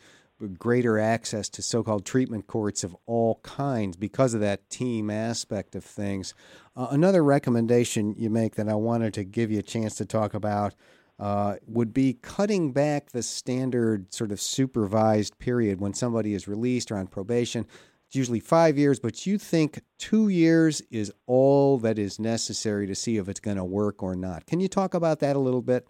greater 0.58 0.98
access 0.98 1.48
to 1.48 1.62
so-called 1.62 2.04
treatment 2.04 2.46
courts 2.46 2.82
of 2.82 2.96
all 3.06 3.40
kinds 3.42 3.96
because 3.96 4.34
of 4.34 4.40
that 4.40 4.68
team 4.70 5.10
aspect 5.10 5.74
of 5.74 5.84
things. 5.84 6.34
Uh, 6.76 6.88
another 6.90 7.22
recommendation 7.22 8.14
you 8.18 8.30
make 8.30 8.56
that 8.56 8.68
I 8.68 8.74
wanted 8.74 9.14
to 9.14 9.24
give 9.24 9.50
you 9.50 9.60
a 9.60 9.62
chance 9.62 9.94
to 9.96 10.06
talk 10.06 10.34
about 10.34 10.74
uh, 11.22 11.54
would 11.68 11.94
be 11.94 12.14
cutting 12.14 12.72
back 12.72 13.12
the 13.12 13.22
standard 13.22 14.12
sort 14.12 14.32
of 14.32 14.40
supervised 14.40 15.38
period 15.38 15.80
when 15.80 15.94
somebody 15.94 16.34
is 16.34 16.48
released 16.48 16.90
or 16.90 16.96
on 16.96 17.06
probation. 17.06 17.64
It's 18.08 18.16
usually 18.16 18.40
five 18.40 18.76
years, 18.76 18.98
but 18.98 19.24
you 19.24 19.38
think 19.38 19.80
two 20.00 20.30
years 20.30 20.82
is 20.90 21.12
all 21.28 21.78
that 21.78 21.96
is 21.96 22.18
necessary 22.18 22.88
to 22.88 22.96
see 22.96 23.18
if 23.18 23.28
it's 23.28 23.38
going 23.38 23.56
to 23.56 23.64
work 23.64 24.02
or 24.02 24.16
not. 24.16 24.46
Can 24.46 24.58
you 24.58 24.66
talk 24.66 24.94
about 24.94 25.20
that 25.20 25.36
a 25.36 25.38
little 25.38 25.62
bit? 25.62 25.86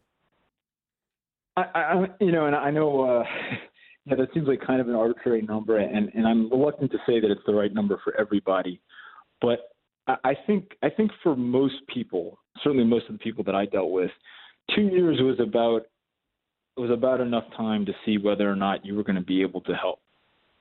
I, 1.56 1.62
I 1.74 2.06
you 2.20 2.30
know, 2.30 2.44
and 2.44 2.54
I 2.54 2.70
know, 2.70 3.00
uh, 3.00 3.24
yeah, 4.04 4.16
that 4.16 4.28
seems 4.34 4.46
like 4.46 4.60
kind 4.60 4.82
of 4.82 4.88
an 4.90 4.94
arbitrary 4.94 5.40
number, 5.40 5.78
and 5.78 6.10
and 6.12 6.26
I'm 6.26 6.50
reluctant 6.50 6.90
to 6.92 6.98
say 7.06 7.20
that 7.20 7.30
it's 7.30 7.40
the 7.46 7.54
right 7.54 7.72
number 7.72 7.98
for 8.04 8.14
everybody, 8.20 8.82
but 9.40 9.70
I 10.06 10.34
think 10.46 10.76
I 10.82 10.90
think 10.90 11.10
for 11.22 11.36
most 11.36 11.76
people, 11.88 12.38
certainly 12.62 12.84
most 12.84 13.06
of 13.08 13.12
the 13.14 13.18
people 13.18 13.44
that 13.44 13.54
I 13.54 13.64
dealt 13.64 13.92
with, 13.92 14.10
two 14.74 14.82
years 14.82 15.18
was 15.20 15.38
about 15.40 15.82
was 16.76 16.90
about 16.90 17.20
enough 17.20 17.44
time 17.56 17.84
to 17.84 17.92
see 18.04 18.16
whether 18.16 18.50
or 18.50 18.56
not 18.56 18.84
you 18.84 18.94
were 18.94 19.02
going 19.02 19.16
to 19.16 19.22
be 19.22 19.42
able 19.42 19.60
to 19.60 19.74
help. 19.74 20.00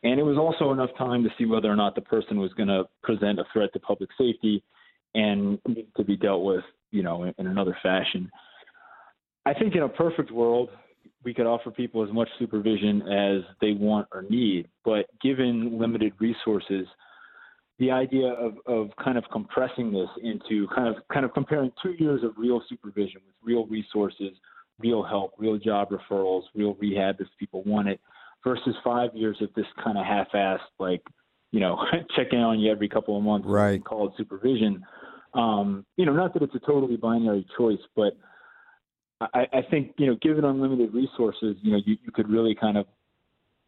And 0.04 0.20
it 0.20 0.24
was 0.24 0.38
also 0.38 0.74
enough 0.74 0.90
time 0.98 1.24
to 1.24 1.30
see 1.38 1.46
whether 1.46 1.72
or 1.72 1.76
not 1.76 1.96
the 1.96 2.02
person 2.02 2.40
was 2.40 2.52
going 2.54 2.68
to 2.68 2.84
present 3.02 3.40
a 3.40 3.46
threat 3.54 3.72
to 3.74 3.80
public 3.80 4.10
safety 4.18 4.64
and 5.14 5.60
to 5.96 6.04
be 6.04 6.18
dealt 6.18 6.44
with, 6.44 6.64
you 6.92 7.04
know, 7.04 7.24
in, 7.24 7.34
in 7.38 7.48
another 7.48 7.78
fashion. 7.82 8.30
I 9.46 9.54
think 9.54 9.76
in 9.76 9.84
a 9.84 9.90
perfect 9.90 10.32
world, 10.32 10.70
we 11.24 11.34
could 11.34 11.46
offer 11.46 11.72
people 11.72 12.04
as 12.04 12.12
much 12.12 12.30
supervision 12.40 13.04
as 13.04 13.44
they 13.62 13.72
want 13.72 14.08
or 14.12 14.24
need, 14.24 14.68
but 14.84 15.06
given 15.22 15.80
limited 15.80 16.14
resources, 16.20 16.88
the 17.82 17.90
idea 17.90 18.28
of, 18.28 18.54
of 18.68 18.90
kind 19.04 19.18
of 19.18 19.24
compressing 19.32 19.92
this 19.92 20.08
into 20.22 20.68
kind 20.74 20.88
of 20.88 21.02
kind 21.12 21.26
of 21.26 21.34
comparing 21.34 21.72
two 21.82 21.96
years 21.98 22.24
of 22.24 22.32
real 22.38 22.62
supervision 22.70 23.22
with 23.26 23.36
real 23.42 23.66
resources, 23.66 24.38
real 24.78 25.02
help, 25.02 25.34
real 25.40 25.58
job 25.58 25.90
referrals, 25.90 26.44
real 26.54 26.76
rehab 26.76 27.16
if 27.20 27.28
people 27.40 27.64
want 27.64 27.88
it, 27.88 28.00
versus 28.44 28.76
five 28.84 29.10
years 29.16 29.36
of 29.42 29.50
this 29.56 29.66
kind 29.84 29.98
of 29.98 30.06
half-assed 30.06 30.60
like 30.78 31.02
you 31.52 31.60
know 31.60 31.76
checking 32.16 32.38
on 32.38 32.60
you 32.60 32.72
every 32.72 32.88
couple 32.88 33.18
of 33.18 33.24
months, 33.24 33.48
right? 33.50 33.84
Called 33.84 34.14
supervision. 34.16 34.86
Um, 35.34 35.84
you 35.98 36.06
know, 36.06 36.14
not 36.14 36.36
that 36.36 36.44
it's 36.44 36.54
a 36.54 36.60
totally 36.60 36.98
binary 36.98 37.48
choice, 37.58 37.82
but 37.96 38.16
I, 39.34 39.48
I 39.54 39.62
think 39.72 39.96
you 39.98 40.06
know, 40.06 40.18
given 40.22 40.46
unlimited 40.46 40.94
resources, 40.94 41.56
you 41.64 41.72
know, 41.72 41.80
you, 41.84 41.98
you 42.06 42.12
could 42.14 42.30
really 42.30 42.54
kind 42.54 42.78
of 42.78 42.86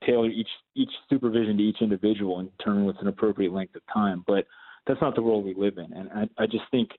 tailor 0.06 0.30
each 0.30 0.48
each 0.76 0.92
supervision 1.10 1.58
to 1.58 1.64
each 1.64 1.82
individual 1.82 2.40
and 2.40 2.56
determine 2.58 2.86
what's 2.86 3.02
an 3.02 3.08
appropriate 3.08 3.54
length 3.54 3.76
of 3.76 3.82
time. 3.94 4.24
But 4.28 4.46
that's 4.88 5.02
not 5.02 5.16
the 5.16 5.22
world 5.22 5.46
we 5.46 5.54
live 5.54 5.78
in, 5.78 5.92
and 5.94 6.10
I, 6.12 6.44
I 6.44 6.46
just 6.46 6.66
think 6.72 6.90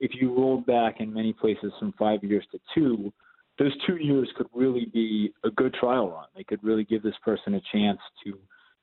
if 0.00 0.12
you 0.14 0.34
rolled 0.34 0.66
back 0.66 1.00
in 1.00 1.12
many 1.12 1.32
places 1.32 1.72
from 1.78 1.92
five 1.98 2.22
years 2.22 2.44
to 2.52 2.60
two, 2.74 3.12
those 3.58 3.72
two 3.86 3.96
years 3.96 4.28
could 4.36 4.48
really 4.52 4.86
be 4.92 5.32
a 5.44 5.50
good 5.50 5.74
trial 5.74 6.10
run. 6.10 6.26
They 6.34 6.44
could 6.44 6.62
really 6.62 6.84
give 6.84 7.02
this 7.02 7.14
person 7.24 7.54
a 7.54 7.60
chance 7.72 8.00
to 8.24 8.38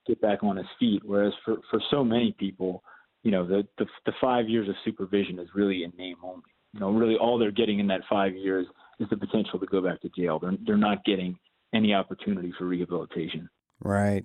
get 0.06 0.20
back 0.20 0.42
on 0.42 0.56
his 0.56 0.66
feet. 0.78 1.02
Whereas 1.04 1.32
for 1.44 1.56
for 1.70 1.80
so 1.90 2.04
many 2.04 2.34
people, 2.38 2.82
you 3.22 3.30
know, 3.30 3.46
the 3.46 3.66
the, 3.78 3.86
the 4.06 4.12
five 4.20 4.48
years 4.48 4.68
of 4.68 4.74
supervision 4.84 5.38
is 5.38 5.48
really 5.54 5.84
in 5.84 5.92
name 5.96 6.16
only. 6.22 6.42
You 6.72 6.80
know, 6.80 6.90
really 6.90 7.16
all 7.16 7.38
they're 7.38 7.50
getting 7.50 7.80
in 7.80 7.86
that 7.88 8.00
five 8.08 8.34
years 8.34 8.66
is 8.98 9.08
the 9.10 9.16
potential 9.16 9.58
to 9.58 9.66
go 9.66 9.82
back 9.82 10.00
to 10.02 10.08
jail. 10.16 10.38
They're 10.38 10.56
they're 10.66 10.76
not 10.76 11.04
getting 11.04 11.38
any 11.74 11.94
opportunity 11.94 12.52
for 12.58 12.66
rehabilitation. 12.66 13.48
Right. 13.82 14.24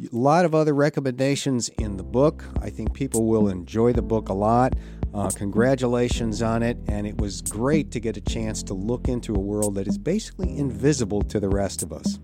A 0.00 0.16
lot 0.16 0.44
of 0.44 0.54
other 0.54 0.74
recommendations 0.74 1.68
in 1.70 1.96
the 1.96 2.02
book. 2.02 2.44
I 2.62 2.70
think 2.70 2.94
people 2.94 3.26
will 3.26 3.48
enjoy 3.48 3.92
the 3.92 4.02
book 4.02 4.28
a 4.28 4.34
lot. 4.34 4.74
Uh, 5.12 5.28
congratulations 5.30 6.40
on 6.40 6.62
it. 6.62 6.78
And 6.88 7.06
it 7.06 7.18
was 7.20 7.42
great 7.42 7.90
to 7.92 8.00
get 8.00 8.16
a 8.16 8.20
chance 8.20 8.62
to 8.64 8.74
look 8.74 9.08
into 9.08 9.34
a 9.34 9.38
world 9.38 9.74
that 9.74 9.88
is 9.88 9.98
basically 9.98 10.56
invisible 10.56 11.22
to 11.22 11.40
the 11.40 11.48
rest 11.48 11.82
of 11.82 11.92
us. 11.92 12.18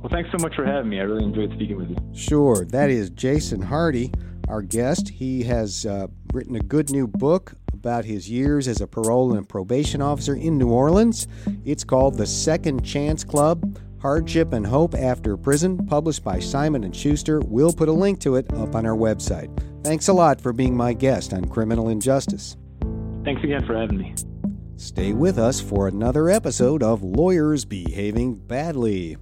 Well, 0.00 0.10
thanks 0.10 0.28
so 0.30 0.42
much 0.42 0.54
for 0.54 0.66
having 0.66 0.90
me. 0.90 1.00
I 1.00 1.04
really 1.04 1.24
enjoyed 1.24 1.52
speaking 1.54 1.78
with 1.78 1.88
you. 1.88 1.96
Sure. 2.12 2.66
That 2.66 2.90
is 2.90 3.08
Jason 3.08 3.62
Hardy, 3.62 4.12
our 4.48 4.60
guest. 4.60 5.08
He 5.08 5.44
has 5.44 5.86
uh, 5.86 6.08
written 6.34 6.56
a 6.56 6.60
good 6.60 6.90
new 6.90 7.06
book 7.06 7.54
about 7.72 8.04
his 8.04 8.28
years 8.28 8.68
as 8.68 8.82
a 8.82 8.86
parole 8.86 9.34
and 9.34 9.48
probation 9.48 10.02
officer 10.02 10.34
in 10.34 10.58
New 10.58 10.68
Orleans. 10.68 11.26
It's 11.64 11.84
called 11.84 12.18
The 12.18 12.26
Second 12.26 12.84
Chance 12.84 13.24
Club 13.24 13.78
Hardship 14.04 14.52
and 14.52 14.66
Hope 14.66 14.94
After 14.94 15.34
Prison, 15.34 15.78
published 15.86 16.22
by 16.22 16.38
Simon 16.38 16.92
& 16.92 16.92
Schuster. 16.92 17.40
We'll 17.40 17.72
put 17.72 17.88
a 17.88 17.92
link 17.92 18.20
to 18.20 18.36
it 18.36 18.52
up 18.52 18.74
on 18.74 18.84
our 18.84 18.94
website. 18.94 19.48
Thanks 19.82 20.08
a 20.08 20.12
lot 20.12 20.42
for 20.42 20.52
being 20.52 20.76
my 20.76 20.92
guest 20.92 21.32
on 21.32 21.46
Criminal 21.46 21.88
Injustice. 21.88 22.58
Thanks 23.24 23.42
again 23.42 23.64
for 23.66 23.74
having 23.74 23.96
me. 23.96 24.14
Stay 24.76 25.14
with 25.14 25.38
us 25.38 25.58
for 25.58 25.88
another 25.88 26.28
episode 26.28 26.82
of 26.82 27.02
Lawyers 27.02 27.64
Behaving 27.64 28.34
Badly. 28.34 29.16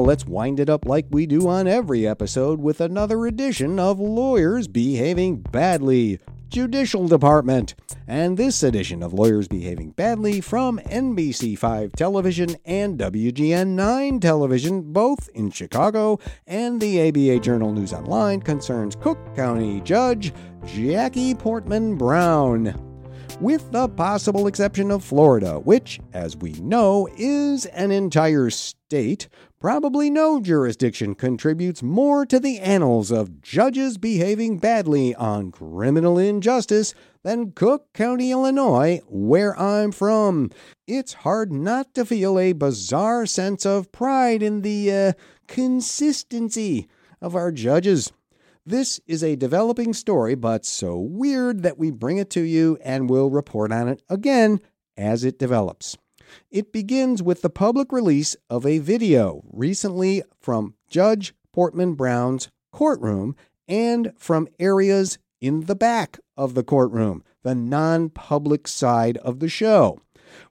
Let's 0.00 0.26
wind 0.26 0.60
it 0.60 0.70
up 0.70 0.84
like 0.84 1.06
we 1.10 1.26
do 1.26 1.48
on 1.48 1.66
every 1.66 2.06
episode 2.06 2.60
with 2.60 2.80
another 2.80 3.26
edition 3.26 3.78
of 3.78 4.00
Lawyers 4.00 4.66
Behaving 4.66 5.36
Badly, 5.36 6.18
Judicial 6.48 7.06
Department. 7.06 7.74
And 8.06 8.36
this 8.36 8.62
edition 8.62 9.02
of 9.02 9.12
Lawyers 9.12 9.48
Behaving 9.48 9.90
Badly 9.90 10.40
from 10.40 10.78
NBC5 10.78 11.94
Television 11.94 12.56
and 12.64 12.98
WGN 12.98 13.68
9 13.68 14.20
Television, 14.20 14.92
both 14.92 15.28
in 15.34 15.50
Chicago, 15.50 16.18
and 16.46 16.80
the 16.80 17.08
ABA 17.08 17.40
Journal 17.40 17.72
News 17.72 17.92
Online 17.92 18.40
concerns 18.40 18.96
Cook 18.96 19.18
County 19.36 19.80
Judge 19.82 20.32
Jackie 20.64 21.34
Portman 21.34 21.96
Brown 21.96 22.86
with 23.40 23.72
the 23.72 23.88
possible 23.88 24.46
exception 24.46 24.90
of 24.90 25.02
Florida, 25.02 25.58
which, 25.60 25.98
as 26.12 26.36
we 26.36 26.52
know, 26.54 27.08
is 27.16 27.66
an 27.66 27.90
entire 27.90 28.50
state, 28.50 29.28
probably 29.60 30.08
no 30.08 30.40
jurisdiction 30.40 31.14
contributes 31.14 31.82
more 31.82 32.24
to 32.24 32.40
the 32.40 32.58
annals 32.58 33.10
of 33.10 33.42
judges 33.42 33.98
behaving 33.98 34.58
badly 34.58 35.14
on 35.14 35.52
criminal 35.52 36.18
injustice 36.18 36.94
than 37.22 37.52
Cook 37.52 37.92
County, 37.92 38.30
Illinois, 38.30 39.00
where 39.06 39.56
I'm 39.60 39.92
from. 39.92 40.50
It's 40.88 41.12
hard 41.12 41.52
not 41.52 41.94
to 41.94 42.06
feel 42.06 42.38
a 42.38 42.52
bizarre 42.52 43.26
sense 43.26 43.66
of 43.66 43.92
pride 43.92 44.42
in 44.42 44.62
the 44.62 44.92
uh, 44.92 45.12
consistency 45.46 46.88
of 47.20 47.36
our 47.36 47.52
judges. 47.52 48.10
This 48.64 48.98
is 49.06 49.22
a 49.22 49.36
developing 49.36 49.92
story, 49.92 50.34
but 50.34 50.64
so 50.64 50.96
weird 50.96 51.62
that 51.62 51.76
we 51.76 51.90
bring 51.90 52.16
it 52.16 52.30
to 52.30 52.40
you 52.40 52.78
and 52.82 53.10
we'll 53.10 53.30
report 53.30 53.72
on 53.72 53.88
it 53.88 54.02
again 54.08 54.60
as 54.96 55.22
it 55.22 55.38
develops. 55.38 55.98
It 56.50 56.72
begins 56.72 57.22
with 57.22 57.42
the 57.42 57.50
public 57.50 57.92
release 57.92 58.36
of 58.48 58.64
a 58.64 58.78
video 58.78 59.42
recently 59.52 60.22
from 60.40 60.74
Judge 60.88 61.34
Portman 61.52 61.94
Brown's 61.94 62.50
courtroom 62.72 63.36
and 63.68 64.12
from 64.16 64.48
areas 64.58 65.18
in 65.40 65.62
the 65.62 65.74
back 65.74 66.18
of 66.36 66.54
the 66.54 66.62
courtroom, 66.62 67.24
the 67.42 67.54
non 67.54 68.10
public 68.10 68.68
side 68.68 69.16
of 69.18 69.40
the 69.40 69.48
show. 69.48 70.00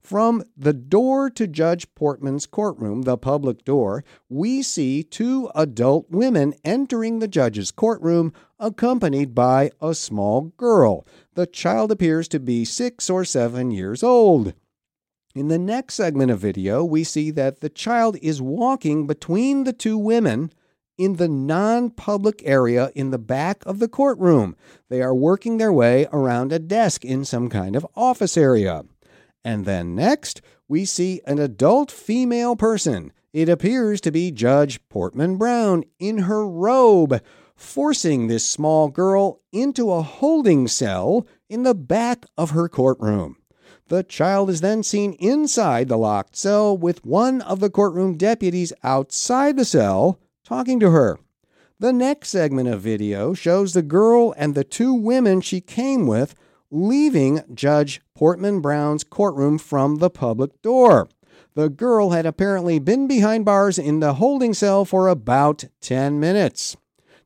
From 0.01 0.43
the 0.57 0.73
door 0.73 1.29
to 1.29 1.47
Judge 1.47 1.93
Portman's 1.95 2.45
courtroom, 2.45 3.03
the 3.03 3.17
public 3.17 3.63
door, 3.63 4.03
we 4.27 4.61
see 4.61 5.03
two 5.03 5.49
adult 5.55 6.09
women 6.09 6.53
entering 6.65 7.19
the 7.19 7.27
judge's 7.27 7.71
courtroom, 7.71 8.33
accompanied 8.59 9.33
by 9.33 9.71
a 9.81 9.95
small 9.95 10.53
girl. 10.57 11.07
The 11.35 11.47
child 11.47 11.91
appears 11.91 12.27
to 12.29 12.39
be 12.39 12.65
six 12.65 13.09
or 13.09 13.23
seven 13.23 13.71
years 13.71 14.03
old. 14.03 14.53
In 15.35 15.47
the 15.47 15.59
next 15.59 15.93
segment 15.93 16.31
of 16.31 16.39
video, 16.39 16.83
we 16.83 17.03
see 17.03 17.29
that 17.31 17.59
the 17.59 17.69
child 17.69 18.17
is 18.19 18.41
walking 18.41 19.05
between 19.05 19.63
the 19.63 19.73
two 19.73 19.95
women 19.95 20.51
in 20.97 21.17
the 21.17 21.27
non 21.27 21.91
public 21.91 22.41
area 22.43 22.91
in 22.95 23.11
the 23.11 23.19
back 23.19 23.63
of 23.65 23.77
the 23.77 23.87
courtroom. 23.87 24.55
They 24.89 25.03
are 25.03 25.13
working 25.13 25.57
their 25.57 25.71
way 25.71 26.07
around 26.11 26.51
a 26.51 26.57
desk 26.57 27.05
in 27.05 27.25
some 27.25 27.47
kind 27.47 27.75
of 27.75 27.85
office 27.95 28.37
area. 28.37 28.85
And 29.43 29.65
then 29.65 29.93
next, 29.93 30.41
we 30.67 30.83
see 30.83 31.21
an 31.27 31.37
adult 31.37 31.91
female 31.91 32.55
person. 32.55 33.13
It 33.31 33.49
appears 33.49 34.01
to 34.01 34.11
be 34.11 34.31
Judge 34.31 34.79
Portman 34.89 35.37
Brown 35.37 35.83
in 35.99 36.19
her 36.19 36.47
robe, 36.47 37.21
forcing 37.55 38.27
this 38.27 38.49
small 38.49 38.89
girl 38.89 39.41
into 39.51 39.91
a 39.91 40.01
holding 40.01 40.67
cell 40.67 41.27
in 41.47 41.61
the 41.61 41.75
back 41.75 42.25
of 42.35 42.49
her 42.49 42.67
courtroom. 42.67 43.38
The 43.89 44.03
child 44.03 44.51
is 44.51 44.61
then 44.61 44.83
seen 44.83 45.13
inside 45.13 45.87
the 45.87 45.97
locked 45.97 46.35
cell 46.35 46.77
with 46.77 47.03
one 47.03 47.41
of 47.41 47.59
the 47.59 47.71
courtroom 47.71 48.17
deputies 48.17 48.71
outside 48.83 49.57
the 49.57 49.65
cell 49.65 50.19
talking 50.43 50.79
to 50.79 50.91
her. 50.91 51.17
The 51.79 51.91
next 51.91 52.29
segment 52.29 52.69
of 52.69 52.81
video 52.81 53.33
shows 53.33 53.73
the 53.73 53.81
girl 53.81 54.35
and 54.37 54.53
the 54.53 54.63
two 54.63 54.93
women 54.93 55.41
she 55.41 55.59
came 55.59 56.05
with 56.05 56.35
leaving 56.69 57.41
Judge 57.51 57.99
Portman 58.13 58.61
Brown's 58.61 59.03
courtroom 59.03 59.57
from 59.57 59.95
the 59.95 60.11
public 60.11 60.61
door. 60.61 61.09
The 61.55 61.69
girl 61.69 62.11
had 62.11 62.27
apparently 62.27 62.77
been 62.77 63.07
behind 63.07 63.43
bars 63.43 63.79
in 63.79 64.01
the 64.01 64.13
holding 64.15 64.53
cell 64.53 64.85
for 64.85 65.07
about 65.07 65.63
10 65.81 66.19
minutes. 66.19 66.77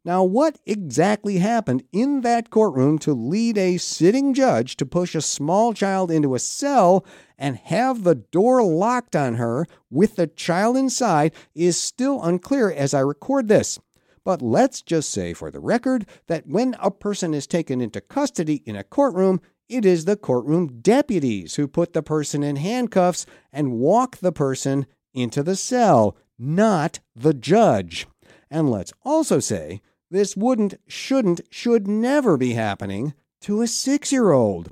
Now, 0.05 0.25
what 0.25 0.59
exactly 0.65 1.37
happened 1.37 1.83
in 1.93 2.21
that 2.21 2.49
courtroom 2.49 2.99
to 2.99 3.13
lead 3.13 3.57
a 3.57 3.77
sitting 3.77 4.33
judge 4.33 4.75
to 4.75 4.85
push 4.85 5.15
a 5.15 5.21
small 5.21 5.73
child 5.73 6.11
into 6.11 6.35
a 6.35 6.39
cell 6.39 7.05
and 7.37 7.55
have 7.55 8.03
the 8.03 8.15
door 8.15 8.61
locked 8.61 9.15
on 9.15 9.35
her 9.35 9.65
with 9.89 10.17
the 10.17 10.27
child 10.27 10.75
inside 10.75 11.33
is 11.55 11.79
still 11.79 12.21
unclear 12.21 12.69
as 12.69 12.93
I 12.93 12.99
record 12.99 13.47
this. 13.47 13.79
But 14.25 14.41
let's 14.41 14.81
just 14.81 15.09
say 15.09 15.33
for 15.33 15.49
the 15.49 15.61
record 15.61 16.05
that 16.27 16.47
when 16.47 16.75
a 16.81 16.91
person 16.91 17.33
is 17.33 17.47
taken 17.47 17.79
into 17.79 18.01
custody 18.01 18.61
in 18.65 18.75
a 18.75 18.83
courtroom, 18.83 19.39
it 19.69 19.85
is 19.85 20.03
the 20.03 20.17
courtroom 20.17 20.81
deputies 20.81 21.55
who 21.55 21.65
put 21.65 21.93
the 21.93 22.03
person 22.03 22.43
in 22.43 22.57
handcuffs 22.57 23.25
and 23.53 23.79
walk 23.79 24.17
the 24.17 24.33
person 24.33 24.85
into 25.13 25.43
the 25.43 25.55
cell, 25.55 26.17
not 26.37 26.99
the 27.15 27.33
judge. 27.33 28.05
And 28.51 28.69
let's 28.69 28.91
also 29.05 29.39
say 29.39 29.81
this 30.13 30.37
wouldn't, 30.37 30.75
shouldn't, 30.87 31.41
should 31.49 31.87
never 31.87 32.37
be 32.37 32.53
happening 32.53 33.15
to 33.41 33.63
a 33.63 33.67
six 33.67 34.11
year 34.11 34.31
old. 34.31 34.71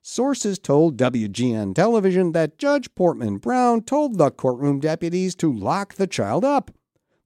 Sources 0.00 0.60
told 0.60 0.96
WGN 0.96 1.74
television 1.74 2.30
that 2.30 2.56
Judge 2.56 2.94
Portman 2.94 3.38
Brown 3.38 3.82
told 3.82 4.16
the 4.16 4.30
courtroom 4.30 4.78
deputies 4.78 5.34
to 5.34 5.52
lock 5.52 5.94
the 5.94 6.06
child 6.06 6.44
up. 6.44 6.70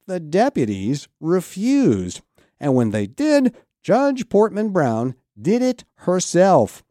The 0.06 0.18
deputies 0.18 1.06
refused, 1.20 2.22
and 2.58 2.74
when 2.74 2.92
they 2.92 3.06
did, 3.06 3.54
Judge 3.82 4.30
Portman 4.30 4.70
Brown 4.70 5.14
did 5.38 5.61
it 5.61 5.84
herself. 5.96 6.82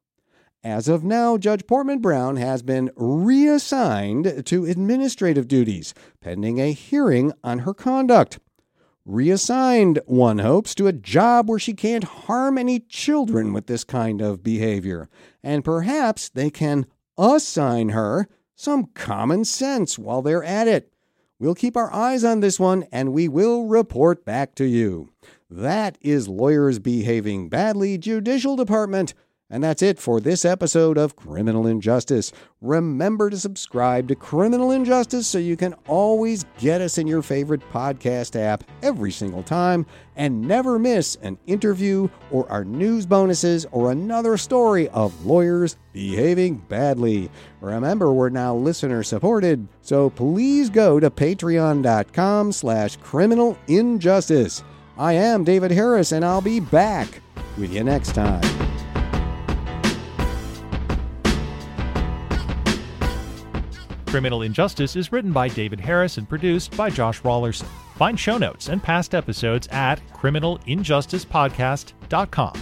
As 0.64 0.88
of 0.88 1.04
now, 1.04 1.38
Judge 1.38 1.66
Portman 1.66 1.98
Brown 1.98 2.36
has 2.36 2.62
been 2.62 2.92
reassigned 2.96 4.46
to 4.46 4.66
administrative 4.66 5.48
duties, 5.48 5.96
pending 6.22 6.62
a 6.62 6.74
hearing 6.74 7.34
on 7.44 7.60
her 7.60 7.74
conduct. 7.74 8.38
Reassigned, 9.10 10.00
one 10.06 10.38
hopes, 10.38 10.76
to 10.76 10.86
a 10.86 10.94
job 10.94 11.50
where 11.50 11.58
she 11.58 11.74
can't 11.74 12.04
harm 12.04 12.60
any 12.60 12.80
children 12.80 13.54
with 13.54 13.66
this 13.66 13.84
kind 13.84 14.22
of 14.22 14.44
behavior, 14.44 15.10
and 15.42 15.66
perhaps 15.66 16.30
they 16.30 16.52
can 16.52 16.86
assign 17.18 17.90
her 17.90 18.28
some 18.56 18.86
common 18.94 19.46
sense 19.46 19.98
while 19.98 20.22
they're 20.22 20.44
at 20.44 20.68
it. 20.68 20.94
We'll 21.40 21.56
keep 21.56 21.76
our 21.76 21.92
eyes 21.92 22.24
on 22.24 22.42
this 22.42 22.60
one 22.60 22.86
and 22.92 23.12
we 23.12 23.28
will 23.28 23.66
report 23.66 24.26
back 24.26 24.54
to 24.56 24.66
you. 24.66 25.10
That 25.50 25.98
is 26.02 26.28
Lawyers 26.28 26.78
Behaving 26.78 27.50
Badly 27.50 27.98
Judicial 27.98 28.56
Department. 28.56 29.16
And 29.52 29.64
that's 29.64 29.82
it 29.82 29.98
for 29.98 30.20
this 30.20 30.46
episode 30.46 30.98
of 30.98 31.16
Criminal 31.16 31.66
Injustice. 31.66 32.32
Remember 32.62 33.32
to 33.32 33.38
subscribe 33.38 34.08
to 34.10 34.16
Criminal 34.16 34.70
Injustice 34.70 35.26
so 35.26 35.40
you 35.40 35.58
can 35.58 35.74
always 35.88 36.46
get 36.60 36.82
us 36.82 37.00
in 37.00 37.08
your 37.08 37.24
favorite 37.24 37.68
podcast 37.72 38.40
app 38.40 38.64
every 38.84 39.12
single 39.12 39.42
time 39.42 39.88
and 40.16 40.42
never 40.42 40.78
miss 40.78 41.16
an 41.24 41.40
interview 41.48 42.08
or 42.30 42.50
our 42.52 42.64
news 42.64 43.08
bonuses 43.08 43.66
or 43.72 43.92
another 43.92 44.38
story 44.38 44.88
of 44.90 45.26
lawyers 45.26 45.78
behaving 45.94 46.58
badly. 46.70 47.32
Remember, 47.60 48.14
we're 48.14 48.30
now 48.30 48.56
listener 48.56 49.02
supported, 49.02 49.68
so 49.82 50.12
please 50.12 50.70
go 50.70 51.00
to 51.00 51.10
patreon.com 51.10 52.52
slash 52.52 52.98
criminal 52.98 53.58
injustice. 53.68 54.64
I 54.96 55.14
am 55.14 55.44
David 55.44 55.72
Harris, 55.72 56.12
and 56.12 56.24
I'll 56.24 56.42
be 56.42 56.60
back 56.60 57.22
with 57.58 57.74
you 57.74 57.84
next 57.84 58.14
time. 58.14 58.69
Criminal 64.10 64.42
Injustice 64.42 64.96
is 64.96 65.12
written 65.12 65.32
by 65.32 65.48
David 65.48 65.80
Harris 65.80 66.18
and 66.18 66.28
produced 66.28 66.76
by 66.76 66.90
Josh 66.90 67.22
Raulerson. 67.22 67.68
Find 67.96 68.20
show 68.20 68.40
notes 68.40 68.68
and 68.68 68.82
past 68.82 69.14
episodes 69.14 69.68
at 69.68 70.02
criminalinjusticepodcast.com. 70.14 72.54